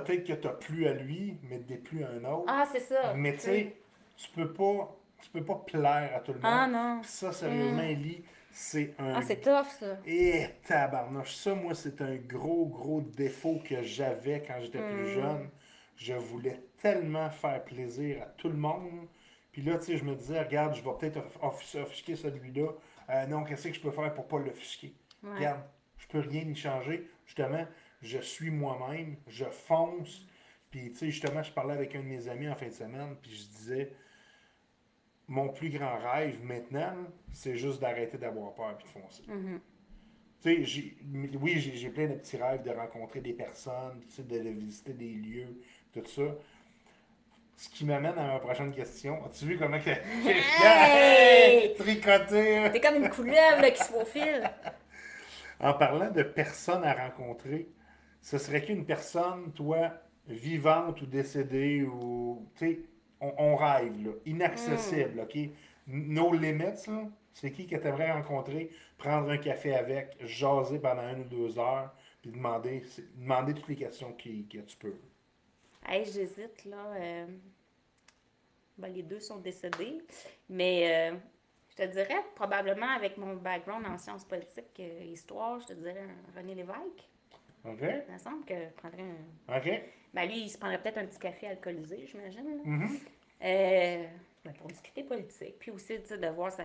peut-être 0.00 0.24
que 0.26 0.32
t'as 0.34 0.50
plu 0.52 0.86
à 0.86 0.92
lui, 0.92 1.38
mais 1.44 1.58
t'es 1.60 1.76
plus 1.76 2.04
à 2.04 2.08
un 2.10 2.24
autre. 2.24 2.44
Ah, 2.48 2.66
c'est 2.70 2.80
ça. 2.80 3.14
mais 3.14 3.34
tu 3.34 3.40
sais, 3.40 3.76
tu 4.16 4.28
peux 4.30 4.52
pas. 4.52 4.96
Tu 5.22 5.30
peux 5.30 5.44
pas 5.44 5.62
plaire 5.66 6.10
à 6.14 6.20
tout 6.20 6.32
le 6.34 6.40
monde. 6.40 6.50
Ah 6.52 6.66
non. 6.66 7.00
Puis 7.00 7.10
ça, 7.10 7.32
sérieusement, 7.32 7.82
Ellie, 7.82 8.22
c'est 8.50 8.94
un 8.98 9.14
Ah, 9.14 9.22
c'est 9.22 9.40
tough, 9.40 9.66
ça. 9.80 9.96
Et 10.04 10.44
tabarnouche, 10.66 11.34
ça, 11.34 11.54
moi, 11.54 11.74
c'est 11.74 11.98
un 12.02 12.16
gros, 12.16 12.66
gros 12.66 13.00
défaut 13.00 13.58
que 13.66 13.82
j'avais 13.82 14.42
quand 14.46 14.60
j'étais 14.60 14.80
plus 14.80 15.02
Hmm. 15.12 15.14
jeune. 15.14 15.48
Je 15.96 16.12
voulais 16.14 16.60
tellement 16.82 17.30
faire 17.30 17.64
plaisir 17.64 18.22
à 18.22 18.26
tout 18.26 18.48
le 18.50 18.56
monde. 18.56 19.06
Puis 19.52 19.62
là, 19.62 19.78
tu 19.78 19.84
sais, 19.84 19.96
je 19.96 20.04
me 20.04 20.14
disais, 20.14 20.42
regarde, 20.42 20.74
je 20.74 20.82
vais 20.82 20.90
peut-être 20.98 21.16
off- 21.18 21.38
off- 21.40 21.74
offusquer 21.82 22.16
celui-là. 22.16 22.68
Euh, 23.10 23.26
non, 23.26 23.44
qu'est-ce 23.44 23.68
que 23.68 23.74
je 23.74 23.80
peux 23.80 23.92
faire 23.92 24.12
pour 24.12 24.26
pas 24.26 24.40
l'offusquer? 24.40 24.92
Ouais. 25.22 25.36
Regarde, 25.36 25.60
je 25.96 26.06
peux 26.08 26.18
rien 26.18 26.42
y 26.42 26.54
changer. 26.54 27.08
Justement, 27.24 27.64
je 28.04 28.18
suis 28.18 28.50
moi-même, 28.50 29.16
je 29.26 29.44
fonce. 29.46 30.26
Puis, 30.70 30.90
tu 30.90 30.96
sais, 30.98 31.10
justement, 31.10 31.42
je 31.42 31.52
parlais 31.52 31.74
avec 31.74 31.94
un 31.94 32.00
de 32.00 32.06
mes 32.06 32.28
amis 32.28 32.48
en 32.48 32.54
fin 32.54 32.68
de 32.68 32.72
semaine, 32.72 33.16
puis 33.22 33.30
je 33.32 33.46
disais, 33.58 33.92
mon 35.28 35.48
plus 35.48 35.70
grand 35.70 35.96
rêve 35.98 36.42
maintenant, 36.44 36.94
c'est 37.32 37.56
juste 37.56 37.80
d'arrêter 37.80 38.18
d'avoir 38.18 38.52
peur 38.54 38.76
puis 38.76 38.86
de 38.86 38.90
foncer. 38.90 39.22
Mhm. 39.26 39.60
Tu 40.42 40.66
sais, 40.66 40.94
oui, 41.40 41.58
j'ai 41.74 41.88
plein 41.88 42.06
de 42.06 42.14
petits 42.14 42.36
rêves 42.36 42.62
de 42.62 42.70
rencontrer 42.70 43.20
des 43.20 43.32
personnes, 43.32 44.00
tu 44.06 44.12
sais, 44.16 44.22
de, 44.22 44.38
de 44.38 44.50
visiter 44.50 44.92
des 44.92 45.08
lieux, 45.10 45.60
tout 45.94 46.04
ça. 46.06 46.22
Ce 47.56 47.68
qui 47.68 47.84
m'amène 47.84 48.18
à 48.18 48.26
ma 48.26 48.38
prochaine 48.40 48.72
question. 48.74 49.24
As-tu 49.24 49.46
vu 49.46 49.56
comment 49.56 49.78
que 49.78 49.84
j'ai 49.84 50.36
Hey! 50.66 51.74
tricoté? 51.78 52.68
T'es 52.72 52.80
comme 52.80 52.96
une 52.96 53.08
couleuvre 53.08 53.60
là, 53.62 53.70
qui 53.70 53.78
se 53.82 53.92
faufile. 53.92 54.50
En 55.60 55.72
parlant 55.74 56.10
de 56.10 56.24
personnes 56.24 56.84
à 56.84 56.92
rencontrer, 56.94 57.68
ce 58.24 58.38
serait 58.38 58.62
qu'une 58.64 58.86
personne, 58.86 59.52
toi, 59.52 59.92
vivante 60.28 61.02
ou 61.02 61.06
décédée, 61.06 61.82
ou, 61.84 62.48
tu 62.56 62.66
sais, 62.66 62.80
on, 63.20 63.32
on 63.38 63.56
rêve, 63.56 64.04
là, 64.04 64.12
inaccessible, 64.26 65.20
OK? 65.20 65.38
No 65.86 66.32
limits, 66.32 66.86
là, 66.88 67.08
c'est 67.34 67.52
qui 67.52 67.66
que 67.66 67.76
tu 67.76 67.86
aimerais 67.86 68.12
rencontrer, 68.12 68.70
prendre 68.98 69.30
un 69.30 69.36
café 69.38 69.74
avec, 69.74 70.16
jaser 70.26 70.78
pendant 70.78 71.08
une 71.12 71.22
ou 71.22 71.24
deux 71.24 71.58
heures, 71.58 71.92
puis 72.22 72.30
demander, 72.32 72.82
demander 73.16 73.54
toutes 73.54 73.68
les 73.68 73.76
questions 73.76 74.12
qui- 74.14 74.46
que 74.48 74.58
tu 74.58 74.76
peux. 74.78 74.94
Hey, 75.86 76.04
j'hésite, 76.06 76.64
là. 76.64 76.94
euh, 76.96 77.26
ben, 78.78 78.92
les 78.92 79.02
deux 79.02 79.20
sont 79.20 79.38
décédés. 79.38 80.02
Mais 80.48 81.12
euh, 81.12 81.16
je 81.70 81.76
te 81.76 81.82
dirais, 81.92 82.24
probablement 82.34 82.88
avec 82.88 83.16
mon 83.18 83.36
background 83.36 83.86
en 83.86 83.98
sciences 83.98 84.24
politiques 84.24 84.78
et 84.80 85.06
histoire, 85.12 85.60
je 85.60 85.66
te 85.68 85.72
dirais 85.74 86.02
un 86.08 86.38
René 86.38 86.54
Lévesque. 86.54 87.08
OK? 87.64 87.80
Il 87.80 88.12
me 88.12 88.18
semble 88.18 88.44
que 88.44 88.54
je 88.54 88.70
prendrais 88.76 89.02
un. 89.02 89.58
OK? 89.58 89.82
Ben, 90.12 90.26
lui, 90.26 90.42
il 90.42 90.50
se 90.50 90.58
prendrait 90.58 90.80
peut-être 90.80 90.98
un 90.98 91.06
petit 91.06 91.18
café 91.18 91.48
alcoolisé, 91.48 92.06
j'imagine. 92.06 92.60
Euh, 93.42 94.04
ben, 94.44 94.52
pour 94.54 94.68
discuter 94.68 95.02
politique, 95.02 95.58
puis 95.58 95.70
aussi 95.70 96.00
tu 96.00 96.06
sais, 96.06 96.18
de 96.18 96.28
voir 96.28 96.52
sa, 96.52 96.64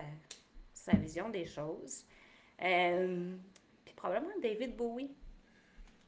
sa 0.72 0.92
vision 0.96 1.28
des 1.28 1.46
choses. 1.46 2.04
Euh, 2.62 3.34
puis 3.84 3.94
probablement 3.94 4.38
David 4.42 4.76
Bowie. 4.76 5.10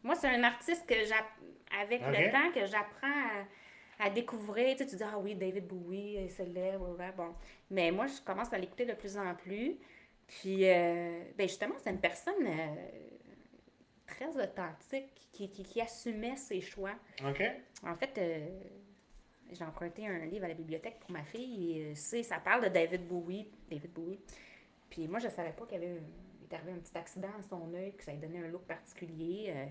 Moi, 0.02 0.14
c'est 0.14 0.28
un 0.28 0.42
artiste 0.44 0.86
que 0.86 0.94
avec 1.80 2.02
le 2.02 2.30
temps 2.30 2.52
que 2.52 2.66
j'apprends 2.66 3.08
à, 3.08 4.06
à 4.06 4.10
découvrir. 4.10 4.76
Tu, 4.76 4.84
sais, 4.84 4.90
tu 4.90 4.96
dis, 4.96 5.02
ah 5.04 5.18
oui, 5.18 5.34
David 5.34 5.66
Bowie, 5.66 6.18
euh, 6.18 6.28
célèbre, 6.28 6.96
ouais, 6.98 7.12
bon. 7.16 7.34
Mais 7.70 7.90
moi, 7.90 8.06
je 8.06 8.20
commence 8.20 8.52
à 8.52 8.58
l'écouter 8.58 8.84
de 8.84 8.94
plus 8.94 9.16
en 9.16 9.34
plus. 9.34 9.78
Puis, 10.26 10.68
euh, 10.68 11.22
ben 11.36 11.48
justement, 11.48 11.74
c'est 11.78 11.90
une 11.90 12.00
personne 12.00 12.34
euh, 12.44 12.74
très 14.06 14.28
authentique 14.36 15.10
qui, 15.32 15.48
qui, 15.50 15.62
qui 15.62 15.80
assumait 15.80 16.36
ses 16.36 16.60
choix. 16.60 16.94
OK? 17.26 17.42
En 17.84 17.94
fait, 17.96 18.16
euh, 18.18 18.48
j'ai 19.52 19.64
emprunté 19.64 20.06
un 20.06 20.24
livre 20.26 20.44
à 20.44 20.48
la 20.48 20.54
bibliothèque 20.54 20.98
pour 21.00 21.10
ma 21.10 21.24
fille 21.24 21.78
et 21.78 21.84
euh, 21.86 21.92
c'est, 21.94 22.22
ça 22.22 22.38
parle 22.38 22.64
de 22.64 22.68
David 22.68 23.06
Bowie. 23.06 23.48
David 23.70 23.92
Bowie. 23.92 24.20
Puis 24.90 25.08
moi, 25.08 25.18
je 25.18 25.28
savais 25.28 25.52
pas 25.52 25.64
qu'il 25.66 25.80
y 25.80 25.84
avait 25.84 25.92
un, 25.98 26.02
il 26.40 26.44
est 26.50 26.54
arrivé 26.54 26.72
un 26.72 26.78
petit 26.78 26.96
accident 26.96 27.28
à 27.38 27.42
son 27.42 27.72
œil, 27.74 27.94
que 27.94 28.04
ça 28.04 28.12
lui 28.12 28.18
donnait 28.18 28.44
un 28.44 28.48
look 28.48 28.62
particulier. 28.66 29.46
euh, 29.54 29.66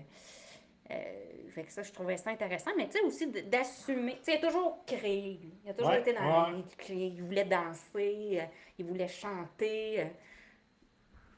euh, 0.90 1.48
fait 1.50 1.62
que 1.62 1.72
ça, 1.72 1.82
je 1.82 1.92
trouvais 1.92 2.16
ça 2.16 2.30
intéressant. 2.30 2.72
Mais 2.76 2.86
tu 2.88 2.92
sais, 2.98 3.00
aussi 3.02 3.26
d'assumer. 3.44 4.16
Tu 4.18 4.24
sais, 4.24 4.32
il 4.40 4.44
a 4.44 4.48
toujours 4.48 4.84
créé. 4.84 5.38
Il 5.64 5.70
a 5.70 5.74
toujours 5.74 5.90
Ouais, 5.92 6.00
été 6.00 6.12
dans. 6.12 6.50
ouais. 6.52 6.64
Il, 6.90 7.22
voulait 7.22 7.44
danser, 7.44 8.40
euh, 8.40 8.44
il 8.78 8.84
voulait 8.86 9.06
chanter. 9.08 10.00
euh, 10.00 10.04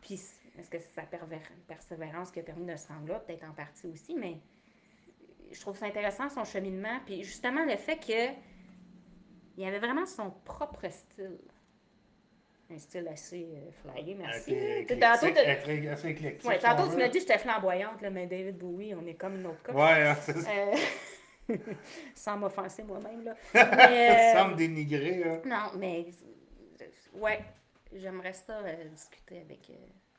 puis 0.01 0.19
est-ce 0.59 0.71
que 0.71 0.79
c'est 0.79 0.95
sa 0.95 1.03
persévérance 1.67 2.31
qui 2.31 2.41
a 2.41 2.43
permis 2.43 2.67
de 2.67 2.77
se 2.77 2.89
rendre 2.89 3.09
là? 3.09 3.21
Peut-être 3.21 3.45
en 3.45 3.53
partie 3.53 3.87
aussi, 3.89 4.15
mais 4.15 4.39
je 5.51 5.61
trouve 5.61 5.77
ça 5.77 5.87
intéressant 5.87 6.29
son 6.29 6.45
cheminement. 6.45 7.01
Puis 7.07 7.25
justement, 7.25 7.65
le 7.65 7.77
fait 7.77 7.97
que 7.97 8.35
il 9.57 9.65
avait 9.65 9.79
vraiment 9.79 10.07
son 10.07 10.31
propre 10.45 10.89
style. 10.91 11.39
Un 12.71 12.79
style 12.79 13.07
assez 13.09 13.47
euh, 13.55 13.71
flyé, 13.93 14.15
merci. 14.15 14.57
Tantôt, 14.89 15.27
ouais, 15.27 16.59
tu 16.91 16.97
m'as 16.97 17.09
dit 17.09 17.19
que 17.19 17.21
j'étais 17.21 17.39
flamboyante, 17.39 18.01
là, 18.01 18.09
mais 18.11 18.27
David 18.27 18.57
Bowie, 18.57 18.95
on 18.95 19.07
est 19.07 19.15
comme 19.15 19.37
une 19.37 19.47
autre 19.47 19.63
cas. 19.63 19.73
Ouais, 19.73 20.09
hein, 20.09 20.17
c'est 20.23 20.39
ça. 20.39 20.51
Euh, 20.51 20.75
sans 22.15 22.37
m'offenser 22.39 22.83
moi-même. 22.83 23.23
Là. 23.25 23.35
Mais, 23.55 24.35
euh, 24.35 24.39
Sans 24.39 24.49
me 24.49 24.55
dénigrer, 24.55 25.25
hein. 25.25 25.43
non, 25.45 25.79
mais 25.79 26.07
ouais, 27.15 27.45
j'aimerais 27.93 28.33
ça 28.33 28.59
euh, 28.59 28.89
discuter 28.89 29.41
avec 29.41 29.71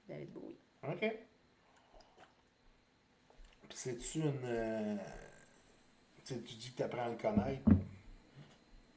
David 0.08 0.32
Bowie. 0.32 0.56
OK. 0.88 1.00
Puis 3.70 3.78
c'est-tu 3.78 4.20
une. 4.20 4.34
euh, 4.46 4.96
tu 6.26 6.34
dis 6.36 6.72
que 6.72 6.78
tu 6.78 6.84
apprends 6.84 7.06
à 7.06 7.10
le 7.10 7.18
connaître. 7.18 7.70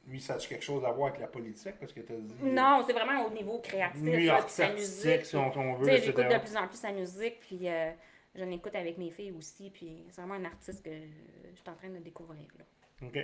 Lui, 0.07 0.19
ça 0.19 0.35
a 0.35 0.37
quelque 0.39 0.63
chose 0.63 0.83
à 0.85 0.91
voir 0.91 1.09
avec 1.09 1.21
la 1.21 1.27
politique? 1.27 1.75
Parce 1.79 1.93
que 1.93 1.99
tu 1.99 2.13
as 2.13 2.17
dit. 2.17 2.33
Non, 2.41 2.83
c'est 2.85 2.93
vraiment 2.93 3.25
au 3.25 3.29
niveau 3.31 3.59
créatif. 3.59 4.01
Lui, 4.01 4.29
artistique, 4.29 4.73
musique. 4.73 5.25
si 5.25 5.35
on, 5.35 5.55
on 5.55 5.73
veut, 5.75 5.97
j'écoute 5.97 6.25
de 6.27 6.39
plus 6.39 6.55
en 6.57 6.67
plus 6.67 6.77
sa 6.77 6.91
musique, 6.91 7.39
puis 7.41 7.67
euh, 7.69 7.91
je 8.33 8.43
l'écoute 8.43 8.73
avec 8.75 8.97
mes 8.97 9.11
filles 9.11 9.31
aussi, 9.33 9.69
puis 9.69 10.03
c'est 10.09 10.21
vraiment 10.21 10.35
un 10.35 10.45
artiste 10.45 10.83
que 10.83 10.89
je 10.91 11.55
suis 11.59 11.69
en 11.69 11.75
train 11.75 11.89
de 11.89 11.99
découvrir. 11.99 12.47
Là. 12.57 13.07
OK. 13.07 13.19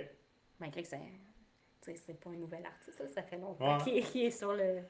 Malgré 0.60 0.82
que 0.82 0.88
c'est, 0.88 2.20
pas 2.20 2.30
un 2.30 2.36
nouvel 2.36 2.64
artiste, 2.64 3.00
là, 3.00 3.08
ça 3.08 3.22
fait 3.22 3.38
longtemps 3.38 3.78
Ouais. 3.84 4.00
qu'il 4.02 4.24
est, 4.26 4.30
sur 4.30 4.52
le... 4.52 4.82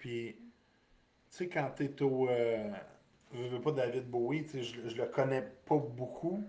Puis, 0.00 0.36
sais, 1.36 1.48
quand 1.48 1.70
tu 1.76 1.84
es 1.84 2.02
au. 2.02 2.28
Euh, 2.28 2.70
je 3.32 3.48
veux 3.48 3.60
pas 3.60 3.72
David 3.72 4.08
Bowie, 4.08 4.44
tu 4.44 4.50
sais, 4.50 4.62
je, 4.62 4.88
je 4.88 4.96
le 4.96 5.06
connais 5.06 5.42
pas 5.66 5.76
beaucoup, 5.78 6.44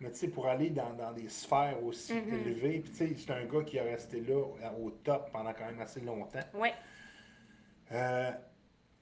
mais 0.00 0.10
tu 0.10 0.16
sais, 0.18 0.28
pour 0.28 0.46
aller 0.46 0.70
dans, 0.70 0.92
dans 0.94 1.12
des 1.12 1.28
sphères 1.28 1.82
aussi 1.82 2.14
Mhm. 2.14 2.34
élevées, 2.34 2.78
puis 2.80 2.90
tu 2.92 2.96
sais, 2.96 3.14
c'est 3.16 3.30
un 3.32 3.44
gars 3.44 3.62
qui 3.64 3.76
est 3.76 3.82
resté 3.82 4.20
là, 4.20 4.40
au 4.78 4.90
top 4.90 5.30
pendant 5.32 5.52
quand 5.52 5.66
même 5.66 5.80
assez 5.80 6.00
longtemps. 6.00 6.38
Ouais. 6.54 6.72
Euh, 7.92 8.30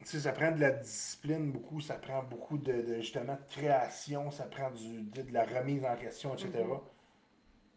tu 0.01 0.07
sais, 0.07 0.21
ça 0.21 0.33
prend 0.33 0.53
de 0.53 0.61
la 0.61 0.71
discipline 0.71 1.51
beaucoup, 1.53 1.81
ça 1.81 1.95
prend 1.97 2.23
beaucoup 2.23 2.57
de, 2.59 2.73
de, 2.73 2.95
justement 3.01 3.35
de 3.35 3.51
création, 3.53 4.31
ça 4.31 4.45
prend 4.45 4.71
du, 4.71 5.03
de, 5.03 5.23
de 5.23 5.33
la 5.33 5.45
remise 5.45 5.85
en 5.85 5.97
question, 5.97 6.35
etc. 6.35 6.51
Mhm. 6.65 6.79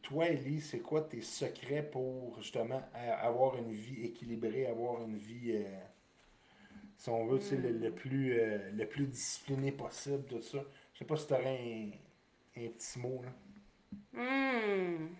Toi, 0.01 0.27
Ellie, 0.27 0.61
c'est 0.61 0.79
quoi 0.79 1.01
tes 1.01 1.21
secrets 1.21 1.83
pour 1.83 2.37
justement 2.41 2.81
a- 2.93 3.15
avoir 3.25 3.57
une 3.57 3.71
vie 3.71 4.05
équilibrée, 4.05 4.65
avoir 4.67 5.01
une 5.03 5.15
vie, 5.17 5.51
euh, 5.55 5.79
si 6.99 7.09
on 7.09 7.25
veut, 7.27 7.39
sais, 7.41 7.57
le, 7.57 7.71
le 7.71 7.91
plus, 7.93 8.39
euh, 8.39 8.71
le 8.73 8.87
plus 8.87 9.07
discipliné 9.07 9.73
possible, 9.73 10.25
tout 10.25 10.41
ça? 10.43 10.59
Je 10.93 10.99
sais 10.99 11.05
pas 11.05 11.17
si 11.17 11.27
tu 11.27 11.33
aurais 11.33 11.59
un, 12.57 12.63
un 12.63 12.69
petit 12.69 12.99
mot, 12.99 13.23
là. 13.23 13.31
Hmm. 14.13 15.15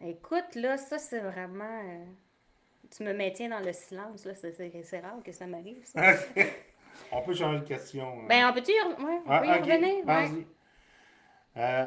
Écoute, 0.00 0.54
là, 0.56 0.76
ça, 0.76 0.98
c'est 0.98 1.20
vraiment. 1.20 1.64
euh, 1.84 2.04
Tu 2.90 3.04
me 3.04 3.12
maintiens 3.14 3.50
dans 3.50 3.60
le 3.60 3.72
silence, 3.72 4.24
là. 4.26 4.34
C'est- 4.34 5.00
rare 5.00 5.22
que 5.24 5.32
ça 5.32 5.46
m'arrive, 5.46 5.84
ça. 5.84 6.00
on 7.12 7.22
peut 7.22 7.34
changer 7.34 7.60
de 7.60 7.64
question. 7.64 8.20
hein. 8.20 8.28
Ben, 8.28 8.48
on 8.48 8.52
peut-tu 8.52 8.70
y, 8.72 8.74
re- 8.74 9.04
ouais, 9.04 9.20
on 9.26 9.30
Ah, 9.30 9.40
peut 9.40 9.46
y 9.46 9.58
revenir? 9.58 10.06
Ouais. 10.06 10.28
vas-y. 10.28 10.46
Euh, 11.56 11.86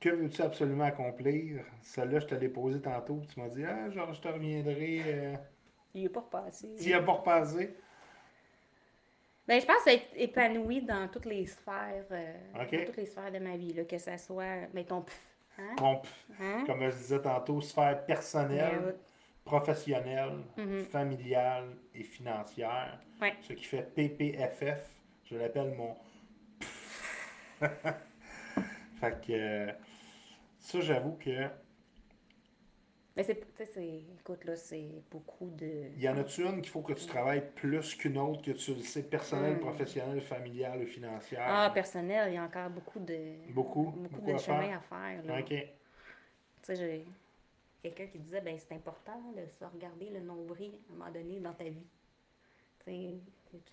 que 0.00 0.08
veux-tu 0.10 0.42
absolument 0.42 0.84
accomplir? 0.84 1.64
Celle-là, 1.82 2.20
je 2.20 2.26
te 2.26 2.34
l'ai 2.34 2.48
posée 2.48 2.80
tantôt, 2.80 3.16
puis 3.16 3.28
tu 3.28 3.40
m'as 3.40 3.48
dit, 3.48 3.64
ah, 3.64 3.88
genre, 3.90 4.12
je 4.12 4.20
te 4.20 4.28
reviendrai. 4.28 5.02
Euh, 5.06 5.34
Il 5.94 6.04
est 6.04 6.08
pas 6.08 6.20
repassé. 6.20 6.68
n'y 6.78 6.92
as 6.92 7.02
pas 7.02 7.12
repassé? 7.12 7.74
Ben, 9.48 9.60
je 9.60 9.66
pense 9.66 9.86
être 9.86 10.08
épanoui 10.16 10.82
dans 10.82 11.08
toutes 11.08 11.26
les 11.26 11.46
sphères, 11.46 12.04
euh, 12.10 12.34
dans 12.54 12.64
toutes 12.84 12.96
les 12.96 13.06
sphères 13.06 13.30
de 13.30 13.38
ma 13.38 13.56
vie, 13.56 13.72
là, 13.72 13.84
que 13.84 13.96
ça 13.98 14.18
soit, 14.18 14.66
mettons, 14.74 15.02
pff, 15.02 15.30
hein? 15.58 15.74
Bon, 15.76 16.02
Hein? 16.40 16.64
comme 16.66 16.82
je 16.90 16.96
disais 16.96 17.22
tantôt, 17.22 17.60
sphère 17.60 18.04
personnelle, 18.06 18.82
Ben, 18.84 18.94
professionnelle, 19.44 20.38
Mhm. 20.56 20.84
familiale 20.86 21.76
et 21.94 22.02
financière. 22.02 22.98
Ouais. 23.22 23.34
Ce 23.40 23.52
qui 23.52 23.64
fait 23.64 23.82
PPFF. 23.94 24.90
Je 25.24 25.36
l'appelle 25.36 25.72
mon. 25.76 25.96
fait 29.00 29.20
que. 29.26 29.32
euh, 29.32 29.72
ça, 30.60 30.80
j'avoue 30.80 31.12
que. 31.16 31.48
Mais 33.16 33.22
c'est, 33.22 33.36
tu 33.40 33.46
sais, 33.56 33.66
c'est, 33.66 34.02
écoute, 34.20 34.44
là, 34.44 34.56
c'est 34.56 34.90
beaucoup 35.10 35.48
de... 35.48 35.88
Y 35.96 36.06
en 36.06 36.18
a-tu 36.18 36.42
une 36.44 36.60
qu'il 36.60 36.68
faut 36.70 36.82
que 36.82 36.92
tu 36.92 37.06
travailles 37.06 37.42
plus 37.54 37.94
qu'une 37.94 38.18
autre, 38.18 38.42
que 38.42 38.50
tu 38.50 38.74
le 38.74 38.80
sais, 38.82 39.02
personnelle, 39.04 39.56
Hmm. 39.56 39.60
professionnelle, 39.60 40.20
familiale 40.20 40.82
ou 40.82 40.86
financière? 40.86 41.40
Ah, 41.46 41.70
personnel, 41.72 42.30
il 42.30 42.34
y 42.34 42.38
a 42.38 42.44
encore 42.44 42.68
beaucoup 42.68 43.00
de... 43.00 43.16
Beaucoup? 43.54 43.84
Beaucoup, 43.92 44.08
Beaucoup 44.16 44.26
de 44.26 44.34
à 44.34 44.38
chemin 44.38 44.60
faire? 44.66 44.76
à 44.76 44.80
faire, 44.80 45.24
là. 45.24 45.40
Ok. 45.40 45.48
Tu 45.48 45.66
sais, 46.62 46.76
j'ai 46.76 47.06
quelqu'un 47.82 48.06
qui 48.08 48.18
disait, 48.18 48.40
ben 48.42 48.58
c'est 48.58 48.74
important 48.74 49.18
de 49.34 49.46
se 49.46 49.64
regarder 49.64 50.10
le 50.10 50.20
nombril 50.20 50.72
à 50.90 50.92
un 50.92 50.96
moment 50.96 51.10
donné 51.10 51.40
dans 51.40 51.54
ta 51.54 51.64
vie. 51.64 51.86
Tu 52.80 52.84
sais, 52.84 53.18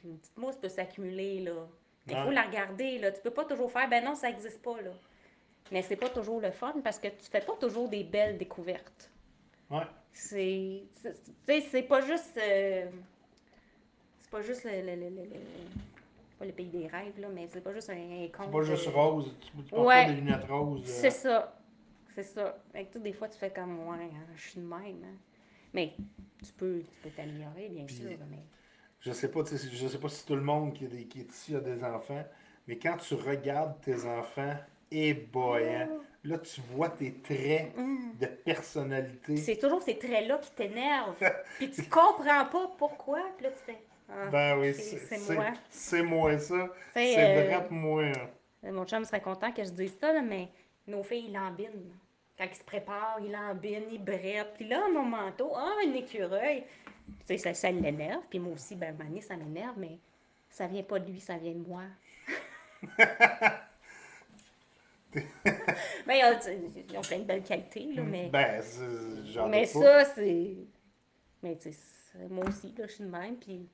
une 0.05 0.17
petite 0.19 0.37
mousse 0.37 0.55
peut 0.55 0.69
s'accumuler, 0.69 1.41
là. 1.41 1.67
Il 2.07 2.15
faut 2.15 2.31
la 2.31 2.43
regarder, 2.43 2.99
là. 2.99 3.11
Tu 3.11 3.21
peux 3.21 3.31
pas 3.31 3.43
toujours 3.45 3.71
faire, 3.71 3.89
ben 3.89 4.03
non, 4.05 4.15
ça 4.15 4.29
n'existe 4.29 4.61
pas, 4.61 4.81
là. 4.81 4.91
Mais 5.71 5.81
c'est 5.81 5.95
pas 5.95 6.09
toujours 6.09 6.39
le 6.41 6.51
fun 6.51 6.73
parce 6.83 6.99
que 6.99 7.07
tu 7.07 7.29
fais 7.31 7.41
pas 7.41 7.55
toujours 7.59 7.89
des 7.89 8.03
belles 8.03 8.37
découvertes. 8.37 9.09
Ouais. 9.69 9.87
C'est. 10.11 10.83
c'est- 11.47 11.81
pas 11.87 12.01
juste. 12.01 12.37
euh, 12.37 12.85
c'est 14.19 14.29
pas 14.29 14.41
juste 14.41 14.63
le. 14.65 14.71
le, 14.81 14.95
le, 14.95 15.09
le- 15.09 15.29
pas 16.39 16.45
le 16.45 16.51
pays 16.51 16.67
des 16.67 16.87
rêves, 16.87 17.19
là, 17.19 17.27
mais 17.33 17.47
c'est 17.51 17.61
pas 17.61 17.73
juste 17.73 17.89
un, 17.89 17.93
un 17.93 18.27
conte. 18.27 18.45
C'est 18.47 18.51
pas 18.51 18.63
juste 18.63 18.87
euh, 18.87 18.91
rose. 18.91 19.35
Tu, 19.39 19.47
tu 19.63 19.63
portes 19.71 19.87
Ouais. 19.87 20.05
pas 20.05 20.09
des 20.11 20.15
lunettes 20.15 20.43
roses. 20.45 20.83
euh, 20.83 20.85
c'est 21.01 21.09
ça. 21.11 21.59
C'est 22.15 22.23
ça. 22.23 22.57
Fait 22.71 22.85
que, 22.85 22.99
des 22.99 23.13
fois, 23.13 23.27
tu 23.27 23.37
fais 23.39 23.49
comme, 23.51 23.87
ouais, 23.87 23.95
hein, 24.03 24.25
je 24.35 24.49
suis 24.49 24.59
de 24.59 24.65
même. 24.65 25.03
hein. 25.03 25.17
Mais 25.73 25.93
tu 26.45 26.51
peux 26.53 26.81
tu 26.81 26.99
peux 27.01 27.09
t'améliorer, 27.09 27.69
bien 27.69 27.85
Puis- 27.85 27.95
sûr. 27.95 28.17
Mais... 28.29 28.43
Je 28.99 29.11
sais 29.11 29.29
pas, 29.31 29.39
je 29.43 29.87
sais 29.87 29.97
pas 29.99 30.09
si 30.09 30.25
tout 30.25 30.35
le 30.35 30.41
monde 30.41 30.73
qui 30.73 30.85
est, 30.85 31.05
qui 31.07 31.21
est 31.21 31.29
ici 31.29 31.55
a 31.55 31.59
des 31.59 31.83
enfants, 31.83 32.23
mais 32.67 32.77
quand 32.77 32.97
tu 32.97 33.15
regardes 33.15 33.81
tes 33.81 34.05
enfants, 34.05 34.55
et 34.93 35.13
boy, 35.13 35.63
hein, 35.67 35.89
là 36.23 36.37
tu 36.37 36.61
vois 36.61 36.89
tes 36.89 37.13
traits 37.15 37.73
de 38.19 38.25
personnalité. 38.27 39.35
C'est 39.37 39.57
toujours 39.57 39.81
ces 39.81 39.97
traits-là 39.97 40.37
qui 40.37 40.51
t'énervent. 40.51 41.15
Puis 41.57 41.69
tu 41.71 41.83
comprends 41.83 42.45
pas 42.45 42.71
pourquoi. 42.77 43.21
Puis 43.37 43.45
là, 43.45 43.51
tu 43.51 43.57
fais. 43.73 43.79
ah, 44.09 44.27
Ben 44.31 44.57
oui, 44.59 44.73
c'est- 44.73 45.33
moi. 45.33 45.45
C'est 45.69 46.03
moi 46.03 46.37
ça. 46.37 46.69
C'est, 46.93 47.17
euh, 47.17 47.43
vraiment 47.45 47.67
moi. 47.71 48.03
hein. 48.05 48.29
Euh, 48.65 48.71
Mon 48.71 48.85
chum 48.85 49.03
serait 49.03 49.21
content 49.21 49.51
que 49.51 49.63
je 49.63 49.69
dise 49.71 49.97
ça, 49.99 50.13
là, 50.13 50.21
mais 50.21 50.47
nos 50.87 51.03
filles, 51.03 51.25
ils 51.27 51.33
lambinent. 51.33 51.91
Quand 52.37 52.45
ils 52.49 52.55
se 52.55 52.63
préparent, 52.63 53.19
ils 53.21 53.31
lambinent, 53.31 53.89
ils 53.91 54.03
brettent. 54.03 54.53
Puis 54.55 54.67
là, 54.67 54.81
mon 54.93 55.03
manteau, 55.03 55.51
ah, 55.55 55.73
un 55.85 55.93
écureuil. 55.93 56.63
Tu 57.19 57.25
sais, 57.25 57.37
ça, 57.37 57.53
ça 57.53 57.69
l'énerve. 57.71 58.23
Puis 58.29 58.39
moi 58.39 58.53
aussi, 58.53 58.75
ben, 58.75 58.95
donné, 58.95 59.19
ça 59.21 59.35
m'énerve, 59.35 59.75
mais 59.77 59.97
ça 60.49 60.65
vient 60.67 60.83
pas 60.83 60.99
de 60.99 61.11
lui, 61.11 61.19
ça 61.19 61.35
vient 61.37 61.51
de 61.53 61.67
moi. 61.67 61.83
ben, 66.07 66.13
ils 66.15 66.97
ont- 66.97 67.01
plein 67.01 67.19
de 67.19 67.23
belles 67.23 67.43
qualités, 67.43 67.85
là, 67.93 68.01
mais, 68.03 68.29
Ben, 68.29 68.61
mais 69.49 69.65
ça, 69.65 70.05
c'est... 70.05 70.55
Mais 71.41 71.57
tu 71.57 71.71
sais, 71.73 71.79
moi 72.29 72.45
aussi, 72.47 72.73
là, 72.77 72.87
je 72.87 72.93
suis 72.93 73.03
de 73.03 73.09
même, 73.09 73.35
puis 73.37 73.67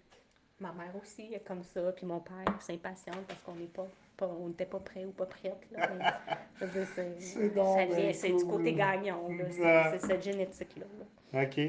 ma 0.60 0.72
mère 0.74 0.94
aussi, 1.02 1.34
est 1.34 1.46
comme 1.46 1.64
ça, 1.64 1.92
puis 1.94 2.06
mon 2.06 2.20
père, 2.20 2.58
c'est 2.60 2.74
impatient 2.74 3.14
parce 3.28 3.42
qu'on 3.42 3.56
n'est 3.56 3.68
pas, 3.68 3.88
pas, 4.18 4.28
on 4.28 4.48
n'était 4.50 4.66
pas 4.66 4.80
prêt 4.80 5.06
ou 5.06 5.12
pas 5.12 5.26
prête, 5.28 5.68
là, 5.72 5.90
mais 5.98 6.06
je 6.60 6.66
veux 6.66 6.72
dire, 6.72 6.88
c'est, 6.96 7.20
C'est 7.20 8.14
c'est 8.14 8.34
du 8.34 8.44
côté 8.46 8.74
gagnant, 8.74 9.28
là, 9.30 9.92
c'est, 9.92 10.00
cette 10.08 10.24
génétique-là. 10.24 10.86
là. 11.34 11.44
Ok, 11.44 11.60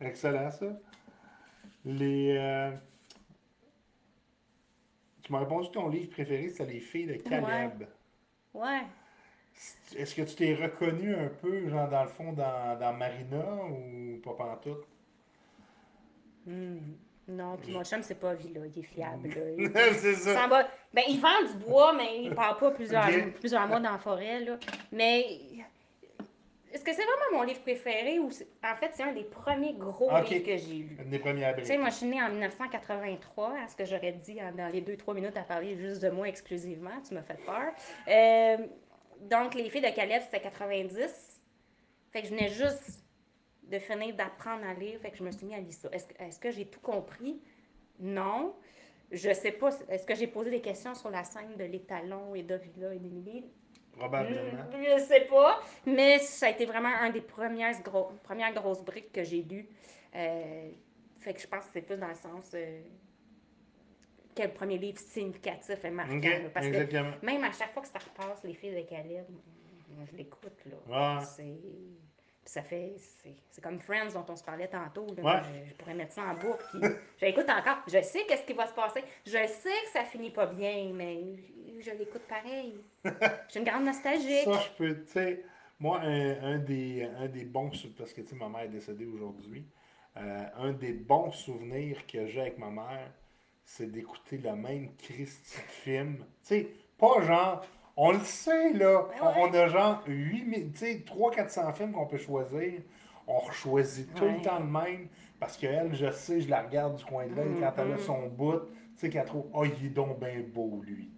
excellent 0.00 0.50
ça. 0.50 0.66
Les. 1.84 2.36
euh, 2.36 2.70
Tu 5.22 5.32
m'as 5.32 5.40
répondu 5.40 5.68
que 5.68 5.74
ton 5.74 5.88
livre 5.88 6.10
préféré, 6.10 6.48
c'est 6.50 6.66
Les 6.66 6.80
filles 6.80 7.06
de 7.06 7.14
Caleb. 7.14 7.86
Ouais. 8.54 8.82
Est-ce 9.96 10.14
que 10.14 10.22
tu 10.22 10.34
t'es 10.36 10.54
reconnu 10.54 11.14
un 11.14 11.28
peu, 11.28 11.68
genre 11.68 11.88
dans 11.88 12.02
le 12.02 12.08
fond, 12.08 12.32
dans, 12.32 12.78
dans 12.78 12.92
Marina 12.92 13.44
ou 13.70 14.18
pas 14.22 14.34
pantoute? 14.34 14.86
Hmm. 16.46 16.78
Non, 17.30 17.56
puis 17.58 17.72
mon 17.72 17.84
chum, 17.84 18.02
c'est 18.02 18.14
pas 18.18 18.32
vie, 18.34 18.52
là, 18.54 18.60
il 18.64 18.78
est 18.78 18.82
fiable. 18.82 19.28
Il- 19.58 19.70
c'est 19.94 20.12
Il 20.12 20.16
ça. 20.16 20.34
s'en 20.34 20.48
va- 20.48 20.66
Ben, 20.94 21.02
il 21.08 21.20
vend 21.20 21.42
du 21.46 21.64
bois, 21.64 21.92
mais 21.92 22.22
il 22.22 22.34
part 22.34 22.56
pas 22.56 22.70
plusieurs, 22.70 23.06
plusieurs 23.38 23.66
mois 23.66 23.80
dans 23.80 23.92
la 23.92 23.98
forêt, 23.98 24.40
là. 24.40 24.56
Mais 24.92 25.26
est-ce 26.72 26.82
que 26.84 26.92
c'est 26.94 27.04
vraiment 27.04 27.38
mon 27.38 27.42
livre 27.42 27.60
préféré 27.60 28.18
ou 28.18 28.30
en 28.64 28.76
fait 28.76 28.90
c'est 28.94 29.02
un 29.02 29.12
des 29.12 29.24
premiers 29.24 29.74
gros 29.74 30.08
livres 30.10 30.42
que 30.44 30.56
j'ai 30.56 30.74
lu? 30.74 30.96
Une 31.02 31.10
des 31.10 31.18
premières 31.18 31.50
Tu 31.50 31.54
briques. 31.56 31.66
sais, 31.66 31.76
moi 31.76 31.90
je 31.90 31.94
suis 31.96 32.06
née 32.06 32.22
en 32.22 32.30
1983, 32.30 33.54
à 33.62 33.68
ce 33.68 33.76
que 33.76 33.84
j'aurais 33.84 34.12
dit 34.12 34.38
dans 34.56 34.68
les 34.72 34.80
deux, 34.80 34.96
trois 34.96 35.12
minutes 35.14 35.36
à 35.36 35.42
parler 35.42 35.76
juste 35.76 36.02
de 36.02 36.08
moi 36.08 36.28
exclusivement, 36.28 36.90
tu 37.06 37.12
m'as 37.14 37.22
fait 37.22 37.38
peur. 37.44 37.72
Euh, 38.08 38.56
donc 39.22 39.54
les 39.54 39.68
filles 39.70 39.80
de 39.82 39.90
Caleb, 39.94 40.22
c'était 40.24 40.40
90. 40.40 41.40
Fait 42.12 42.22
que 42.22 42.28
je 42.28 42.32
venais 42.34 42.48
juste 42.48 43.02
de 43.64 43.78
finir 43.78 44.14
d'apprendre 44.14 44.66
à 44.66 44.74
lire, 44.74 44.98
fait 45.00 45.10
que 45.10 45.16
je 45.18 45.22
me 45.24 45.30
suis 45.30 45.46
mis 45.46 45.54
à 45.54 45.60
lire 45.60 45.72
ça. 45.72 45.88
Est-ce 45.92 46.06
que, 46.06 46.22
est-ce 46.22 46.38
que 46.40 46.50
j'ai 46.50 46.66
tout 46.66 46.80
compris? 46.80 47.40
Non. 48.00 48.54
Je 49.10 49.32
sais 49.32 49.52
pas. 49.52 49.70
Est-ce 49.88 50.04
que 50.06 50.14
j'ai 50.14 50.26
posé 50.26 50.50
des 50.50 50.60
questions 50.60 50.94
sur 50.94 51.10
la 51.10 51.24
scène 51.24 51.56
de 51.56 51.64
l'étalon 51.64 52.34
et 52.34 52.42
d'Ovila 52.42 52.94
et 52.94 52.98
d'Emily? 52.98 53.44
Probablement. 53.92 54.62
Hmm, 54.64 54.82
Je 54.84 54.98
sais 55.02 55.22
pas. 55.22 55.60
Mais 55.86 56.18
ça 56.18 56.46
a 56.46 56.50
été 56.50 56.64
vraiment 56.66 56.88
un 57.00 57.10
des 57.10 57.20
premières, 57.22 57.80
gros, 57.82 58.10
premières 58.22 58.52
grosses 58.54 58.82
briques 58.82 59.12
que 59.12 59.24
j'ai 59.24 59.42
lues. 59.42 59.68
Euh, 60.14 60.70
fait 61.18 61.34
que 61.34 61.40
je 61.40 61.46
pense 61.46 61.64
que 61.64 61.70
c'est 61.74 61.82
plus 61.82 61.96
dans 61.96 62.08
le 62.08 62.14
sens. 62.14 62.50
euh, 62.54 62.80
quel 64.38 64.54
premier 64.54 64.78
livre 64.78 64.98
significatif 65.00 65.84
et 65.84 65.90
marquant. 65.90 66.14
Là, 66.22 66.48
parce 66.54 66.66
que 66.66 66.72
exactement. 66.72 67.12
même 67.22 67.42
à 67.42 67.50
chaque 67.50 67.72
fois 67.72 67.82
que 67.82 67.88
ça 67.88 67.98
repasse, 67.98 68.44
Les 68.44 68.54
filles 68.54 68.76
de 68.76 68.88
Caleb, 68.88 69.26
je 70.10 70.16
l'écoute. 70.16 70.64
là. 70.66 71.16
Ouais. 71.18 71.24
C'est. 71.24 71.58
ça 72.44 72.62
fait. 72.62 72.94
C'est 73.50 73.60
comme 73.60 73.80
Friends 73.80 74.12
dont 74.14 74.24
on 74.28 74.36
se 74.36 74.44
parlait 74.44 74.68
tantôt. 74.68 75.06
là. 75.16 75.22
Ouais. 75.22 75.42
Je, 75.64 75.70
je 75.70 75.74
pourrais 75.74 75.94
mettre 75.94 76.12
ça 76.14 76.22
en 76.22 76.34
boucle. 76.34 76.64
Puis 76.70 76.80
je 77.20 77.24
l'écoute 77.26 77.50
encore. 77.50 77.78
Je 77.88 78.00
sais 78.00 78.24
qu'est-ce 78.28 78.46
qui 78.46 78.52
va 78.52 78.66
se 78.68 78.74
passer. 78.74 79.02
Je 79.26 79.32
sais 79.32 79.82
que 79.84 79.90
ça 79.92 80.04
finit 80.04 80.30
pas 80.30 80.46
bien, 80.46 80.92
mais 80.94 81.20
je, 81.80 81.90
l'écoute 81.90 82.22
pareil. 82.28 82.78
J'ai 83.48 83.58
une 83.58 83.64
grande 83.66 83.84
nostalgique. 83.86 84.44
Ça, 84.44 84.60
je 84.60 84.76
peux, 84.78 85.02
tu 85.04 85.10
sais, 85.12 85.44
moi, 85.80 86.00
un, 86.02 86.54
un 86.54 86.58
des, 86.58 87.02
un 87.18 87.26
des 87.26 87.44
bons, 87.44 87.70
parce 87.96 88.12
que, 88.12 88.20
tu 88.20 88.28
sais, 88.28 88.36
ma 88.36 88.48
mère 88.48 88.62
est 88.62 88.68
décédée 88.68 89.06
aujourd'hui, 89.06 89.64
euh, 90.16 90.44
un 90.56 90.72
des 90.72 90.92
bons 90.92 91.30
souvenirs 91.30 92.06
que 92.06 92.26
j'ai 92.26 92.40
avec 92.40 92.58
ma 92.58 92.70
mère, 92.70 93.12
c'est 93.70 93.92
d'écouter 93.92 94.38
le 94.38 94.54
même 94.56 94.88
Christy 94.96 95.58
film. 95.68 96.16
Tu 96.16 96.24
sais, 96.42 96.68
pas 96.98 97.20
genre, 97.20 97.66
on 97.96 98.12
le 98.12 98.20
sait, 98.20 98.72
là, 98.72 99.02
Ben 99.10 99.18
on, 99.22 99.26
ouais. 99.26 99.50
on 99.50 99.54
a 99.54 99.68
genre 99.68 100.02
8000, 100.06 100.72
tu 100.72 100.78
sais, 100.78 101.04
300-400 101.06 101.72
films 101.74 101.92
qu'on 101.92 102.06
peut 102.06 102.16
choisir. 102.16 102.80
On 103.26 103.50
choisit 103.50 104.12
tout 104.14 104.24
Ouais. 104.24 104.36
le 104.36 104.40
temps 104.42 104.58
le 104.58 104.64
même, 104.64 105.08
parce 105.38 105.58
qu'elle, 105.58 105.94
je 105.94 106.10
sais, 106.10 106.40
je 106.40 106.48
la 106.48 106.62
regarde 106.62 106.96
du 106.96 107.04
coin 107.04 107.26
de 107.26 107.34
l'œil 107.34 107.56
quand 107.60 107.72
elle 107.76 107.92
a 107.92 107.98
son 107.98 108.26
bout, 108.28 108.60
tu 108.60 108.70
sais, 108.96 109.10
qu'elle 109.10 109.26
trouve, 109.26 109.46
oh, 109.52 109.66
il 109.66 109.86
est 109.86 109.90
donc 109.90 110.18
bien 110.18 110.40
beau, 110.46 110.80
lui. 110.84 111.10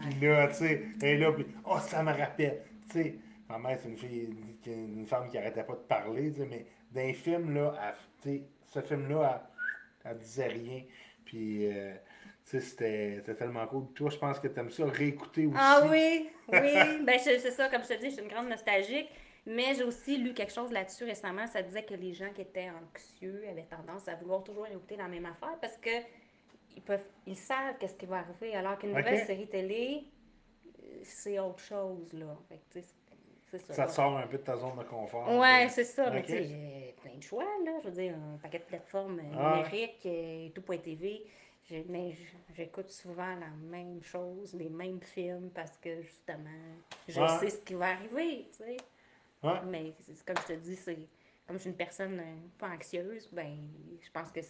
Puis 0.00 0.26
là, 0.26 0.48
tu 0.48 0.54
sais, 0.54 0.82
elle 1.02 1.08
est 1.08 1.18
là, 1.18 1.32
puis 1.32 1.46
oh, 1.66 1.76
ça 1.80 2.02
me 2.02 2.12
rappelle. 2.12 2.62
Tu 2.90 2.92
sais, 3.02 3.14
ma 3.50 3.58
mère, 3.58 3.78
c'est 3.82 3.88
une 3.90 3.96
fille, 3.96 4.34
une 4.66 5.04
femme 5.06 5.28
qui 5.28 5.36
arrêtait 5.36 5.62
pas 5.64 5.74
de 5.74 5.78
parler, 5.80 6.32
tu 6.32 6.40
sais, 6.40 6.46
mais 6.46 6.64
dans 6.90 7.02
les 7.06 7.12
films, 7.12 7.52
là, 7.54 7.74
elle, 7.86 7.94
tu 8.22 8.28
sais, 8.38 8.42
ce 8.64 8.80
film-là, 8.80 9.46
elle, 10.04 10.12
elle 10.12 10.18
disait 10.18 10.46
rien. 10.48 10.80
Puis, 11.28 11.66
euh, 11.66 11.92
tu 12.42 12.58
sais, 12.58 12.60
c'était 12.60 13.34
tellement 13.34 13.66
cool. 13.66 13.92
Toi, 13.94 14.08
je 14.08 14.16
pense 14.16 14.38
que 14.38 14.48
tu 14.48 14.58
aimes 14.58 14.70
ça 14.70 14.86
réécouter 14.86 15.44
aussi. 15.44 15.56
Ah 15.58 15.86
oui, 15.90 16.30
oui. 16.48 17.04
ben, 17.04 17.18
c'est 17.18 17.38
ça, 17.50 17.68
comme 17.68 17.82
je 17.82 17.88
te 17.88 18.00
dis, 18.00 18.06
je 18.06 18.14
suis 18.14 18.22
une 18.22 18.30
grande 18.30 18.48
nostalgique. 18.48 19.10
Mais 19.44 19.74
j'ai 19.74 19.84
aussi 19.84 20.16
lu 20.16 20.32
quelque 20.32 20.52
chose 20.52 20.72
là-dessus 20.72 21.04
récemment. 21.04 21.46
Ça 21.46 21.60
disait 21.62 21.82
que 21.82 21.92
les 21.92 22.14
gens 22.14 22.30
qui 22.34 22.40
étaient 22.40 22.70
anxieux 22.70 23.44
avaient 23.50 23.66
tendance 23.66 24.08
à 24.08 24.14
vouloir 24.14 24.42
toujours 24.42 24.66
écouter 24.66 24.96
la 24.96 25.08
même 25.08 25.26
affaire 25.26 25.56
parce 25.60 25.76
que 25.76 25.90
ils 26.76 26.82
peuvent, 26.82 27.08
ils 27.26 27.36
savent 27.36 27.76
qu'est-ce 27.78 27.96
qui 27.96 28.06
va 28.06 28.18
arriver. 28.18 28.54
Alors 28.54 28.78
qu'une 28.78 28.94
nouvelle 28.94 29.26
série 29.26 29.48
télé, 29.48 30.04
c'est 31.02 31.38
autre 31.38 31.60
chose, 31.60 32.12
là. 32.14 32.36
Fait 32.48 32.56
que, 32.56 32.80
tu 32.80 32.80
sais, 32.80 32.94
c'est 33.50 33.58
ça. 33.60 33.74
Ça 33.74 33.86
te 33.86 33.90
sort 33.92 34.16
un 34.18 34.26
peu 34.26 34.38
de 34.38 34.42
ta 34.42 34.56
zone 34.56 34.76
de 34.78 34.84
confort. 34.84 35.28
Ouais, 35.38 35.68
c'est 35.70 35.84
ça. 35.84 36.10
Mais 36.10 36.22
tu 36.22 36.28
sais, 36.32 36.44
j'ai 36.44 36.94
plein 37.02 37.16
de 37.16 37.22
choix, 37.22 37.44
là. 37.64 37.78
Je 37.82 37.88
veux 37.88 37.94
dire, 37.94 38.14
un 38.14 38.36
paquet 38.38 38.58
de 38.58 38.64
plateformes 38.64 39.18
euh, 39.20 39.36
Ah. 39.38 39.56
numériques, 39.56 40.04
euh, 40.06 40.48
tout.tv. 40.50 41.26
Mais 41.88 42.14
j'écoute 42.54 42.88
souvent 42.88 43.34
la 43.36 43.50
même 43.70 44.02
chose, 44.02 44.54
les 44.54 44.70
mêmes 44.70 45.02
films, 45.02 45.50
parce 45.50 45.76
que 45.76 46.00
justement, 46.00 46.48
je 47.06 47.26
sais 47.40 47.50
ce 47.50 47.58
qui 47.58 47.74
va 47.74 47.88
arriver, 47.90 48.48
tu 48.50 48.64
sais. 48.64 48.76
Mais 49.66 49.92
comme 50.26 50.36
je 50.48 50.54
te 50.54 50.58
dis, 50.58 50.76
c'est 50.76 50.98
comme 51.46 51.56
je 51.56 51.62
suis 51.62 51.70
une 51.70 51.76
personne 51.76 52.18
euh, 52.20 52.36
pas 52.58 52.68
anxieuse, 52.70 53.28
ben 53.32 53.56
je 54.00 54.10
pense 54.10 54.30
que 54.32 54.40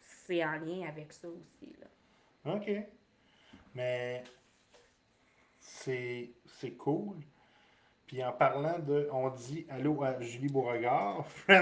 c'est 0.00 0.44
en 0.44 0.56
lien 0.58 0.86
avec 0.88 1.12
ça 1.12 1.28
aussi. 1.28 1.72
Là. 1.80 2.54
OK. 2.54 2.70
Mais 3.74 4.22
c'est 5.58 6.32
cool. 6.78 7.16
Puis 8.08 8.24
en 8.24 8.32
parlant 8.32 8.78
de. 8.78 9.08
On 9.12 9.28
dit 9.30 9.66
allô 9.70 10.02
à 10.02 10.20
Julie 10.20 10.48
Beauregard. 10.48 11.24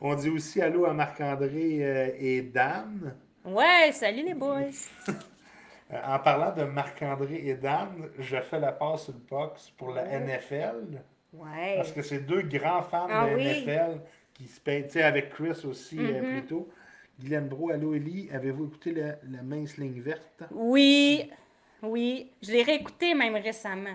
on 0.00 0.14
dit 0.14 0.30
aussi 0.30 0.60
allô 0.62 0.86
à 0.86 0.92
Marc-André 0.92 1.78
euh, 1.84 2.10
et 2.18 2.42
Dan. 2.42 3.14
Ouais, 3.44 3.90
salut 3.92 4.24
les 4.24 4.34
boys! 4.34 4.70
Euh, 5.92 6.00
en 6.06 6.18
parlant 6.18 6.52
de 6.54 6.64
Marc-André 6.64 7.42
et 7.44 7.54
Dan, 7.56 8.08
je 8.18 8.40
fais 8.40 8.58
la 8.58 8.72
passe 8.72 9.04
sur 9.04 9.12
le 9.12 9.18
box 9.30 9.70
pour 9.76 9.92
la 9.92 10.04
Ouais. 10.04 10.18
NFL. 10.20 11.02
Ouais. 11.34 11.74
Parce 11.76 11.92
que 11.92 12.00
c'est 12.02 12.20
deux 12.20 12.42
grands 12.42 12.82
fans 12.82 13.06
Ah 13.10 13.28
de 13.28 13.34
oui. 13.36 13.44
NFL 13.44 14.00
qui 14.32 14.46
se 14.46 14.60
payent, 14.60 14.84
tu 14.84 14.90
sais, 14.92 15.02
avec 15.02 15.30
Chris 15.30 15.62
aussi 15.68 15.98
euh, 15.98 16.22
Mhm. 16.22 16.30
plus 16.40 16.46
tôt. 16.46 16.68
Guylaine 17.20 17.48
Bro, 17.48 17.70
allô 17.70 17.94
Ellie, 17.94 18.28
avez-vous 18.32 18.64
écouté 18.66 18.92
la, 18.92 19.16
la 19.30 19.42
mince 19.42 19.76
ligne 19.76 20.00
verte? 20.00 20.42
Oui, 20.50 21.30
oui. 21.84 22.32
Je 22.42 22.52
l'ai 22.52 22.62
réécouté 22.62 23.14
même 23.14 23.36
récemment. 23.36 23.94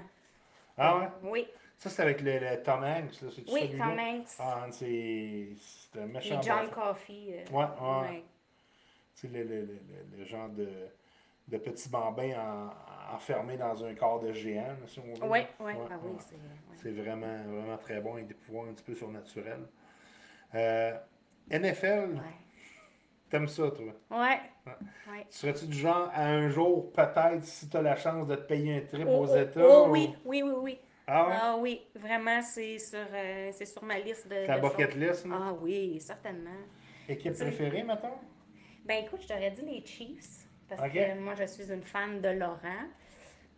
Ah 0.77 0.97
ouais? 0.97 1.07
Oui, 1.23 1.47
Ça, 1.77 1.89
c'est 1.89 2.01
avec 2.01 2.21
le, 2.21 2.39
le 2.39 2.63
Tom 2.63 2.83
Hanks, 2.83 3.21
là, 3.21 3.29
c'est 3.35 3.51
oui? 3.51 3.77
Tom 3.77 3.99
Hanks. 3.99 4.27
Ah, 4.39 4.65
c'est 4.71 5.49
c'est 5.57 5.99
un 5.99 6.03
Et 6.03 6.07
méchant. 6.07 6.41
John 6.41 6.65
bon- 6.67 6.71
Coffey. 6.71 7.13
euh, 7.29 7.51
Ouais, 7.51 7.65
ouais. 7.65 8.09
ouais. 8.09 8.23
C'est 9.13 9.27
le, 9.31 9.43
le, 9.43 9.61
le, 9.61 9.61
le- 9.65 10.17
le 10.19 10.23
genre 10.25 10.47
de, 10.49 10.69
de 11.49 11.57
petit 11.57 11.89
bambin 11.89 12.31
en- 12.39 13.15
enfermé 13.15 13.57
dans 13.57 13.83
un 13.83 13.93
corps 13.95 14.19
de 14.21 14.31
géant, 14.33 14.75
si 14.87 14.99
on 14.99 15.13
veut. 15.13 15.25
Ouais, 15.27 15.47
ouais. 15.59 15.75
Ah 15.91 15.97
oui, 16.03 16.11
c'est. 16.19 16.35
C'est 16.81 16.91
vraiment, 16.91 17.43
vraiment 17.43 17.77
très 17.77 17.99
bon 17.99 18.13
avec 18.13 18.27
des 18.27 18.33
pouvoirs 18.35 18.67
un 18.69 18.73
petit 18.73 18.83
peu 18.85 18.95
surnaturels. 18.95 19.65
Euh, 20.55 20.97
NFL. 21.51 22.21
T'aimes 23.29 23.47
ça, 23.47 23.71
toi? 23.71 23.93
Ouais. 24.11 24.39
Ouais. 24.65 25.25
Serais-tu 25.29 25.65
du 25.67 25.77
genre 25.77 26.09
à 26.13 26.25
un 26.27 26.49
jour, 26.49 26.91
peut-être, 26.91 27.43
si 27.43 27.69
tu 27.69 27.77
as 27.77 27.81
la 27.81 27.95
chance 27.95 28.27
de 28.27 28.35
te 28.35 28.41
payer 28.41 28.77
un 28.77 28.81
trip 28.81 29.07
Oh, 29.09 29.23
aux 29.23 29.27
oh, 29.31 29.35
États? 29.37 29.67
oh, 29.67 29.87
ou- 29.87 29.91
oui, 29.91 30.09
oui, 30.25 30.41
oui, 30.43 30.53
oui. 30.61 30.79
Ah 31.07 31.27
ouais? 31.27 31.33
Ah 31.41 31.57
oui, 31.59 31.81
vraiment, 31.95 32.41
c'est 32.43 32.77
sur, 32.77 32.99
euh, 33.13 33.49
c'est 33.51 33.65
sur 33.65 33.83
ma 33.83 33.97
liste 33.97 34.27
de. 34.27 34.45
Ta 34.45 34.57
de 34.57 34.61
bucket 34.61 34.91
choses. 34.91 34.99
list, 35.01 35.25
là? 35.27 35.35
Ah 35.47 35.53
oui, 35.59 35.99
certainement. 35.99 36.49
Équipe 37.07 37.33
préférée, 37.33 37.81
mettons? 37.83 38.17
Ben 38.85 39.03
écoute, 39.03 39.21
je 39.23 39.27
t'aurais 39.27 39.49
dit 39.51 39.61
les 39.65 39.83
Chiefs, 39.85 40.45
parce 40.67 40.81
que 40.91 41.19
moi, 41.19 41.33
je 41.35 41.45
suis 41.45 41.71
une 41.71 41.81
fan 41.81 42.21
de 42.21 42.29
Laurent, 42.29 42.85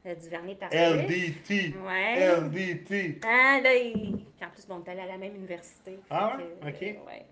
euh, 0.05 0.15
du 0.15 0.29
Vernier 0.29 0.55
Tardif. 0.55 0.79
LDT! 0.79 1.73
Ouais. 1.85 2.37
LDT! 2.37 3.19
Ah, 3.25 3.59
là, 3.61 3.75
il... 3.75 4.25
en 4.41 4.49
plus, 4.49 4.65
bon, 4.65 4.75
on 4.81 4.83
est 4.83 4.89
allé 4.91 5.01
à 5.01 5.05
la 5.07 5.17
même 5.17 5.35
université. 5.35 5.99
Ah 6.09 6.37
ouais? 6.37 6.43
que, 6.43 6.69
Ok. 6.69 6.83
euh, 6.83 7.05
ouais. 7.05 7.25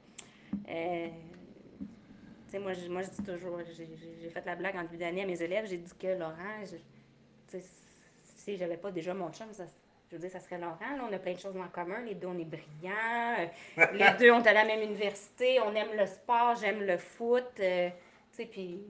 Sais, 2.50 2.60
moi, 2.60 2.74
je, 2.74 2.88
moi, 2.90 3.02
je 3.04 3.10
dis 3.10 3.24
toujours, 3.24 3.60
j'ai- 3.76 4.30
fait 4.30 4.46
la 4.46 4.56
blague 4.56 4.76
en 4.76 4.82
début 4.82 4.98
d'année 4.98 5.22
à 5.24 5.26
mes 5.26 5.42
élèves, 5.42 5.66
j'ai 5.68 5.78
dit 5.78 5.92
que 6.00 6.08
Laurent, 6.08 6.64
je- 6.66 7.58
si 8.38 8.58
j'avais 8.58 8.78
pas 8.78 8.92
déjà 8.92 9.14
mon 9.14 9.32
chum, 9.32 9.48
ça, 9.54 9.66
je 10.10 10.16
veux 10.16 10.22
dire, 10.22 10.32
ça 10.32 10.40
serait 10.40 10.58
Laurent. 10.58 10.78
Là, 10.80 11.08
on 11.10 11.14
a 11.14 11.20
plein 11.20 11.34
de 11.34 11.40
choses 11.40 11.56
en 11.58 11.68
commun. 11.68 12.02
Les 12.02 12.16
deux, 12.16 12.28
on 12.28 12.38
est 12.40 12.46
brillants. 12.46 13.36
euh, 13.78 13.86
les 13.94 14.18
deux, 14.18 14.32
on 14.32 14.42
est 14.44 14.48
à 14.48 14.54
la 14.54 14.66
même 14.66 14.82
université. 14.82 15.60
On 15.62 15.74
aime 15.76 15.96
le 15.96 16.06
sport, 16.08 16.56
j'aime 16.56 16.82
le 16.84 16.98
foot. 16.98 17.46
euh, 17.60 17.90
tu 18.32 18.38
sais, 18.38 18.46
puis 18.46 18.82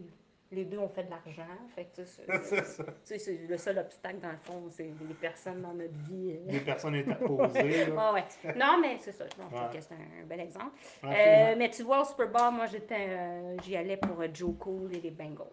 les 0.51 0.65
deux, 0.65 0.79
on 0.79 0.89
fait 0.89 1.03
de 1.03 1.09
l'argent. 1.11 1.45
Fait 1.75 1.85
que, 1.85 2.01
tu 2.01 3.17
sais, 3.19 3.39
le 3.47 3.57
seul 3.57 3.77
obstacle, 3.77 4.19
dans 4.19 4.31
le 4.31 4.37
fond, 4.37 4.63
c'est 4.69 4.83
les 5.07 5.13
personnes 5.13 5.61
dans 5.61 5.73
notre 5.73 5.93
vie. 6.09 6.31
euh. 6.37 6.51
Les 6.51 6.59
personnes 6.59 6.95
interposées. 6.95 7.85
Ah 7.97 8.13
ouais. 8.13 8.23
Non, 8.55 8.79
mais 8.81 8.97
c'est 8.97 9.11
ça. 9.11 9.25
Je 9.25 9.31
trouve 9.39 9.53
Ouais. 9.53 9.67
que 9.77 9.81
c'est 9.81 9.93
un, 9.93 10.23
un 10.23 10.25
bel 10.25 10.39
exemple. 10.39 10.75
Euh, 11.03 11.55
mais 11.57 11.69
tu 11.69 11.83
vois, 11.83 12.01
au 12.01 12.05
Super 12.05 12.29
Bowl, 12.29 12.53
moi, 12.53 12.65
j'étais, 12.65 13.07
euh, 13.09 13.57
j'y 13.63 13.75
allais 13.75 13.97
pour 13.97 14.19
euh, 14.21 14.27
Joe 14.33 14.55
Cool 14.57 14.95
et 14.95 14.99
les 15.01 15.11
Bengals. 15.11 15.47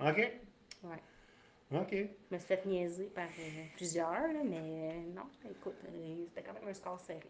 OK. 0.00 0.32
Ouais. 0.84 1.78
OK. 1.78 1.92
Je 1.92 2.34
me 2.34 2.38
suis 2.38 2.48
fait 2.48 2.66
niaiser 2.66 3.04
par 3.04 3.28
plusieurs, 3.76 4.10
là, 4.10 4.40
mais 4.44 4.94
non, 5.14 5.22
écoute, 5.48 5.76
c'était 6.26 6.42
quand 6.42 6.54
même 6.54 6.68
un 6.68 6.74
score 6.74 6.98
serré. 6.98 7.20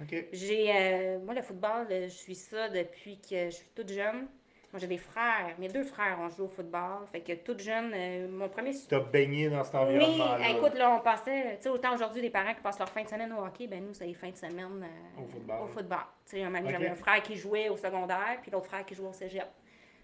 OK. 0.00 0.26
J'ai, 0.32 1.18
moi, 1.24 1.34
le 1.34 1.42
football, 1.42 1.86
je 1.90 2.06
suis 2.08 2.36
ça 2.36 2.68
depuis 2.68 3.20
que 3.20 3.46
je 3.46 3.50
suis 3.56 3.68
toute 3.74 3.88
jeune. 3.90 4.28
Moi, 4.72 4.78
j'ai 4.78 4.86
des 4.86 4.98
frères. 4.98 5.54
Mes 5.58 5.66
deux 5.68 5.82
frères 5.82 6.16
ont 6.20 6.28
joué 6.28 6.44
au 6.44 6.48
football. 6.48 7.04
Fait 7.10 7.20
que 7.20 7.32
toute 7.32 7.58
jeune, 7.60 7.90
euh, 7.92 8.28
mon 8.28 8.48
premier 8.48 8.70
Tu 8.72 8.86
t'as 8.88 9.00
baigné 9.00 9.48
dans 9.50 9.64
cet 9.64 9.74
Oui, 9.74 9.80
environnement-là. 9.80 10.48
écoute, 10.50 10.74
là, 10.74 10.94
on 10.96 11.00
passait, 11.00 11.56
tu 11.56 11.62
sais, 11.64 11.68
autant 11.70 11.92
aujourd'hui, 11.94 12.22
les 12.22 12.30
parents 12.30 12.54
qui 12.54 12.60
passent 12.60 12.78
leur 12.78 12.88
fin 12.88 13.02
de 13.02 13.08
semaine 13.08 13.32
au 13.32 13.44
hockey, 13.44 13.66
ben 13.66 13.84
nous, 13.84 13.94
c'est 13.94 14.06
les 14.06 14.14
fins 14.14 14.30
de 14.30 14.36
semaine 14.36 14.84
euh, 14.84 15.20
Au 15.22 15.26
football. 15.26 15.62
Au 15.64 15.66
football. 15.66 15.98
Tu 16.24 16.36
sais, 16.38 16.44
j'avais 16.70 16.88
un 16.88 16.94
frère 16.94 17.20
qui 17.22 17.34
jouait 17.34 17.68
au 17.68 17.76
secondaire, 17.76 18.38
puis 18.42 18.50
l'autre 18.52 18.66
frère 18.66 18.84
qui 18.86 18.94
jouait 18.94 19.08
au 19.08 19.12
cégep. 19.12 19.46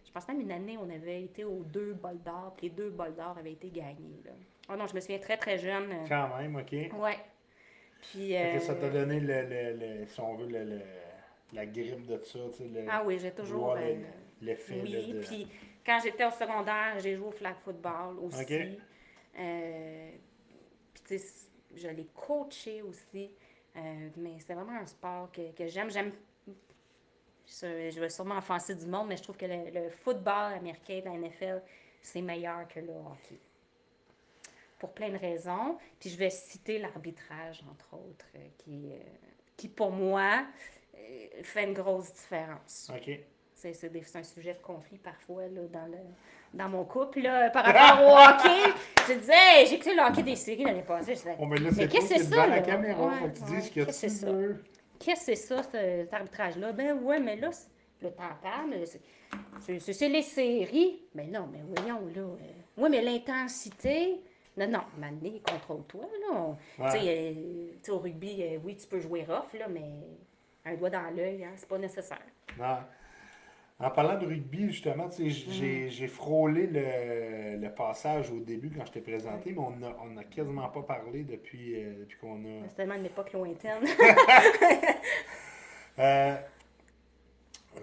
Je 0.05 0.11
pense 0.11 0.27
même 0.29 0.41
une 0.41 0.51
année, 0.53 0.77
on 0.79 0.91
avait 0.91 1.23
été 1.23 1.45
aux 1.45 1.63
deux 1.63 1.93
bols 1.93 2.21
d'or, 2.25 2.55
puis 2.57 2.67
les 2.69 2.75
deux 2.75 2.91
bols 2.91 3.15
d'or 3.15 3.37
avaient 3.39 3.53
été 3.53 3.69
gagnés, 3.71 4.21
là. 4.25 4.33
Oh 4.69 4.75
non, 4.77 4.89
je 4.89 4.95
me 4.97 5.01
souviens 5.01 5.19
très, 5.19 5.37
très 5.37 5.59
jeune. 5.59 5.93
euh, 5.93 6.05
Quand 6.09 6.37
même, 6.39 6.57
OK. 6.57 6.73
ouais. 6.73 7.19
Puis, 8.01 8.33
Fait 8.33 8.51
que 8.53 8.57
euh, 8.57 8.61
ça 8.61 8.75
t'a 8.75 8.89
donné, 8.89 9.21
le, 9.21 9.43
le, 9.43 10.01
le- 10.01 10.07
si 10.07 10.21
on 10.21 10.35
veut, 10.35 10.49
le, 10.49 10.65
le- 10.65 10.83
la 11.53 11.67
grippe 11.67 12.07
de 12.07 12.21
ça, 12.25 12.39
tu 12.51 12.57
sais. 12.57 12.65
le- 12.65 12.87
Ah 12.91 13.03
oui, 13.05 13.19
j'ai 13.21 13.31
toujours... 13.31 13.73
euh, 13.77 13.95
l'effet 14.41 14.81
Oui, 14.83 15.13
de... 15.13 15.21
puis 15.21 15.49
quand 15.85 16.01
j'étais 16.03 16.25
au 16.25 16.31
secondaire, 16.31 16.99
j'ai 16.99 17.17
joué 17.17 17.27
au 17.27 17.33
flag 17.33 17.55
football 17.65 18.19
aussi. 18.21 18.43
Ok. 18.43 18.53
Euh, 19.39 20.11
puis 20.95 21.03
tu 21.07 21.19
sais, 21.19 21.49
je 21.75 21.89
l'ai 21.89 22.07
coaché 22.15 22.83
aussi. 22.83 23.31
Euh, 23.77 24.09
mais 24.17 24.37
c'est 24.41 24.55
vraiment 24.55 24.81
un 24.81 24.87
sport 24.87 25.31
que, 25.31 25.53
que 25.53 25.67
j'aime. 25.69 25.91
J'aime. 25.91 26.13
Je, 27.47 28.01
vais 28.01 28.09
sûrement 28.09 28.39
offenser 28.39 28.75
du 28.75 28.87
monde, 28.87 29.09
mais 29.09 29.17
je 29.17 29.23
trouve 29.23 29.37
que 29.37 29.47
le, 29.47 29.71
le 29.71 29.91
football 29.91 30.55
américain, 30.55 31.03
la 31.05 31.13
NFL, 31.13 31.63
c'est 32.03 32.23
meilleur 32.23 32.67
que 32.69 32.81
le 32.81 32.93
hockey. 32.93 33.39
Pour 34.79 34.93
plein 34.93 35.11
de 35.11 35.19
raisons. 35.19 35.79
Puis 36.01 36.11
je 36.11 36.17
vais 36.17 36.31
citer 36.31 36.79
l'arbitrage, 36.79 37.63
entre 37.71 37.95
autres, 37.95 38.27
euh, 38.35 38.49
qui, 38.59 38.93
euh, 38.93 38.99
qui 39.57 39.69
pour 39.69 39.91
moi, 39.91 40.47
euh, 40.95 41.43
fait 41.43 41.65
une 41.65 41.75
grosse 41.75 42.13
différence. 42.13 42.91
OK. 42.95 43.11
C'est 43.59 43.73
c'est 43.73 43.89
des- 43.89 44.03
c'est 44.03 44.19
un 44.19 44.23
sujet 44.23 44.53
de 44.53 44.59
conflit 44.59 44.99
parfois 44.99 45.45
là, 45.45 45.63
dans, 45.73 45.87
le, 45.87 45.97
dans 46.53 46.69
mon 46.69 46.85
couple 46.85 47.21
là, 47.23 47.49
par 47.49 47.65
rapport 47.65 48.05
au 48.07 48.13
hockey. 48.15 48.71
Je 49.09 49.15
disais, 49.15 49.33
hey, 49.35 49.67
j'ai 49.67 49.77
écouté 49.77 49.95
le 49.95 50.03
hockey 50.03 50.23
des 50.23 50.37
séries 50.37 50.63
l'année 50.65 50.83
passée. 50.83 51.15
Je 51.15 51.21
disais, 51.21 51.37
Bon, 51.37 51.47
mais 51.47 51.59
qu'est-ce 51.89 52.01
que 52.01 52.19
c'est 52.19 52.19
ça, 52.25 52.47
la 52.47 52.61
caméra. 52.61 53.07
Ouais, 53.07 53.33
tu 53.33 53.71
qu'est-ce 53.73 53.87
que 53.87 53.93
c'est 53.93 54.09
ça? 54.11 54.27
qu'est-ce 54.99 55.21
que 55.21 55.25
c'est 55.25 55.35
ça, 55.37 55.63
ce- 55.63 55.71
cet 55.71 56.13
arbitrage-là? 56.13 56.73
Ben 56.73 56.99
ouais, 57.03 57.19
mais 57.19 57.37
là, 57.37 57.49
le 58.03 58.11
temps 58.11 58.67
mais 58.69 58.85
c'est- 58.85 59.01
c'est 59.63 59.79
c'est- 59.81 59.93
c'est 59.95 60.09
les 60.11 60.23
séries. 60.23 61.01
Mais 61.15 61.25
non, 61.27 61.49
mais 61.51 61.61
voyons, 61.67 62.07
là. 62.15 62.21
euh, 62.23 62.37
oui, 62.77 62.91
mais 62.91 63.01
l'intensité. 63.01 64.21
Non, 64.59 64.69
non, 64.69 64.81
maintenant, 64.99 65.31
contrôle-toi, 65.51 66.03
là. 66.21 66.35
On- 66.39 66.57
Ouais. 66.83 66.91
Tu 66.93 66.99
sais, 66.99 67.05
euh, 67.09 67.33
tu 67.73 67.79
sais, 67.85 67.91
au 67.91 67.99
rugby, 67.99 68.43
euh, 68.43 68.59
oui, 68.65 68.77
tu 68.77 68.87
peux 68.87 69.01
jouer 69.01 69.25
rough, 69.25 69.53
là, 69.59 69.67
mais 69.69 69.83
un 70.67 70.75
doigt 70.75 70.91
dans 70.91 71.11
l'œil, 71.15 71.43
hein, 71.45 71.53
c'est 71.57 71.69
pas 71.69 71.79
nécessaire. 71.79 72.19
Non. 72.59 72.77
En 73.79 73.91
parlant 73.91 74.19
de 74.19 74.25
rugby, 74.27 74.69
justement, 74.71 75.07
Mm. 75.09 75.89
j'ai 75.91 76.09
frôlé 76.09 76.67
le, 76.67 77.61
le 77.61 77.75
passage 77.75 78.31
au 78.31 78.41
début 78.41 78.71
quand 78.71 78.87
je 78.87 78.93
t'ai 78.93 79.03
présenté, 79.03 79.53
mais 79.53 79.59
on 79.59 79.77
n'a 79.77 79.95
on 80.03 80.17
a 80.17 80.25
quasiment 80.25 80.69
pas 80.71 80.83
parlé 80.83 81.25
depuis, 81.25 81.75
euh, 81.75 82.01
depuis 82.01 82.17
qu'on 82.17 82.43
a. 82.45 82.69
C'est 82.69 82.77
tellement 82.77 82.95
une 82.95 83.05
époque 83.07 83.33
lointaine. 83.33 83.85
Euh, 85.99 86.37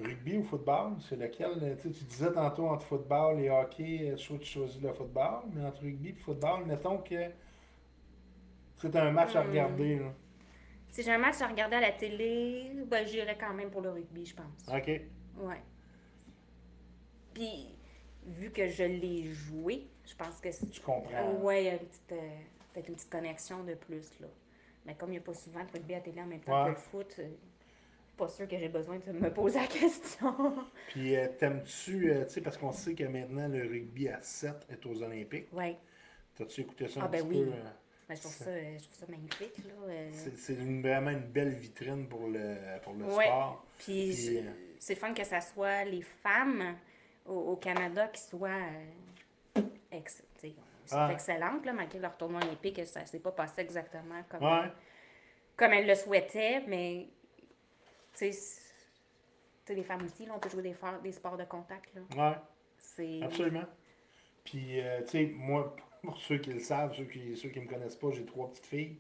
rugby 0.04 0.38
ou 0.38 0.44
football, 0.44 0.94
c'est 1.10 1.16
lequel? 1.16 1.76
Tu 1.82 1.92
sais, 1.92 1.98
Tu 2.00 2.04
disais 2.06 2.32
tantôt 2.32 2.68
entre 2.68 2.86
football 2.86 3.40
et 3.40 3.50
hockey, 3.50 4.14
tu 4.16 4.40
choisis 4.46 4.80
le 4.80 4.94
football, 4.94 5.46
mais 5.52 5.66
entre 5.66 5.82
rugby 5.82 6.10
et 6.10 6.14
football, 6.14 6.64
mettons 6.68 7.00
que 7.00 7.16
c'est 8.76 8.96
un 8.96 9.10
match 9.10 9.36
à 9.36 9.44
Hmm. 9.44 9.50
regarder. 9.50 9.96
là. 9.98 10.14
Si 10.90 11.02
j'ai 11.02 11.12
un 11.12 11.18
match 11.18 11.42
à 11.42 11.48
regarder 11.48 11.78
à 11.78 11.82
la 11.82 11.92
télé, 11.92 12.70
ben, 12.86 13.04
j'irais 13.08 13.36
quand 13.36 13.54
même 13.56 13.72
pour 13.72 13.82
le 13.82 13.90
rugby, 13.90 14.28
je 14.28 14.36
pense. 14.36 14.68
OK. 14.72 14.88
Ouais. 15.38 15.62
Puis, 17.34 17.68
vu 18.26 18.52
que 18.52 18.68
je 18.68 18.84
l'ai 18.84 19.24
joué, 19.32 19.88
je 20.06 20.16
pense 20.16 20.40
que 20.40 20.52
c'est. 20.52 20.70
Tu 20.70 20.82
comprends. 20.82 21.32
Ouais, 21.42 21.64
il 21.64 21.66
y 21.66 21.70
a 21.70 21.74
une 21.74 21.80
petite, 21.80 22.12
euh, 22.12 22.30
peut-être 22.74 22.88
une 22.90 22.96
petite 22.96 23.10
connexion 23.10 23.64
de 23.64 23.74
plus, 23.76 24.10
là. 24.20 24.28
Mais 24.86 24.96
comme 24.96 25.10
il 25.10 25.14
n'y 25.14 25.18
a 25.20 25.22
pas 25.22 25.34
souvent 25.34 25.64
de 25.64 25.72
rugby 25.72 25.94
à 25.96 26.02
télé 26.02 26.22
en 26.22 26.26
même 26.26 26.42
temps 26.42 26.62
Ouais. 26.64 26.70
que 26.72 26.76
le 26.76 26.82
foot, 26.82 27.16
euh, 27.20 27.28
pas 28.18 28.28
sûr 28.28 28.48
que 28.48 28.58
j'ai 28.58 28.68
besoin 28.70 28.98
de 29.00 29.12
me 29.14 29.34
poser 29.34 29.60
la 29.60 29.68
question. 29.68 30.36
Puis 30.90 31.16
euh, 31.16 31.28
t'aimes-tu, 31.40 32.12
euh, 32.12 32.26
tu 32.26 32.32
sais, 32.34 32.42
parce 32.42 32.58
qu'on 32.58 32.72
sait 32.74 32.94
que 32.94 33.06
maintenant 33.06 33.48
le 33.48 33.62
rugby 33.62 34.10
à 34.10 34.20
7 34.20 34.54
est 34.70 34.86
aux 34.86 35.02
Olympiques. 35.04 35.48
ouais. 35.54 35.78
T'as-tu 36.36 36.62
écouté 36.62 36.88
ça 36.88 37.02
Ah, 37.04 37.06
un 37.06 37.10
ben 37.10 37.20
petit 37.28 37.38
oui. 37.38 37.46
peu? 37.46 37.52
Ben, 38.10 38.16
je, 38.16 38.22
trouve 38.22 38.34
ça, 38.34 38.46
je 38.60 38.84
trouve 38.84 38.96
ça 38.96 39.06
magnifique, 39.08 39.56
là. 39.68 39.94
c'est 40.12 40.36
c'est 40.36 40.54
une- 40.56 40.82
vraiment 40.82 41.12
une 41.12 41.20
belle 41.28 41.54
vitrine 41.54 42.08
pour 42.08 42.28
le, 42.28 42.56
pour 42.84 42.94
le 42.94 43.06
Ouais. 43.06 43.26
sport. 43.26 43.64
Puis, 43.78 43.86
Puis, 44.08 44.14
c'est- 44.16 44.44
c'est 44.80 44.96
fun 44.96 45.14
que 45.14 45.24
ça 45.24 45.42
soit 45.42 45.86
les 45.86 46.02
femmes 46.02 46.76
au, 47.26 47.34
au 47.52 47.56
Canada 47.56 48.08
qui 48.08 48.22
soient 48.22 48.50
euh, 49.56 49.62
ex- 49.92 50.24
Ah. 50.92 51.10
excellentes, 51.12 51.66
là, 51.66 51.72
malgré 51.74 51.98
leur 52.00 52.18
tournoi 52.18 52.42
olympique, 52.44 52.86
ça 52.86 53.06
s'est 53.06 53.20
pas 53.22 53.32
passé 53.32 53.62
exactement 53.62 54.22
comme, 54.30 54.44
Ouais. 54.44 54.70
comme 55.56 55.72
elles 55.74 55.88
le 55.88 55.96
souhaitaient, 55.96 56.62
mais 56.68 57.08
tu 58.14 58.32
sais, 58.34 59.74
les 59.74 59.84
femmes 59.84 60.04
aussi, 60.04 60.26
là, 60.26 60.34
on 60.36 60.40
peut 60.40 60.50
jouer 60.50 60.62
des, 60.64 60.76
des 61.02 61.12
sports 61.14 61.38
de 61.38 61.46
contact. 61.46 61.90
Là. 61.96 62.02
Ouais. 62.32 63.24
Absolument. 63.24 63.64
Puis, 64.44 64.82
euh, 64.82 65.02
tu 65.04 65.08
sais, 65.08 65.26
moi, 65.34 65.74
pour 66.04 66.18
ceux 66.18 66.38
qui 66.38 66.52
le 66.52 66.60
savent, 66.60 66.94
ceux 66.96 67.06
qui 67.06 67.36
ceux 67.38 67.48
qui 67.50 67.62
me 67.62 67.68
connaissent 67.68 67.96
pas, 67.96 68.12
j'ai 68.12 68.26
trois 68.26 68.50
petites 68.50 68.66
filles 68.66 68.98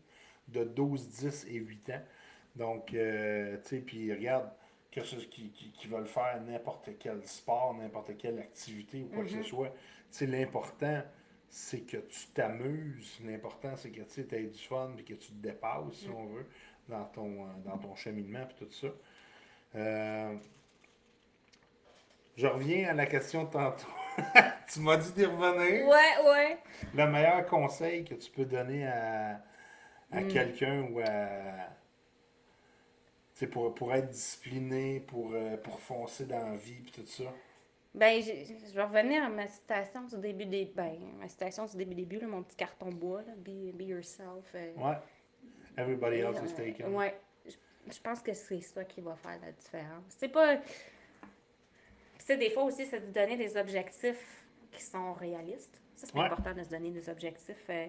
de 0.47 0.63
12, 0.63 1.09
10 1.09 1.45
et 1.49 1.55
8 1.55 1.89
ans. 1.89 2.01
Donc, 2.55 2.93
euh, 2.93 3.57
tu 3.63 3.67
sais, 3.69 3.77
puis 3.79 4.13
regarde, 4.13 4.49
que 4.93 5.03
ce, 5.03 5.15
qui, 5.17 5.49
qui, 5.51 5.71
qui 5.71 5.87
veulent 5.87 6.07
faire 6.07 6.39
n'importe 6.41 6.89
quel 6.99 7.25
sport, 7.27 7.73
n'importe 7.75 8.17
quelle 8.17 8.39
activité 8.39 9.01
ou 9.03 9.07
quoi 9.13 9.23
que 9.23 9.29
ce 9.31 9.43
soit, 9.43 9.69
tu 9.69 9.75
sais, 10.11 10.27
l'important, 10.27 11.01
c'est 11.49 11.81
que 11.81 11.97
tu 11.97 12.27
t'amuses. 12.33 13.19
L'important, 13.25 13.75
c'est 13.75 13.89
que 13.91 14.01
tu 14.01 14.21
aies 14.35 14.43
du 14.47 14.59
fun 14.59 14.91
et 14.97 15.03
que 15.03 15.13
tu 15.13 15.27
te 15.27 15.33
dépasses, 15.47 15.93
si 15.93 16.09
on 16.09 16.25
veut, 16.27 16.47
dans 16.89 17.05
ton, 17.05 17.43
euh, 17.45 17.47
dans 17.65 17.77
ton 17.77 17.95
cheminement 17.95 18.41
et 18.41 18.65
tout 18.65 18.71
ça. 18.71 18.87
Euh, 19.75 20.35
je 22.35 22.47
reviens 22.47 22.89
à 22.89 22.93
la 22.93 23.05
question 23.05 23.43
de 23.43 23.49
tantôt. 23.49 23.87
tu 24.71 24.79
m'as 24.79 24.97
dit 24.97 25.11
d'y 25.13 25.25
revenir. 25.25 25.87
Ouais, 25.87 26.29
ouais. 26.29 26.57
Le 26.93 27.07
meilleur 27.07 27.45
conseil 27.45 28.03
que 28.05 28.15
tu 28.15 28.31
peux 28.31 28.45
donner 28.45 28.87
à, 28.87 29.41
à 30.11 30.21
Hmm. 30.21 30.27
quelqu'un 30.27 30.81
ou 30.91 30.99
à. 30.99 31.69
Sais, 33.33 33.47
Pour, 33.47 33.73
pour 33.73 33.93
être 33.93 34.09
discipliné, 34.09 34.99
pour, 35.01 35.31
euh, 35.33 35.57
pour 35.57 35.79
foncer 35.79 36.25
dans 36.25 36.49
la 36.51 36.55
vie, 36.55 36.81
puis 36.81 36.91
tout 36.91 37.05
ça? 37.05 37.33
Ben, 37.95 38.21
je 38.23 38.73
vais 38.73 38.83
revenir 38.83 39.23
à 39.23 39.29
ma 39.29 39.45
citation 39.45 40.01
du 40.03 40.17
début 40.17 40.45
des. 40.45 40.65
Ben, 40.65 40.97
ma 41.19 41.27
citation 41.27 41.65
du 41.65 41.77
début 41.77 41.93
début, 41.95 42.19
là, 42.19 42.25
mon 42.27 42.41
petit 42.41 42.55
carton 42.55 42.89
bois, 42.89 43.21
là, 43.21 43.33
be, 43.37 43.71
be 43.75 43.81
yourself. 43.83 44.51
euh, 44.55 44.73
Ouais. 44.75 44.97
Everybody 45.77 46.17
else 46.19 46.37
is 46.43 46.53
Euh, 46.53 46.65
taken. 46.71 46.95
Ouais. 46.95 47.15
Je, 47.45 47.99
pense 47.99 48.21
que 48.21 48.33
c'est 48.33 48.61
ça 48.61 48.83
qui 48.83 49.01
va 49.01 49.15
faire 49.15 49.39
la 49.41 49.51
différence. 49.51 50.05
C'est 50.17 50.29
pas. 50.29 50.57
Sais, 52.17 52.37
des 52.37 52.49
fois 52.51 52.63
aussi, 52.63 52.85
c'est 52.85 53.01
de 53.01 53.11
donner 53.11 53.35
des 53.35 53.57
objectifs 53.57 54.45
qui 54.71 54.81
sont 54.81 55.13
réalistes. 55.13 55.79
Ça, 55.95 56.07
c'est 56.07 56.15
Ouais. 56.17 56.25
important 56.25 56.53
de 56.53 56.63
se 56.63 56.69
donner 56.69 56.89
des 56.91 57.09
objectifs. 57.09 57.65
euh, 57.69 57.87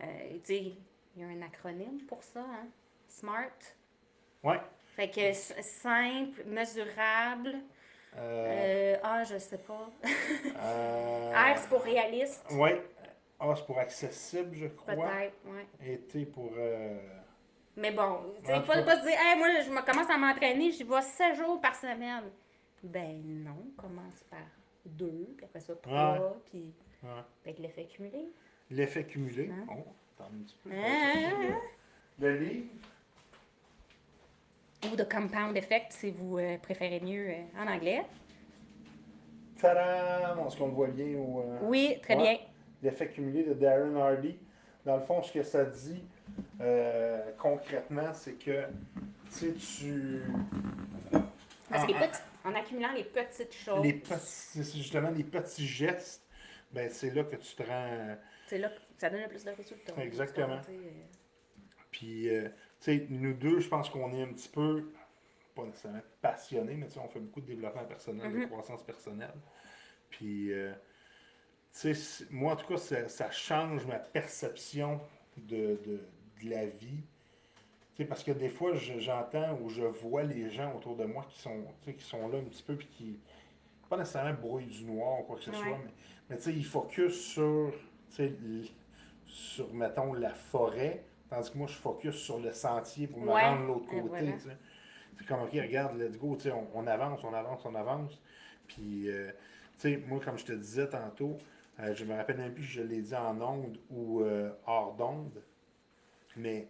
euh, 0.00 0.04
tu 0.38 0.40
sais, 0.44 0.72
il 1.16 1.20
y 1.20 1.22
a 1.22 1.28
un 1.28 1.42
acronyme 1.42 2.00
pour 2.08 2.22
ça, 2.22 2.40
hein? 2.40 2.66
SMART. 3.08 3.52
Ouais. 4.42 4.60
Fait 4.96 5.08
que 5.10 5.32
simple, 5.32 6.44
mesurable. 6.46 7.54
Euh, 8.16 8.94
euh, 8.96 8.96
ah, 9.02 9.24
je 9.24 9.38
sais 9.38 9.58
pas. 9.58 9.90
euh, 10.56 11.32
R, 11.54 11.58
c'est 11.58 11.68
pour 11.68 11.82
réaliste. 11.82 12.44
Ouais. 12.52 12.80
A, 13.40 13.54
c'est 13.56 13.66
pour 13.66 13.78
accessible, 13.78 14.54
je 14.54 14.66
crois. 14.68 14.94
Peut-être, 14.94 15.34
ouais. 15.46 15.66
Et 15.84 15.98
T 15.98 16.24
pour. 16.26 16.52
euh, 16.56 16.96
Mais 17.76 17.90
bon, 17.90 18.20
tu 18.38 18.46
sais, 18.46 18.60
pas, 18.60 18.82
pas 18.82 19.00
se 19.00 19.02
dire, 19.06 19.18
hey, 19.18 19.36
moi, 19.36 19.48
je 19.60 19.70
me 19.70 19.82
commence 19.84 20.08
à 20.08 20.16
m'entraîner, 20.16 20.70
j'y 20.70 20.84
vais 20.84 21.02
7 21.02 21.34
jours 21.34 21.60
par 21.60 21.74
semaine. 21.74 22.30
Ben 22.84 23.20
non, 23.24 23.66
commence 23.76 24.22
par 24.30 24.38
2, 24.84 25.34
puis 25.36 25.44
après 25.46 25.60
ça 25.60 25.74
3, 25.74 26.36
puis 26.50 26.72
ouais. 27.02 27.08
avec 27.44 27.58
l'effet 27.58 27.86
cumulé. 27.86 28.28
L'effet 28.70 29.04
cumulé. 29.04 29.50
Hein? 29.50 29.66
Oh, 29.70 29.92
attends 30.20 30.30
un 30.32 30.42
petit 30.44 30.56
peu. 30.62 30.70
Hein? 30.72 31.58
Le 32.20 32.36
livre. 32.38 32.66
Ou 34.92 34.96
de 34.96 35.04
compound 35.04 35.56
effect 35.56 35.92
si 35.92 36.10
vous 36.10 36.38
euh, 36.38 36.58
préférez 36.58 37.00
mieux 37.00 37.28
euh, 37.30 37.42
en 37.62 37.66
anglais. 37.66 38.02
Tadam! 39.60 40.46
Est-ce 40.46 40.56
qu'on 40.58 40.66
le 40.66 40.72
voit 40.72 40.88
bien 40.88 41.16
au. 41.18 41.40
euh, 41.40 41.58
Oui, 41.62 41.98
très 42.02 42.16
Ouais. 42.16 42.22
bien. 42.22 42.38
L'effet 42.82 43.08
cumulé 43.08 43.44
de 43.44 43.54
Darren 43.54 43.96
Hardy. 43.96 44.36
Dans 44.84 44.96
le 44.96 45.02
fond, 45.02 45.22
ce 45.22 45.32
que 45.32 45.42
ça 45.42 45.64
dit 45.64 46.04
euh, 46.60 47.30
concrètement, 47.38 48.12
c'est 48.12 48.34
que 48.34 48.64
tu 49.30 49.30
sais, 49.30 49.52
tu. 49.54 50.22
Parce 51.70 51.84
que 51.86 51.92
les 51.92 51.94
en- 51.94 52.02
en- 52.02 52.08
petits- 52.08 52.20
en 52.44 52.54
accumulant 52.54 52.92
les 52.92 53.04
petites 53.04 53.54
choses, 53.54 53.82
les 53.82 53.94
petits, 53.94 54.62
justement 54.76 55.10
les 55.10 55.24
petits 55.24 55.66
gestes, 55.66 56.22
ben 56.72 56.90
c'est 56.90 57.10
là 57.14 57.24
que 57.24 57.36
tu 57.36 57.54
te 57.56 57.62
rends. 57.62 58.16
c'est 58.46 58.58
là 58.58 58.68
que 58.68 58.80
ça 58.98 59.08
donne 59.08 59.22
le 59.22 59.28
plus 59.28 59.44
de 59.44 59.50
résultats. 59.50 59.94
Exactement. 60.02 60.60
Puis, 61.90 62.28
sais, 62.84 63.06
nous 63.10 63.34
deux, 63.34 63.60
je 63.60 63.68
pense 63.68 63.88
qu'on 63.90 64.12
est 64.12 64.22
un 64.22 64.28
petit 64.32 64.48
peu, 64.48 64.90
pas 65.54 65.64
nécessairement 65.64 66.02
passionnés, 66.20 66.74
mais 66.74 66.86
tu 66.86 66.94
sais, 66.94 67.00
on 67.00 67.08
fait 67.08 67.20
beaucoup 67.20 67.40
de 67.40 67.46
développement 67.46 67.84
personnel, 67.84 68.32
de 68.32 68.38
Mhm. 68.38 68.46
croissance 68.48 68.82
personnelle. 68.82 69.34
Puis, 70.10 70.52
euh, 70.52 70.72
tu 70.72 70.78
sais, 71.72 71.94
c'est- 71.94 72.30
moi, 72.30 72.52
en 72.52 72.56
tout 72.56 72.66
cas, 72.66 72.76
ça, 72.76 73.08
ça 73.08 73.30
change 73.30 73.86
ma 73.86 73.98
perception 73.98 75.00
de, 75.36 75.78
de, 75.84 76.00
de 76.44 76.50
la 76.50 76.66
vie. 76.66 77.02
Tu 77.94 78.02
sais, 78.02 78.04
parce 78.04 78.24
que 78.24 78.32
des 78.32 78.48
fois, 78.48 78.74
je- 78.74 78.98
j'entends 78.98 79.58
ou 79.60 79.68
je 79.68 79.84
vois 79.84 80.24
les 80.24 80.50
gens 80.50 80.74
autour 80.76 80.96
de 80.96 81.04
moi 81.04 81.24
qui 81.28 81.38
sont, 81.40 81.62
tu 81.80 81.86
sais, 81.86 81.94
qui 81.94 82.02
sont 82.04 82.28
là 82.28 82.38
un 82.38 82.44
petit 82.44 82.62
peu, 82.62 82.74
puis 82.76 82.86
qui, 82.88 83.18
pas 83.88 83.96
nécessairement 83.96 84.34
brouillent 84.40 84.66
du 84.66 84.84
noir 84.84 85.20
ou 85.20 85.22
quoi 85.24 85.36
que 85.36 85.42
ce 85.42 85.50
Ouais. 85.50 85.56
soit, 85.56 85.78
mais, 85.84 85.90
mais 86.30 86.36
tu 86.36 86.42
sais, 86.42 86.52
ils 86.52 86.64
focus 86.64 87.14
sur, 87.32 87.72
tu 88.08 88.14
sais, 88.16 88.24
l- 88.26 88.64
sur, 89.26 89.72
mettons, 89.72 90.12
la 90.14 90.30
forêt, 90.34 91.04
tandis 91.34 91.50
que 91.50 91.58
moi, 91.58 91.66
je 91.66 91.74
focus 91.74 92.14
sur 92.16 92.38
le 92.38 92.52
sentier 92.52 93.06
pour 93.06 93.20
me 93.20 93.30
Ouais, 93.32 93.42
rendre 93.42 93.62
de 93.62 93.66
l'autre 93.66 93.86
côté, 93.86 94.08
voilà. 94.08 94.32
tu 94.32 94.40
sais. 94.40 94.56
C'est 95.18 95.26
comme, 95.26 95.42
OK, 95.42 95.52
regarde, 95.52 95.96
let's 95.98 96.16
go, 96.18 96.34
tu 96.36 96.42
sais, 96.42 96.50
on, 96.52 96.66
on 96.74 96.86
avance, 96.86 97.22
on 97.24 97.32
avance, 97.32 97.64
on 97.64 97.74
avance. 97.74 98.20
Puis, 98.66 99.08
euh, 99.08 99.30
tu 99.74 99.80
sais, 99.80 99.96
moi, 100.08 100.20
comme 100.24 100.38
je 100.38 100.44
te 100.44 100.52
disais 100.52 100.88
tantôt, 100.88 101.36
euh, 101.80 101.94
je 101.94 102.04
me 102.04 102.14
rappelle 102.14 102.38
même 102.38 102.52
plus 102.54 102.64
si 102.64 102.70
je 102.72 102.82
l'ai 102.82 103.00
dit 103.02 103.14
en 103.14 103.40
onde 103.40 103.78
ou 103.90 104.22
euh, 104.22 104.50
hors 104.66 104.94
d'onde, 104.94 105.42
mais, 106.36 106.68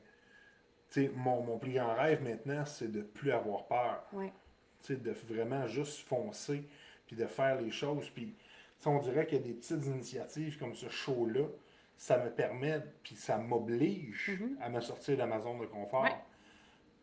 tu 0.91 1.05
sais, 1.07 1.11
mon, 1.15 1.43
mon 1.43 1.59
plus 1.59 1.73
grand 1.73 1.95
rêve 1.95 2.23
maintenant, 2.23 2.65
c'est 2.67 2.91
de 2.91 3.01
plus 3.03 3.33
avoir 3.33 3.65
peur. 3.67 4.05
ouais. 4.12 4.33
Tu 4.83 4.95
sais, 4.95 5.01
de 5.01 5.12
vraiment 5.12 5.67
juste 5.67 6.07
foncer, 6.07 6.69
puis 7.07 7.17
de 7.17 7.25
faire 7.27 7.59
les 7.61 7.71
choses. 7.71 8.11
Puis, 8.11 8.35
on 8.85 8.99
dirait 8.99 9.27
qu'il 9.27 9.39
y 9.39 9.41
a 9.41 9.45
des 9.45 9.55
petites 9.55 9.87
initiatives 9.87 10.59
comme 10.59 10.75
ce 10.75 10.91
show-là, 10.91 11.47
ça 11.97 12.18
me 12.22 12.30
permet, 12.30 12.80
puis 13.03 13.14
ça 13.14 13.38
m'oblige 13.38 14.30
à 14.61 14.68
me 14.68 14.80
sortir 14.80 15.16
de 15.16 15.22
ma 15.24 15.40
zone 15.40 15.61
de 15.61 15.66
confort. 15.66 16.03
Ouais. 16.03 16.14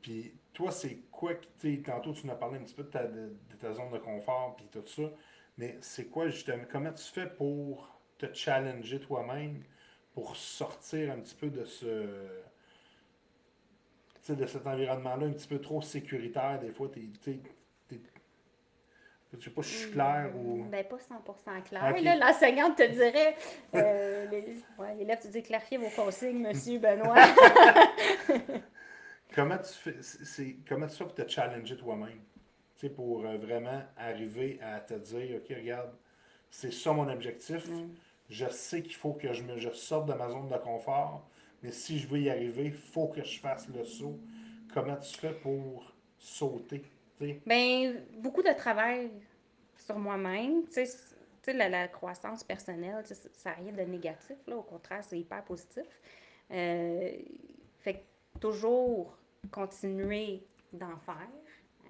Puis, 0.01 0.33
toi, 0.53 0.71
c'est 0.71 0.95
quoi 1.11 1.35
tu 1.35 1.75
sais, 1.75 1.81
tantôt, 1.81 2.11
tu 2.13 2.25
nous 2.25 2.33
as 2.33 2.35
parlé 2.35 2.57
un 2.59 2.63
petit 2.63 2.73
peu 2.75 2.83
de 2.83 2.89
ta, 2.89 3.05
de, 3.05 3.35
de 3.49 3.55
ta 3.59 3.71
zone 3.73 3.91
de 3.91 3.97
confort, 3.99 4.55
puis 4.55 4.67
tout 4.71 4.85
ça, 4.85 5.03
mais 5.57 5.77
c'est 5.81 6.05
quoi, 6.07 6.27
justement, 6.27 6.63
comment 6.69 6.91
tu 6.91 7.03
fais 7.03 7.27
pour 7.27 7.99
te 8.17 8.33
challenger 8.33 8.99
toi-même, 8.99 9.63
pour 10.13 10.35
sortir 10.35 11.11
un 11.11 11.19
petit 11.19 11.35
peu 11.35 11.49
de 11.49 11.63
ce 11.65 12.05
tu 14.15 14.27
sais, 14.27 14.35
de 14.35 14.45
cet 14.45 14.67
environnement-là 14.67 15.25
un 15.25 15.31
petit 15.31 15.47
peu 15.47 15.59
trop 15.59 15.81
sécuritaire, 15.81 16.59
des 16.59 16.71
fois, 16.71 16.89
t'es- 16.89 17.39
je 19.39 19.45
sais 19.45 19.49
pas 19.51 19.63
si 19.63 19.71
je 19.71 19.77
suis 19.77 19.91
clair 19.91 20.31
ou... 20.35 20.65
Ben, 20.65 20.85
pas 20.85 20.97
100% 20.97 21.63
clair. 21.63 22.01
Là, 22.01 22.15
l'enseignante 22.15 22.77
te 22.77 22.83
dirait, 22.83 23.35
euh, 23.75 24.25
les, 24.29 24.57
ouais, 24.77 24.95
l'élève, 24.95 25.19
tu 25.21 25.29
dis 25.29 25.41
clarifiez 25.41 25.77
vos 25.77 25.89
consignes, 25.89 26.39
monsieur 26.39 26.79
Benoît. 26.79 27.15
Comment 29.33 29.57
tu 29.57 29.71
fais, 29.71 29.95
c'est, 30.01 30.57
comment 30.67 30.87
tu 30.87 30.97
fais 30.97 31.05
pour 31.05 31.15
te 31.15 31.25
challenger 31.25 31.77
toi-même? 31.77 32.19
Tu 32.75 32.87
sais, 32.87 32.89
pour 32.89 33.25
euh, 33.25 33.37
vraiment 33.37 33.81
arriver 33.95 34.59
à 34.61 34.81
te 34.81 34.95
dire, 34.95 35.37
OK, 35.37 35.55
regarde, 35.55 35.91
c'est 36.49 36.73
ça 36.73 36.91
mon 36.91 37.07
objectif. 37.07 37.65
Je 38.29 38.49
sais 38.49 38.81
qu'il 38.81 38.95
faut 38.95 39.13
que 39.13 39.31
je 39.31 39.43
me 39.43 39.57
je 39.57 39.69
sorte 39.69 40.07
de 40.09 40.13
ma 40.13 40.27
zone 40.27 40.49
de 40.49 40.57
confort, 40.57 41.25
mais 41.63 41.71
si 41.71 41.97
je 41.97 42.07
veux 42.07 42.19
y 42.19 42.29
arriver, 42.29 42.65
il 42.65 42.73
faut 42.73 43.07
que 43.07 43.23
je 43.23 43.39
fasse 43.39 43.69
le 43.69 43.85
saut. 43.85 44.19
Comment 44.73 44.97
tu 44.97 45.17
fais 45.17 45.33
pour 45.33 45.93
sauter? 46.17 46.83
Ben, 47.45 48.03
beaucoup 48.17 48.41
de 48.43 48.53
travail 48.53 49.11
sur 49.77 49.97
moi-même. 49.97 50.63
Tu 50.67 50.85
sais, 50.85 51.53
la, 51.53 51.69
la 51.69 51.87
croissance 51.87 52.43
personnelle, 52.43 53.03
ça 53.05 53.49
n'a 53.51 53.55
rien 53.55 53.71
de 53.71 53.81
négatif. 53.81 54.37
Là. 54.47 54.57
Au 54.57 54.61
contraire, 54.63 55.03
c'est 55.03 55.19
hyper 55.19 55.43
positif. 55.43 55.85
Euh, 56.51 57.11
fait 57.79 57.93
que 57.95 58.39
toujours 58.39 59.17
continuer 59.51 60.43
d'en 60.73 60.97
faire. 60.97 61.27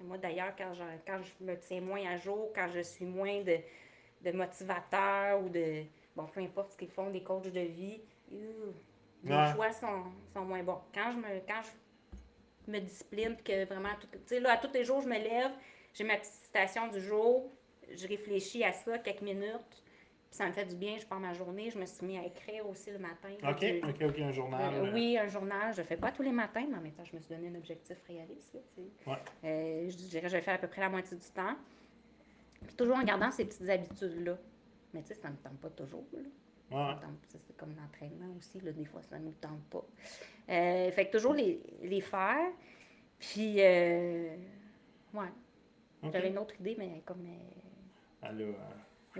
Moi, 0.02 0.18
d'ailleurs, 0.18 0.54
quand 0.56 0.72
je, 0.74 0.82
quand 1.06 1.20
je 1.22 1.44
me 1.44 1.56
tiens 1.58 1.80
moins 1.80 2.04
à 2.06 2.16
jour, 2.16 2.50
quand 2.54 2.68
je 2.74 2.80
suis 2.80 3.04
moins 3.04 3.40
de, 3.42 3.58
de 4.22 4.32
motivateurs 4.32 5.40
ou 5.42 5.48
de. 5.48 5.84
Bon, 6.16 6.24
peu 6.26 6.40
importe 6.40 6.72
ce 6.72 6.76
qu'ils 6.76 6.90
font, 6.90 7.10
des 7.10 7.22
coachs 7.22 7.50
de 7.50 7.60
vie, 7.60 8.00
euh, 8.32 8.72
mes 9.22 9.34
Ouais. 9.36 9.52
choix 9.54 9.72
sont, 9.72 10.04
sont 10.32 10.44
moins 10.44 10.62
bons. 10.62 10.80
Quand 10.92 11.12
je 11.12 11.18
me, 11.18 11.40
quand 11.46 11.62
je 11.62 11.70
me 12.70 12.78
discipline, 12.80 13.34
puis 13.36 13.44
que 13.44 13.64
vraiment, 13.66 13.90
tu 14.00 14.18
sais, 14.26 14.40
là, 14.40 14.52
à 14.52 14.56
tous 14.58 14.72
les 14.72 14.84
jours, 14.84 15.00
je 15.00 15.08
me 15.08 15.18
lève, 15.18 15.50
j'ai 15.94 16.04
ma 16.04 16.16
petite 16.16 16.32
citation 16.32 16.88
du 16.88 17.00
jour, 17.00 17.50
je 17.94 18.06
réfléchis 18.06 18.62
à 18.64 18.72
ça 18.72 18.98
quelques 18.98 19.22
minutes, 19.22 19.58
puis 19.70 19.82
ça 20.38 20.46
me 20.46 20.52
fait 20.52 20.64
du 20.64 20.76
bien, 20.76 20.96
je 20.98 21.04
pars 21.06 21.20
ma 21.20 21.34
journée, 21.34 21.68
je 21.70 21.78
me 21.78 21.84
suis 21.84 22.06
mis 22.06 22.16
à 22.16 22.24
écrire 22.24 22.66
aussi 22.68 22.90
le 22.90 22.98
matin. 22.98 23.28
OK, 23.46 23.58
Du- 23.60 23.80
OK, 23.82 24.10
OK, 24.10 24.18
un 24.20 24.32
journal. 24.32 24.74
euh, 24.74 24.86
euh, 24.86 24.92
oui, 24.94 25.18
un 25.18 25.26
journal. 25.28 25.74
Je 25.74 25.82
le 25.82 25.86
fais 25.86 25.96
pas 25.98 26.10
tous 26.10 26.22
les 26.22 26.32
matins, 26.32 26.64
mais 26.70 26.76
en 26.78 26.80
même 26.80 26.92
temps, 26.92 27.04
je 27.04 27.14
me 27.14 27.20
suis 27.20 27.34
donné 27.34 27.48
un 27.48 27.54
objectif 27.56 27.98
réaliste. 28.08 28.54
là, 28.54 28.60
tu 28.74 28.82
sais. 28.82 29.10
Ouais. 29.10 29.16
Euh, 29.44 29.90
je 29.90 29.96
dirais 29.96 30.22
que 30.22 30.28
je 30.28 30.36
vais 30.36 30.40
faire 30.42 30.54
à 30.54 30.58
peu 30.58 30.68
près 30.68 30.80
la 30.80 30.88
moitié 30.88 31.16
du 31.18 31.26
temps. 31.28 31.54
Puis 32.66 32.74
toujours 32.76 32.96
en 32.96 33.02
gardant 33.02 33.30
ces 33.30 33.44
petites 33.44 33.68
habitudes-là. 33.68 34.38
Mais 34.94 35.02
tu 35.02 35.08
sais, 35.08 35.14
ça 35.14 35.28
ne 35.28 35.34
me 35.34 35.38
tente 35.38 35.58
pas 35.60 35.68
toujours. 35.70 36.04
Là. 36.14 36.20
Ouais. 36.72 36.94
C'est 37.28 37.56
comme 37.56 37.74
l'entraînement 37.76 38.34
aussi. 38.38 38.60
Là, 38.60 38.72
des 38.72 38.84
fois, 38.84 39.02
ça 39.02 39.18
ne 39.18 39.26
nous 39.26 39.34
tente 39.40 39.62
pas. 39.70 39.84
Euh, 40.50 40.90
fait 40.92 41.06
que 41.06 41.12
toujours 41.12 41.34
les, 41.34 41.60
les 41.82 42.00
faire. 42.00 42.48
Puis, 43.18 43.56
euh, 43.60 44.34
ouais. 45.14 45.28
OK. 46.02 46.10
J'avais 46.12 46.28
une 46.28 46.38
autre 46.38 46.54
idée, 46.60 46.74
mais 46.78 47.02
comme. 47.04 47.24
euh, 47.26 48.28
Elle 48.28 48.42
a, 48.42 48.44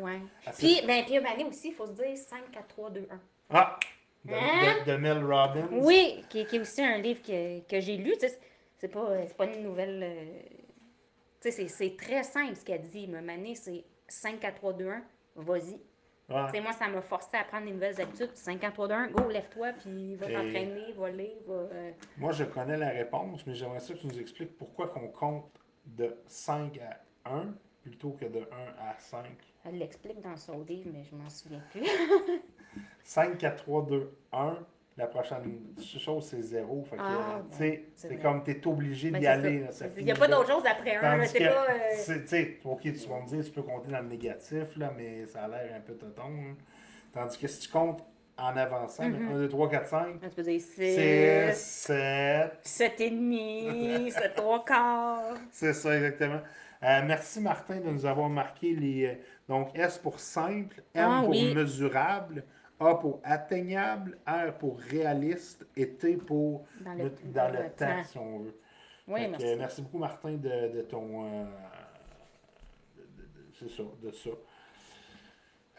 euh, 0.00 0.02
ouais. 0.02 0.20
assez- 0.46 0.66
Puis, 0.66 0.86
ben, 0.86 1.04
puis, 1.04 1.20
ben, 1.20 1.46
aussi, 1.46 1.68
il 1.68 1.74
faut 1.74 1.86
se 1.86 1.92
dire 1.92 2.16
5, 2.16 2.50
4, 2.50 2.66
3, 2.68 2.90
2, 2.90 3.06
1. 3.10 3.20
Ah! 3.50 3.78
De, 4.24 4.32
Hein? 4.34 4.84
de- 4.86 4.90
de 4.92 4.96
Mel 4.98 5.18
Robbins. 5.24 5.68
Oui, 5.72 6.24
qui, 6.28 6.46
qui 6.46 6.56
est 6.56 6.60
aussi 6.60 6.80
un 6.82 6.98
livre 6.98 7.20
que, 7.22 7.60
que 7.60 7.80
j'ai 7.80 7.96
lu. 7.96 8.12
Tu 8.14 8.20
sais, 8.28 8.38
c'est 8.78 8.88
pas, 8.88 9.26
c'est 9.26 9.36
pas 9.36 9.46
une 9.46 9.64
nouvelle. 9.64 10.00
euh, 10.02 10.40
tu 11.40 11.50
sais, 11.50 11.66
c'est- 11.68 11.96
très 11.96 12.22
simple 12.22 12.54
ce 12.56 12.64
qu'elle 12.64 12.82
dit. 12.82 13.06
Mané, 13.08 13.54
c'est 13.56 13.84
5, 14.08 14.38
4, 14.40 14.56
3, 14.56 14.72
2, 14.74 14.88
1, 14.90 15.02
vas-y. 15.36 15.80
Ouais. 16.32 16.46
Tu 16.46 16.52
sais, 16.52 16.60
moi, 16.60 16.72
ça 16.72 16.88
m'a 16.88 17.00
forcé 17.02 17.36
à 17.36 17.44
prendre 17.44 17.66
des 17.66 17.72
nouvelles 17.72 18.00
habitudes. 18.00 18.30
5, 18.34 18.58
4, 18.60 18.72
3, 18.72 18.88
2, 18.88 18.94
1, 18.94 19.06
go, 19.08 19.28
lève-toi, 19.28 19.72
puis 19.72 20.14
va 20.16 20.26
t'entraîner, 20.26 20.92
va 20.96 21.10
lire, 21.10 21.36
va. 21.46 21.54
euh, 21.54 21.90
Moi, 22.16 22.32
je 22.32 22.44
connais 22.44 22.76
la 22.76 22.90
réponse, 22.90 23.46
mais 23.46 23.54
j'aimerais 23.54 23.80
ça 23.80 23.94
que 23.94 23.98
tu 23.98 24.06
nous 24.06 24.18
expliques 24.20 24.56
pourquoi 24.56 24.88
qu'on 24.88 25.08
compte 25.08 25.50
de 25.84 26.16
5 26.26 26.78
à 26.78 27.30
1 27.30 27.54
plutôt 27.82 28.12
que 28.12 28.24
de 28.26 28.40
1 28.40 28.42
à 28.90 28.96
5. 28.98 29.26
Elle 29.64 29.78
l'explique 29.78 30.20
dans 30.20 30.36
son 30.36 30.62
livre, 30.62 30.88
mais 30.92 31.02
je 31.04 31.14
m'en 31.16 31.28
souviens 31.28 31.62
plus. 31.70 31.86
5, 33.02 33.38
4, 33.38 33.56
3, 33.64 33.86
2, 33.86 34.16
1. 34.32 34.58
La 34.98 35.06
prochaine 35.06 35.58
chose, 35.98 36.26
c'est 36.26 36.42
0. 36.42 36.84
Fait 36.84 36.96
que, 36.96 37.02
Ah, 37.02 37.40
tu 37.50 37.56
sais, 37.56 37.84
c'est 37.94 38.16
comme, 38.16 38.42
t'es 38.42 38.66
obligé 38.66 39.10
Ben, 39.10 39.20
d'y 39.20 39.26
aller. 39.26 39.64
Il 39.96 40.04
n'y 40.04 40.12
a 40.12 40.14
pas 40.14 40.28
d'autre 40.28 40.48
chose 40.52 40.64
après 40.66 40.96
un. 40.96 41.24
C'est 41.24 41.38
pas. 41.48 41.66
euh, 41.70 42.18
tu 42.20 42.26
sais, 42.28 42.58
ok, 42.62 42.80
tu 42.82 43.08
vas 43.08 43.20
me 43.20 43.26
dire, 43.26 43.42
tu 43.44 43.50
peux 43.52 43.62
compter 43.62 43.90
dans 43.90 44.00
le 44.00 44.08
négatif, 44.08 44.76
là, 44.76 44.92
mais 44.94 45.24
ça 45.26 45.44
a 45.44 45.48
l'air 45.48 45.74
un 45.76 45.80
peu 45.80 45.94
tonton. 45.94 46.22
hein. 46.28 46.56
Tandis 47.14 47.38
que 47.38 47.46
si 47.48 47.60
tu 47.60 47.68
comptes 47.70 48.02
en 48.36 48.54
avançant, 48.56 49.08
Mhm. 49.08 49.28
1, 49.32 49.38
2, 49.38 49.48
3, 49.48 49.68
4, 49.70 49.86
5, 49.88 50.20
Tu 50.20 50.28
peux 50.28 50.42
dire 50.42 50.60
6, 50.60 51.54
6, 51.54 51.56
7, 51.86 52.58
7 52.62 53.00
et 53.00 53.10
demi, 53.10 54.10
7 54.10 54.34
3 54.34 54.64
quarts. 54.64 55.34
c'est 55.50 55.72
ça 55.72 55.94
exactement. 55.96 56.40
Euh, 56.84 57.00
merci 57.06 57.40
Martin 57.40 57.76
de 57.80 57.88
nous 57.90 58.04
avoir 58.04 58.28
marqué 58.28 58.74
les. 58.74 59.06
euh, 59.06 59.14
donc 59.48 59.70
S 59.78 59.96
pour 59.98 60.18
simple, 60.20 60.82
M 60.94 61.08
Ah, 61.08 61.20
pour 61.22 61.30
oui. 61.30 61.54
mesurable, 61.54 62.44
A 62.86 62.94
pour 62.96 63.20
atteignable, 63.24 64.18
R 64.26 64.52
pour 64.58 64.78
réaliste 64.78 65.66
et 65.76 65.88
T 65.94 66.16
pour 66.16 66.66
Dans 66.80 66.94
le, 66.94 67.04
le- 67.04 67.10
dans 67.10 67.32
dans 67.46 67.52
le 67.52 67.62
le 67.64 67.70
temps, 67.70 67.86
temps. 67.86 68.04
si 68.04 68.18
on 68.18 68.38
veut. 68.40 68.56
Oui, 69.08 69.20
Fait 69.20 69.26
que, 69.26 69.30
merci. 69.30 69.56
merci 69.58 69.82
beaucoup 69.82 69.98
Martin 69.98 70.32
de, 70.32 70.72
de 70.76 70.82
ton. 70.82 71.24
euh, 71.24 71.44
de- 72.96 73.64
de- 73.66 73.68
ça, 73.68 73.82
de 74.02 74.12
ça. 74.12 74.30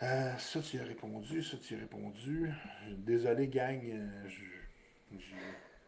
Euh, 0.01 0.37
ça, 0.37 0.59
tu 0.61 0.79
as 0.79 0.83
répondu, 0.83 1.41
ça, 1.43 1.57
tu 1.57 1.75
as 1.75 1.79
répondu. 1.79 2.51
Désolé, 2.97 3.47
gang. 3.47 3.79
euh, 3.85 4.27
je- 4.27 5.17
je- 5.17 5.35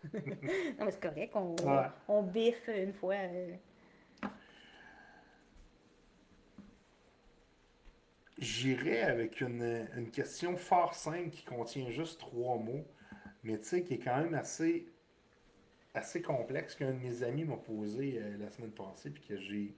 Non, 0.79 0.85
mais 0.85 0.91
c'est 0.91 1.01
correct, 1.01 1.31
on, 1.35 1.55
Ouais. 1.65 1.87
on 2.07 2.21
biffe 2.23 2.67
une 2.69 2.93
fois. 2.93 3.15
euh, 3.15 3.51
J'irai 8.45 9.01
avec 9.01 9.41
une, 9.41 9.87
une 9.97 10.11
question 10.11 10.55
fort 10.55 10.93
simple 10.93 11.29
qui 11.31 11.43
contient 11.43 11.89
juste 11.89 12.19
trois 12.19 12.57
mots, 12.57 12.85
mais 13.43 13.57
tu 13.57 13.65
sais, 13.65 13.83
qui 13.83 13.95
est 13.95 13.97
quand 13.97 14.17
même 14.17 14.35
assez, 14.35 14.85
assez 15.95 16.21
complexe 16.21 16.75
qu'un 16.75 16.91
de 16.91 16.99
mes 16.99 17.23
amis 17.23 17.43
m'a 17.43 17.57
posé 17.57 18.19
euh, 18.21 18.37
la 18.37 18.51
semaine 18.51 18.69
passée, 18.69 19.09
puis 19.09 19.23
que 19.27 19.37
j'ai. 19.37 19.73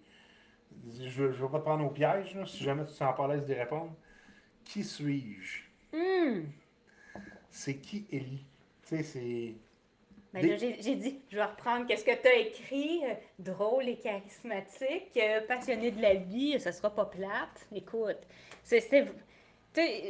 Je 0.99 1.23
ne 1.23 1.27
vais 1.29 1.47
pas 1.47 1.59
te 1.59 1.63
prendre 1.63 1.85
au 1.85 1.89
piège, 1.89 2.35
là, 2.35 2.45
si 2.45 2.61
jamais 2.61 2.83
tu 2.83 2.89
te 2.89 2.95
sens 2.95 3.15
pas 3.15 3.23
à 3.23 3.27
l'aise 3.29 3.45
d'y 3.45 3.53
répondre. 3.53 3.93
Qui 4.65 4.83
suis-je? 4.83 5.63
Hum. 5.93 6.51
C'est 7.49 7.77
qui 7.77 8.05
Ellie? 8.11 8.43
Tu 8.83 8.97
sais, 8.97 9.03
c'est. 9.03 9.55
Ben 10.33 10.41
Des- 10.41 10.57
j'ai 10.81 10.95
dit, 10.97 11.21
je 11.31 11.37
vais 11.37 11.45
reprendre 11.45 11.87
qu'est-ce 11.87 12.03
que 12.03 12.21
tu 12.21 12.27
as 12.27 12.35
écrit. 12.35 13.01
euh, 13.05 13.13
drôle 13.39 13.87
et 13.87 13.97
charismatique, 13.97 15.15
euh, 15.15 15.39
passionné 15.47 15.89
de 15.91 16.01
la 16.01 16.15
vie, 16.15 16.59
ça 16.59 16.73
sera 16.73 16.93
pas 16.93 17.05
plate. 17.05 17.65
Écoute, 17.73 18.19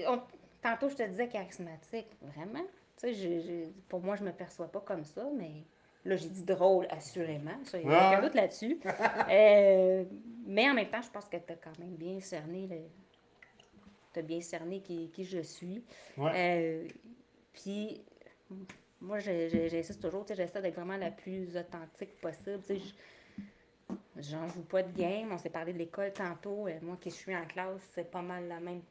on- 0.08 0.22
tantôt 0.62 0.90
je 0.90 0.96
te 0.96 1.04
disais 1.04 1.28
charismatique, 1.28 2.08
vraiment. 2.22 2.66
Pour 3.90 4.02
moi, 4.02 4.16
je 4.16 4.24
me 4.24 4.32
perçois 4.32 4.72
pas 4.72 4.82
comme 4.82 5.06
ça, 5.06 5.28
mais 5.36 5.64
là, 6.06 6.16
j'ai 6.16 6.30
dit 6.30 6.44
drôle, 6.44 6.88
assurément. 6.90 7.64
Ça, 7.66 7.80
il 7.80 7.88
n'y 7.88 7.94
a 7.94 7.98
Ouais. 8.10 8.16
aucun 8.18 8.22
doute 8.28 8.36
là-dessus. 8.36 8.80
Euh, 9.30 10.04
mais 10.46 10.70
en 10.70 10.74
même 10.74 10.90
temps, 10.90 11.02
je 11.02 11.10
pense 11.10 11.26
que 11.26 11.38
tu 11.38 11.54
as 11.54 11.56
quand 11.58 11.78
même 11.80 11.96
bien 11.96 12.20
cerné 12.20 12.68
le. 12.68 12.78
As 14.20 14.22
bien 14.24 14.42
cerné 14.42 14.80
qui, 14.82 15.10
qui 15.12 15.24
je 15.26 15.42
suis. 15.44 15.84
Ouais. 16.18 16.32
Euh, 16.34 16.88
puis, 17.54 18.02
moi, 19.00 19.20
j'insiste 19.20 20.02
toujours, 20.02 20.26
j'essaie 20.28 20.60
d'être 20.60 20.74
vraiment 20.76 20.98
la 20.98 21.12
plus 21.12 21.56
authentique 21.56 22.20
possible. 22.20 22.64
J'en 24.20 24.48
joue 24.48 24.64
pas 24.64 24.84
de 24.84 24.92
game. 24.98 25.32
On 25.32 25.38
s'est 25.38 25.50
parlé 25.50 25.74
de 25.74 25.78
l'école 25.78 26.12
tantôt. 26.14 26.68
Euh, 26.68 26.78
moi, 26.82 26.98
qui 27.00 27.10
je 27.10 27.16
suis 27.16 27.36
en 27.36 27.46
classe, 27.46 27.82
c'est 27.94 28.10
pas 28.10 28.22
mal 28.22 28.48
la 28.48 28.60
même. 28.60 28.82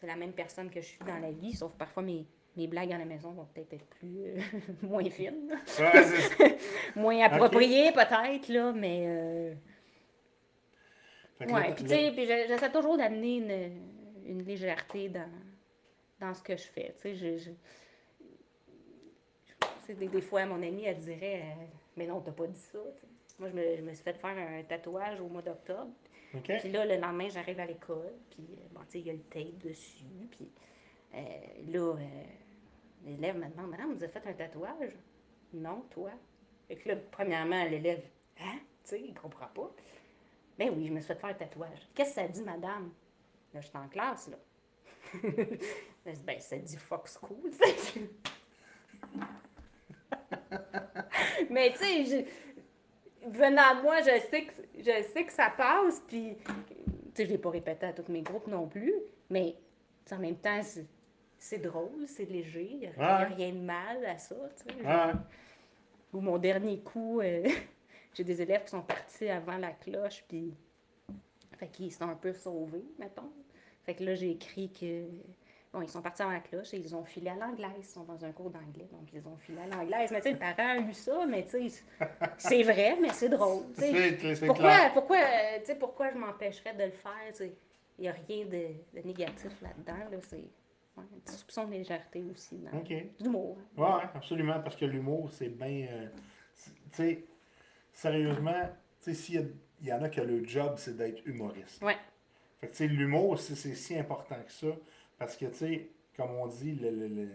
C'est 0.00 0.06
la 0.06 0.16
même 0.16 0.32
personne 0.32 0.68
que 0.70 0.80
je 0.80 0.86
suis 0.86 1.04
dans 1.06 1.18
la 1.18 1.30
vie, 1.32 1.54
sauf 1.54 1.74
parfois 1.74 2.02
mes, 2.02 2.26
mes 2.56 2.66
blagues 2.66 2.92
à 2.92 2.98
la 2.98 3.06
maison 3.06 3.30
vont 3.32 3.46
peut-être 3.46 3.72
être 3.72 3.86
plus. 3.86 4.24
euh, 4.26 4.40
moins 4.82 5.08
fines. 5.08 5.48
Ouais, 5.78 6.58
moins 6.96 7.20
appropriées, 7.24 7.92
peut-être, 7.92 8.48
là, 8.48 8.72
mais. 8.72 9.04
euh, 9.08 9.54
Ouais, 11.40 11.74
puis 11.74 11.84
tu 11.84 11.90
sais, 11.90 12.46
j'essaie 12.48 12.72
toujours 12.72 12.96
d'amener 12.96 13.36
une, 13.36 14.30
une 14.30 14.42
légèreté 14.42 15.08
dans, 15.10 15.28
dans 16.20 16.32
ce 16.34 16.42
que 16.42 16.56
je 16.56 16.62
fais. 16.64 16.94
Tu 17.00 17.14
sais, 17.14 17.36
je, 17.38 17.50
des, 19.94 20.08
des 20.08 20.20
fois, 20.22 20.44
mon 20.46 20.62
amie, 20.62 20.84
elle 20.84 20.96
dirait 20.96 21.42
euh, 21.44 21.64
Mais 21.96 22.06
non, 22.06 22.20
t'as 22.20 22.32
pas 22.32 22.46
dit 22.46 22.58
ça. 22.58 22.78
Moi, 23.38 23.50
je 23.50 23.54
me, 23.54 23.76
je 23.76 23.82
me 23.82 23.92
suis 23.92 24.02
fait 24.02 24.14
faire 24.14 24.36
un 24.36 24.62
tatouage 24.62 25.20
au 25.20 25.28
mois 25.28 25.42
d'octobre. 25.42 25.90
Puis 26.42 26.70
là, 26.70 26.84
le 26.84 26.96
lendemain, 26.96 27.28
j'arrive 27.28 27.60
à 27.60 27.66
l'école, 27.66 28.12
puis 28.30 28.46
euh, 28.50 28.66
bon, 28.72 28.80
tu 28.80 28.92
sais, 28.92 29.00
il 29.00 29.06
y 29.06 29.10
a 29.10 29.12
le 29.14 29.20
tape 29.20 29.58
dessus. 29.58 30.04
Puis 30.30 30.50
euh, 31.14 31.18
là, 31.68 31.94
euh, 31.94 32.24
l'élève 33.04 33.36
me 33.36 33.48
demande 33.48 33.70
Madame, 33.70 33.92
vous 33.92 34.02
avez 34.02 34.12
fait 34.12 34.26
un 34.26 34.32
tatouage? 34.32 34.96
Non, 35.54 35.82
toi 35.90 36.10
Et 36.68 36.76
que 36.76 36.88
là, 36.88 36.96
premièrement, 37.10 37.64
l'élève 37.64 38.02
Hein? 38.40 38.58
Tu 38.84 38.90
sais, 38.90 39.00
il 39.00 39.14
comprend 39.14 39.46
pas. 39.46 39.70
Ben 40.58 40.70
oui, 40.74 40.86
je 40.86 40.92
me 40.92 41.00
suis 41.00 41.08
fait 41.08 41.14
faire 41.14 41.30
un 41.30 41.34
tatouage. 41.34 41.88
Qu'est-ce 41.94 42.10
que 42.10 42.20
ça 42.20 42.28
dit, 42.28 42.42
madame? 42.42 42.92
Là, 43.54 43.60
je 43.60 43.66
suis 43.66 43.78
en 43.78 43.88
classe, 43.88 44.28
là. 44.28 44.36
Ben, 46.24 46.38
ça 46.38 46.56
dit 46.56 46.76
Fox 46.76 47.18
Cool, 47.18 47.50
tu 47.50 47.58
sais. 47.58 48.00
Mais 51.50 51.72
tu 51.72 51.78
sais, 51.78 52.26
venant 53.30 53.76
de 53.76 53.82
moi, 53.82 54.00
je 54.00 54.20
sais 54.30 54.44
que 54.44 54.52
je 54.78 55.02
sais 55.12 55.24
que 55.24 55.32
ça 55.32 55.50
passe, 55.56 56.00
puis 56.06 56.36
tu 56.44 56.52
sais, 57.14 57.24
je 57.26 57.30
l'ai 57.30 57.38
pas 57.38 57.50
répété 57.50 57.86
à 57.86 57.92
tous 57.92 58.10
mes 58.10 58.22
groupes 58.22 58.46
non 58.46 58.66
plus, 58.66 58.94
mais 59.30 59.56
en 60.12 60.18
même 60.18 60.36
temps, 60.36 60.62
c'est- 60.62 60.86
c'est 61.38 61.58
drôle, 61.58 62.06
c'est 62.06 62.24
léger, 62.24 62.68
il 62.72 62.78
n'y 62.78 62.86
a, 62.86 63.16
rien 63.24 63.52
de 63.52 63.60
mal 63.60 64.04
à 64.06 64.18
ça, 64.18 64.36
tu 64.56 64.74
sais. 64.74 64.80
Ouais. 64.86 65.12
Ou 66.12 66.20
mon 66.20 66.38
dernier 66.38 66.80
coup, 66.80 67.20
euh, 67.20 67.42
j'ai 68.14 68.24
des 68.24 68.40
élèves 68.40 68.64
qui 68.64 68.70
sont 68.70 68.82
partis 68.82 69.28
avant 69.28 69.58
la 69.58 69.72
cloche, 69.72 70.24
puis 70.28 70.54
fait 71.58 71.68
qu'ils 71.68 71.92
sont 71.92 72.08
un 72.08 72.14
peu 72.16 72.32
sauvés, 72.32 72.84
mettons. 72.98 73.30
Fait 73.84 73.94
que 73.94 74.04
là, 74.04 74.14
j'ai 74.14 74.30
écrit 74.32 74.70
que 74.70 75.04
bon, 75.76 75.82
ils 75.82 75.88
sont 75.88 76.00
partis 76.00 76.22
avant 76.22 76.32
la 76.32 76.40
cloche 76.40 76.72
et 76.74 76.78
ils 76.78 76.94
ont 76.96 77.04
filé 77.04 77.28
à 77.30 77.34
l'anglaise. 77.34 77.70
Ils 77.78 77.84
sont 77.84 78.04
dans 78.04 78.24
un 78.24 78.32
cours 78.32 78.50
d'anglais, 78.50 78.88
donc 78.90 79.08
ils 79.12 79.26
ont 79.28 79.36
filé 79.36 79.58
à 79.60 79.66
l'anglaise. 79.76 80.10
Mais 80.10 80.18
tu 80.20 80.24
sais, 80.28 80.32
le 80.32 80.38
parent 80.38 80.68
a 80.70 80.76
lu 80.78 80.94
ça, 80.94 81.26
mais 81.26 81.44
tu 81.44 81.68
sais, 81.68 81.82
c'est 82.38 82.62
vrai, 82.62 82.96
mais 83.00 83.10
c'est 83.10 83.28
drôle. 83.28 83.64
C'est- 83.74 83.92
Pourquoi, 84.46 84.70
clair. 84.70 84.92
pourquoi, 84.94 85.16
euh, 85.18 85.74
pourquoi 85.78 86.10
je 86.12 86.16
m'empêcherais 86.18 86.74
de 86.74 86.84
le 86.84 86.90
faire? 86.90 87.52
Il 87.98 88.02
n'y 88.02 88.08
a 88.08 88.12
rien 88.12 88.44
de, 88.44 89.00
de 89.00 89.06
négatif 89.06 89.52
là-dedans. 89.62 90.10
Là, 90.10 90.18
c'est 90.20 90.36
ouais, 90.36 90.44
un 90.98 91.18
petit 91.24 91.34
soupçon 91.34 91.64
de 91.64 91.72
légèreté 91.72 92.22
aussi. 92.30 92.56
Dans. 92.58 92.76
Ouais, 93.76 94.02
absolument, 94.14 94.60
parce 94.60 94.76
que 94.76 94.84
l'humour, 94.84 95.30
c'est 95.32 95.48
bien. 95.48 95.86
euh, 95.90 96.08
tu 96.90 96.96
sais, 96.96 97.24
sérieusement, 97.92 98.52
tu 99.02 99.12
sais, 99.12 99.14
s'il 99.14 99.34
y, 99.36 99.38
a- 99.38 99.48
il 99.80 99.86
y 99.88 99.92
en 99.92 100.02
a 100.02 100.08
que 100.10 100.20
le 100.20 100.44
job, 100.46 100.74
c'est 100.76 100.96
d'être 100.96 101.22
humoriste. 101.26 101.82
Ouais. 101.82 101.96
Fait 102.60 102.66
que, 102.66 102.72
tu 102.72 102.78
sais, 102.78 102.86
l'humour, 102.86 103.38
c'est 103.38 103.54
si 103.74 103.98
important 103.98 104.36
que 104.46 104.52
ça. 104.52 104.66
Parce 105.18 105.36
que, 105.36 105.46
tu 105.46 105.54
sais, 105.56 105.88
comme 106.16 106.30
on 106.36 106.46
dit, 106.46 106.72
le, 106.74 106.90
le- 106.90 107.08
le- 107.08 107.22
euh, 107.22 107.28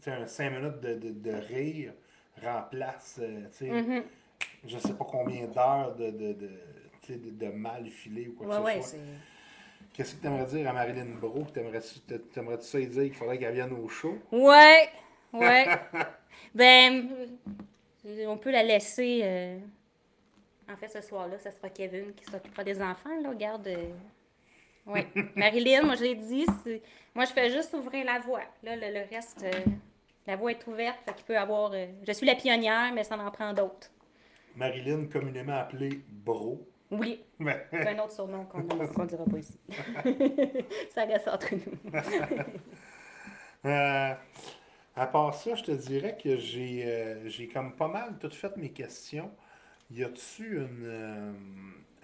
tu 0.00 0.04
sais, 0.04 0.12
un 0.12 0.26
5 0.26 0.50
minutes 0.50 0.80
de, 0.80 0.94
de, 0.94 1.10
de 1.10 1.32
rire 1.32 1.92
remplace, 2.42 3.18
euh, 3.22 3.46
tu 3.50 3.56
sais, 3.66 3.70
Mhm. 3.70 4.02
je 4.66 4.78
sais 4.78 4.94
pas 4.94 5.04
combien 5.04 5.46
d'heures 5.48 5.94
de, 5.94 6.10
de, 6.10 6.32
de, 6.32 7.30
de, 7.30 7.46
mal 7.48 7.86
filé 7.86 8.28
ou 8.28 8.32
quoi 8.34 8.46
Ouais, 8.46 8.58
que 8.58 8.64
ouais, 8.64 8.80
ce 8.82 8.88
soit. 8.90 8.98
Qu'est-ce 9.94 10.14
que 10.14 10.20
tu 10.22 10.26
aimerais 10.26 10.46
dire 10.46 10.68
à 10.68 10.72
Marilyn 10.72 11.16
Bro? 11.20 11.44
T'aimerais-tu 11.52 12.00
t'aimerais-tu 12.32 12.64
ça 12.64 12.78
lui 12.78 12.86
dire 12.86 13.02
qu'il 13.04 13.14
faudrait 13.14 13.38
qu'elle 13.38 13.54
vienne 13.54 13.72
au 13.72 13.88
show? 13.88 14.16
Ouais, 14.32 14.88
ouais. 15.34 15.66
ben, 16.54 17.08
on 18.26 18.38
peut 18.38 18.50
la 18.50 18.62
laisser. 18.62 19.20
euh, 19.22 19.58
En 20.70 20.76
fait, 20.76 20.88
ce 20.88 21.00
soir-là, 21.02 21.38
ça 21.38 21.50
sera 21.50 21.68
Kevin 21.68 22.14
qui 22.14 22.24
s'occupera 22.24 22.64
des 22.64 22.80
enfants, 22.80 23.20
là. 23.20 23.34
Garde. 23.34 23.66
euh, 23.68 23.90
Ouais. 24.86 25.06
Marilyn, 25.36 25.82
moi, 25.82 25.94
je 25.96 26.02
l'ai 26.02 26.14
dit, 26.16 26.44
c'est- 26.64 26.82
moi, 27.14 27.24
je 27.24 27.32
fais 27.32 27.50
juste 27.50 27.72
ouvrir 27.74 28.04
la 28.04 28.18
voie. 28.18 28.42
Là, 28.62 28.74
le, 28.76 28.92
le 28.92 29.04
reste, 29.14 29.44
euh, 29.44 29.50
la 30.26 30.36
voie 30.36 30.50
est 30.52 30.66
ouverte, 30.66 30.98
fait 31.04 31.14
qu'il 31.14 31.24
peut 31.24 31.38
avoir. 31.38 31.72
euh, 31.72 31.86
Je 32.06 32.12
suis 32.12 32.26
la 32.26 32.34
pionnière, 32.34 32.92
mais 32.94 33.04
ça 33.04 33.16
en 33.16 33.30
prend 33.30 33.52
d'autres. 33.52 33.90
Marilyn, 34.56 35.06
communément 35.06 35.54
appelée 35.56 36.00
Bro. 36.08 36.66
Oui, 36.90 37.22
Ouais. 37.40 37.66
c'est 37.70 37.88
un 37.88 37.98
autre 38.00 38.12
surnom 38.12 38.44
qu'on 38.44 38.58
ne 39.02 39.06
dira 39.06 39.24
pas 39.24 39.38
ici. 39.38 39.58
ça 40.94 41.04
reste 41.04 41.28
entre 41.28 41.54
nous. 41.54 41.90
Euh, 43.64 44.12
à 44.96 45.06
part 45.06 45.34
ça, 45.34 45.54
je 45.54 45.62
te 45.62 45.70
dirais 45.70 46.16
que 46.20 46.36
j'ai 46.36 47.16
j'ai 47.26 47.46
comme 47.46 47.76
pas 47.76 47.86
mal 47.88 48.18
tout 48.18 48.30
fait 48.30 48.56
mes 48.56 48.70
questions. 48.72 49.30
Y 49.90 50.02
a-tu 50.04 50.56
une, 50.58 51.34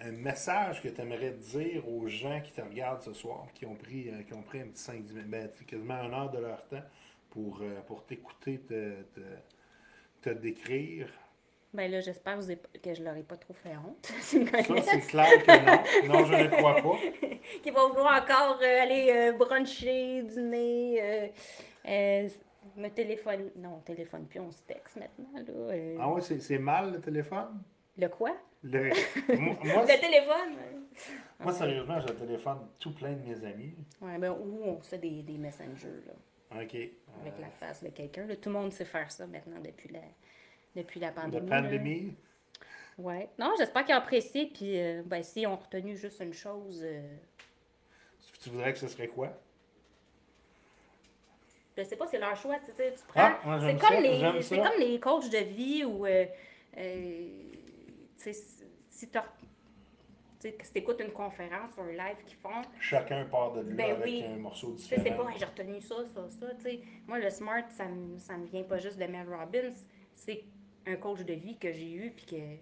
un 0.01 0.11
message 0.11 0.81
que 0.81 0.87
tu 0.87 1.01
aimerais 1.01 1.31
dire 1.31 1.87
aux 1.87 2.07
gens 2.07 2.39
qui 2.41 2.51
te 2.51 2.61
regardent 2.61 3.01
ce 3.01 3.13
soir, 3.13 3.47
qui 3.53 3.65
ont 3.65 3.75
pris, 3.75 4.09
euh, 4.09 4.23
qui 4.23 4.33
ont 4.33 4.41
pris 4.41 4.61
un 4.61 4.67
petit 4.67 4.81
5 4.81 5.03
minutes, 5.03 5.27
ben, 5.27 5.49
quasiment 5.67 5.95
une 5.95 6.13
heure 6.13 6.31
de 6.31 6.39
leur 6.39 6.65
temps 6.67 6.83
pour, 7.29 7.59
euh, 7.61 7.81
pour 7.81 8.05
t'écouter, 8.05 8.59
te, 8.59 9.01
te, 9.13 9.21
te 10.21 10.29
décrire? 10.29 11.09
Ben 11.73 11.91
là, 11.91 11.99
j'espère 11.99 12.39
que 12.81 12.93
je 12.93 13.03
leur 13.03 13.15
ai 13.15 13.23
pas 13.23 13.37
trop 13.37 13.53
fait 13.53 13.75
honte. 13.75 14.05
Ça, 14.21 14.81
c'est 14.83 15.07
clair 15.07 15.43
que 15.43 16.05
non. 16.07 16.13
Non, 16.13 16.25
je 16.25 16.33
ne 16.33 16.47
crois 16.57 16.75
pas. 16.75 16.97
qui 17.61 17.69
vont 17.69 17.89
vouloir 17.89 18.23
encore 18.23 18.59
euh, 18.61 18.81
aller 18.81 19.31
bruncher, 19.37 20.23
dîner, 20.23 21.31
me 21.85 22.87
téléphone. 22.89 23.51
Non, 23.57 23.75
on 23.75 23.79
téléphone 23.81 24.25
plus, 24.25 24.39
on 24.39 24.51
se 24.51 24.63
texte 24.63 24.95
maintenant. 24.95 25.29
Là. 25.35 25.73
Ah 25.99 26.09
ouais, 26.09 26.21
c'est 26.21 26.39
c'est 26.39 26.57
mal 26.57 26.93
le 26.93 27.01
téléphone? 27.01 27.61
Le 27.97 28.07
quoi? 28.07 28.35
Le- 28.63 28.89
moi, 29.39 29.55
moi, 29.63 29.81
Le 29.83 29.99
téléphone? 30.01 30.55
euh. 30.57 30.79
moi, 31.39 31.53
sérieusement, 31.53 31.99
je 32.01 32.07
téléphone 32.13 32.67
tout 32.79 32.93
plein 32.93 33.13
de 33.13 33.21
mes 33.25 33.45
amis. 33.45 33.73
Ouais, 34.01 34.17
ben, 34.17 34.31
ou 34.31 34.61
on 34.65 34.79
fait 34.81 34.97
des, 34.97 35.21
des 35.23 35.37
messengers 35.37 35.87
là, 36.05 36.13
OK. 36.61 36.75
avec 36.75 37.33
Euh, 37.37 37.41
la 37.41 37.49
face 37.59 37.83
de 37.83 37.89
quelqu'un. 37.89 38.27
Tout 38.27 38.49
le 38.49 38.55
monde 38.55 38.73
sait 38.73 38.83
faire 38.85 39.09
ça 39.11 39.25
maintenant 39.27 39.59
depuis 39.63 39.89
la, 39.89 40.01
depuis 40.75 40.99
la 40.99 41.07
La 41.07 41.13
pandémie. 41.13 41.49
là. 41.49 41.61
pandémie? 41.61 42.15
Ouais. 42.97 43.29
Non, 43.39 43.53
j'espère 43.57 43.85
qu'ils 43.85 43.95
ont 43.95 43.99
apprécié. 43.99 44.47
Puis, 44.47 44.77
euh, 44.77 45.03
ben, 45.05 45.23
s'ils 45.23 45.47
ont 45.47 45.55
retenu 45.55 45.95
juste 45.95 46.19
une 46.19 46.33
chose, 46.33 46.81
euh, 46.83 47.01
Tu 48.43 48.49
voudrais 48.49 48.73
que 48.73 48.79
ce 48.79 48.87
serait 48.89 49.07
quoi? 49.07 49.29
je 51.77 51.83
sais 51.85 51.95
pas, 51.95 52.07
c'est 52.07 52.19
leur 52.19 52.35
choix. 52.35 52.57
Tu 52.59 52.73
sais, 52.75 52.91
tu 52.93 52.99
prends. 53.07 53.21
Ah, 53.21 53.39
moi, 53.45 53.59
c'est 53.61 53.77
comme, 53.77 54.03
les, 54.03 54.19
comme 54.59 54.79
les 54.79 54.99
coachs 54.99 55.29
de 55.29 55.37
vie 55.37 55.85
ou. 55.85 56.05
euh, 56.05 56.25
euh, 56.77 57.27
si- 58.19 58.63
si 58.89 59.09
tu 59.11 60.77
écoutes 60.77 61.01
une 61.01 61.11
conférence 61.11 61.71
ou 61.77 61.81
un 61.81 61.91
live 61.91 62.23
qu'ils 62.25 62.37
font, 62.37 62.61
Chacun 62.79 63.25
part 63.25 63.53
de 63.53 63.61
là 63.61 63.75
Ben 63.75 63.91
avec 63.95 64.05
oui. 64.05 64.23
un 64.25 64.37
morceau 64.37 64.75
sais, 64.77 64.95
c'est 64.95 65.01
différent. 65.03 65.25
pas, 65.25 65.31
j'ai 65.37 65.45
retenu 65.45 65.81
ça, 65.81 65.95
ça, 66.05 66.29
ça. 66.29 66.55
tu 66.55 66.61
sais. 66.61 66.79
Moi, 67.07 67.19
le 67.19 67.29
SMART, 67.29 67.69
ça 67.71 67.85
me, 67.87 68.17
ça 68.19 68.37
me 68.37 68.45
vient 68.45 68.63
pas 68.63 68.77
juste 68.77 68.97
de 68.97 69.05
Mel 69.05 69.27
Robbins. 69.27 69.73
C'est 70.13 70.43
un 70.85 70.95
coach 70.95 71.21
de 71.21 71.33
vie 71.33 71.57
que 71.57 71.71
j'ai 71.71 71.91
eu, 71.91 72.11
puis 72.11 72.25
que, 72.25 72.55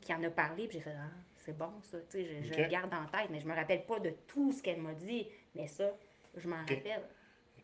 qui 0.00 0.14
en 0.14 0.22
a 0.22 0.30
parlé, 0.30 0.68
puis 0.68 0.78
j'ai 0.78 0.84
fait, 0.84 0.94
ah, 0.96 1.10
c'est 1.36 1.56
bon, 1.56 1.72
ça. 1.82 1.98
Je, 2.12 2.18
je 2.42 2.52
Ok. 2.52 2.58
le 2.58 2.68
garde 2.68 2.94
en 2.94 3.06
tête, 3.06 3.30
mais 3.30 3.40
je 3.40 3.46
me 3.46 3.54
rappelle 3.54 3.84
pas 3.84 3.98
de 4.00 4.10
tout 4.26 4.52
ce 4.52 4.62
qu'elle 4.62 4.80
m'a 4.80 4.94
dit. 4.94 5.26
Mais 5.54 5.66
ça, 5.66 5.92
je 6.36 6.48
m'en 6.48 6.58
rappelle. 6.60 7.02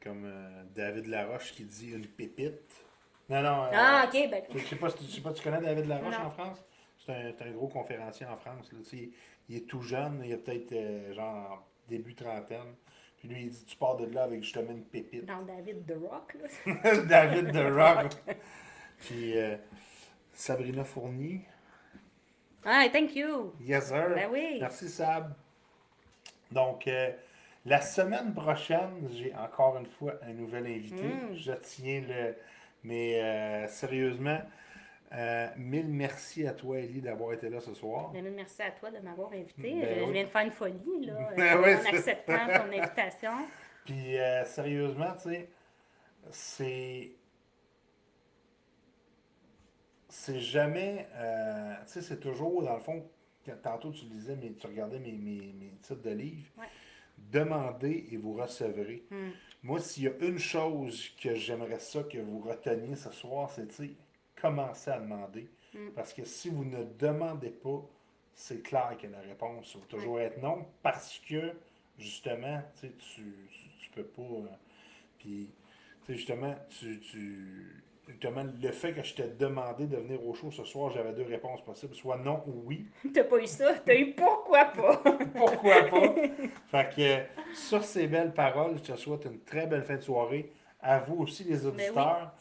Comme 0.02 0.24
euh, 0.24 0.64
David 0.74 1.06
Laroche 1.06 1.52
qui 1.52 1.64
dit 1.64 1.92
une 1.92 2.06
pépite. 2.06 2.84
Non, 3.28 3.42
non. 3.42 3.64
euh, 3.64 3.70
Ah, 3.72 4.04
ok, 4.06 4.30
ben. 4.30 4.42
Je 4.54 4.58
sais 4.66 4.76
pas, 4.76 4.90
si 4.90 4.96
tu- 4.98 5.04
je 5.04 5.10
sais 5.16 5.20
pas, 5.20 5.32
tu 5.32 5.42
connais 5.42 5.60
David 5.60 5.86
Laroche 5.86 6.12
Non. 6.18 6.26
en 6.26 6.30
France? 6.30 6.64
C'est 6.98 7.12
un, 7.12 7.32
un 7.46 7.50
gros 7.52 7.68
conférencier 7.68 8.26
en 8.26 8.36
France. 8.36 8.72
Là. 8.72 8.78
Sais, 8.84 9.10
il 9.48 9.56
est 9.56 9.66
tout 9.66 9.82
jeune, 9.82 10.22
il 10.24 10.32
a 10.32 10.36
peut-être 10.38 10.72
euh, 10.72 11.12
genre 11.14 11.66
début 11.88 12.14
trentaine. 12.14 12.74
Puis 13.18 13.28
lui, 13.28 13.42
il 13.42 13.50
dit 13.50 13.64
Tu 13.64 13.76
pars 13.76 13.96
de 13.96 14.06
là 14.06 14.24
avec 14.24 14.42
justement 14.42 14.70
une 14.72 14.84
pépite. 14.84 15.24
Dans 15.26 15.42
David 15.42 15.86
The 15.86 15.96
Rock, 16.10 16.34
là. 16.40 17.02
David 17.04 17.50
de 17.50 17.72
Rock. 17.78 18.12
Puis 18.98 19.38
euh, 19.38 19.56
Sabrina 20.32 20.84
Fournier. 20.84 21.42
Ah, 22.64 22.86
thank 22.92 23.14
you. 23.14 23.52
Yes, 23.60 23.88
sir. 23.88 24.12
Ben 24.14 24.28
oui. 24.32 24.58
Merci, 24.60 24.88
Sab. 24.88 25.34
Donc, 26.50 26.86
euh, 26.86 27.10
la 27.66 27.80
semaine 27.80 28.32
prochaine, 28.34 29.08
j'ai 29.12 29.34
encore 29.34 29.76
une 29.78 29.86
fois 29.86 30.14
un 30.22 30.32
nouvel 30.32 30.66
invité. 30.66 31.04
Mm. 31.04 31.34
Je 31.34 31.52
tiens 31.52 32.02
le. 32.08 32.36
Mais 32.84 33.20
euh, 33.20 33.66
sérieusement, 33.68 34.38
euh, 35.12 35.48
mille 35.56 35.88
merci 35.88 36.46
à 36.46 36.52
toi, 36.52 36.78
Ellie, 36.78 37.00
d'avoir 37.00 37.32
été 37.32 37.48
là 37.48 37.60
ce 37.60 37.72
soir. 37.74 38.10
Ben, 38.12 38.24
merci 38.34 38.62
à 38.62 38.70
toi 38.72 38.90
de 38.90 38.98
m'avoir 38.98 39.32
invité. 39.32 39.72
Ben 39.80 39.88
je, 39.94 40.00
je 40.00 40.04
oui. 40.04 40.12
viens 40.12 40.24
de 40.24 40.28
faire 40.28 40.42
une 40.42 40.50
folie, 40.50 41.06
là, 41.06 41.30
Ben 41.36 41.56
euh, 41.56 41.62
oui, 41.62 41.74
en 41.74 41.94
acceptant 41.94 42.46
ton 42.46 42.72
invitation. 42.78 43.32
Puis, 43.84 44.18
euh, 44.18 44.44
sérieusement, 44.44 45.12
tu 45.22 45.30
sais, 45.30 45.50
c'est. 46.30 47.12
C'est 50.08 50.40
jamais. 50.40 51.08
euh, 51.16 51.74
tu 51.86 51.92
sais, 51.94 52.02
c'est 52.02 52.20
toujours, 52.20 52.62
dans 52.62 52.74
le 52.74 52.80
fond, 52.80 53.04
tantôt 53.62 53.90
tu 53.90 54.04
lisais, 54.06 54.36
mais 54.40 54.52
tu 54.52 54.66
regardais 54.66 54.98
mes, 55.00 55.12
mes, 55.12 55.52
mes 55.58 55.72
titres 55.80 56.02
de 56.02 56.10
livres. 56.10 56.48
Ouais. 56.56 56.66
Demandez 57.18 58.06
et 58.12 58.16
vous 58.16 58.34
recevrez. 58.34 59.04
Hmm. 59.10 59.30
Moi, 59.64 59.80
s'il 59.80 60.04
y 60.04 60.08
a 60.08 60.12
une 60.20 60.38
chose 60.38 61.08
que 61.18 61.34
j'aimerais 61.34 61.78
ça 61.78 62.02
que 62.02 62.18
vous 62.18 62.40
reteniez 62.40 62.96
ce 62.96 63.10
soir, 63.10 63.50
c'est, 63.50 63.66
commencez 64.36 64.90
à 64.90 65.00
demander. 65.00 65.48
Mm. 65.72 65.88
Parce 65.96 66.12
que 66.12 66.22
si 66.26 66.50
vous 66.50 66.66
ne 66.66 66.84
demandez 66.84 67.48
pas, 67.48 67.82
c'est 68.34 68.62
clair 68.62 68.94
que 69.00 69.06
la 69.06 69.20
réponse 69.20 69.74
va 69.74 69.86
toujours 69.86 70.20
être 70.20 70.42
non. 70.42 70.66
Parce 70.82 71.18
que, 71.26 71.54
justement, 71.98 72.62
tu 72.74 72.88
sais, 72.88 72.92
tu, 73.14 73.90
peux 73.94 74.04
pas. 74.04 74.22
euh, 74.22 74.48
puis, 75.18 75.48
justement, 76.10 76.54
tu, 76.68 77.00
tu. 77.00 77.83
Justement, 78.06 78.44
le 78.62 78.72
fait 78.72 78.92
que 78.92 79.02
je 79.02 79.14
t'ai 79.14 79.28
demandé 79.38 79.86
de 79.86 79.96
venir 79.96 80.24
au 80.26 80.34
show 80.34 80.50
ce 80.50 80.64
soir, 80.64 80.90
j'avais 80.90 81.12
deux 81.12 81.24
réponses 81.24 81.64
possibles, 81.64 81.94
soit 81.94 82.18
non 82.18 82.42
ou 82.46 82.64
oui. 82.66 82.86
T'as 83.14 83.24
pas 83.24 83.38
eu 83.38 83.46
ça, 83.46 83.74
t'as 83.84 83.94
eu 83.94 84.12
pourquoi 84.12 84.66
pas? 84.66 84.96
Pourquoi 85.34 85.84
pas? 85.84 86.14
fait 86.70 86.94
que 86.94 87.54
sur 87.56 87.82
ces 87.82 88.06
belles 88.06 88.32
paroles, 88.32 88.76
je 88.76 88.92
te 88.92 88.98
souhaite 88.98 89.24
une 89.24 89.40
très 89.40 89.66
belle 89.66 89.82
fin 89.82 89.96
de 89.96 90.02
soirée. 90.02 90.52
À 90.80 90.98
vous 90.98 91.22
aussi, 91.22 91.44
les 91.44 91.64
auditeurs. 91.64 92.34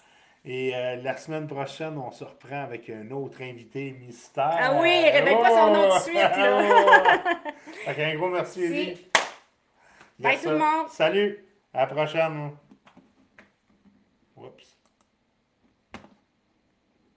Et 0.46 0.76
euh, 0.76 0.98
la 0.98 1.16
semaine 1.16 1.48
prochaine, 1.48 1.98
on 1.98 2.12
se 2.12 2.26
reprend 2.26 2.64
avec 2.64 2.90
un 2.90 3.10
autre 3.12 3.42
invité 3.42 3.92
mystère. 3.92 4.58
Ah 4.60 4.78
oui, 4.82 5.10
révèle 5.10 5.38
pas 5.38 5.50
son 5.50 5.74
nom 5.74 5.96
de 5.96 6.00
suite, 6.02 6.16
là. 6.16 6.62
fait 7.86 7.96
qu'un 7.96 8.16
gros 8.16 8.30
merci. 8.30 8.64
Ellie. 8.64 9.08
Bye 10.20 10.34
Yes, 10.34 10.44
tout 10.44 10.50
le 10.50 10.58
monde. 10.58 10.90
Salut. 10.90 11.46
À 11.74 11.82
la 11.82 11.88
prochaine. 11.88 12.52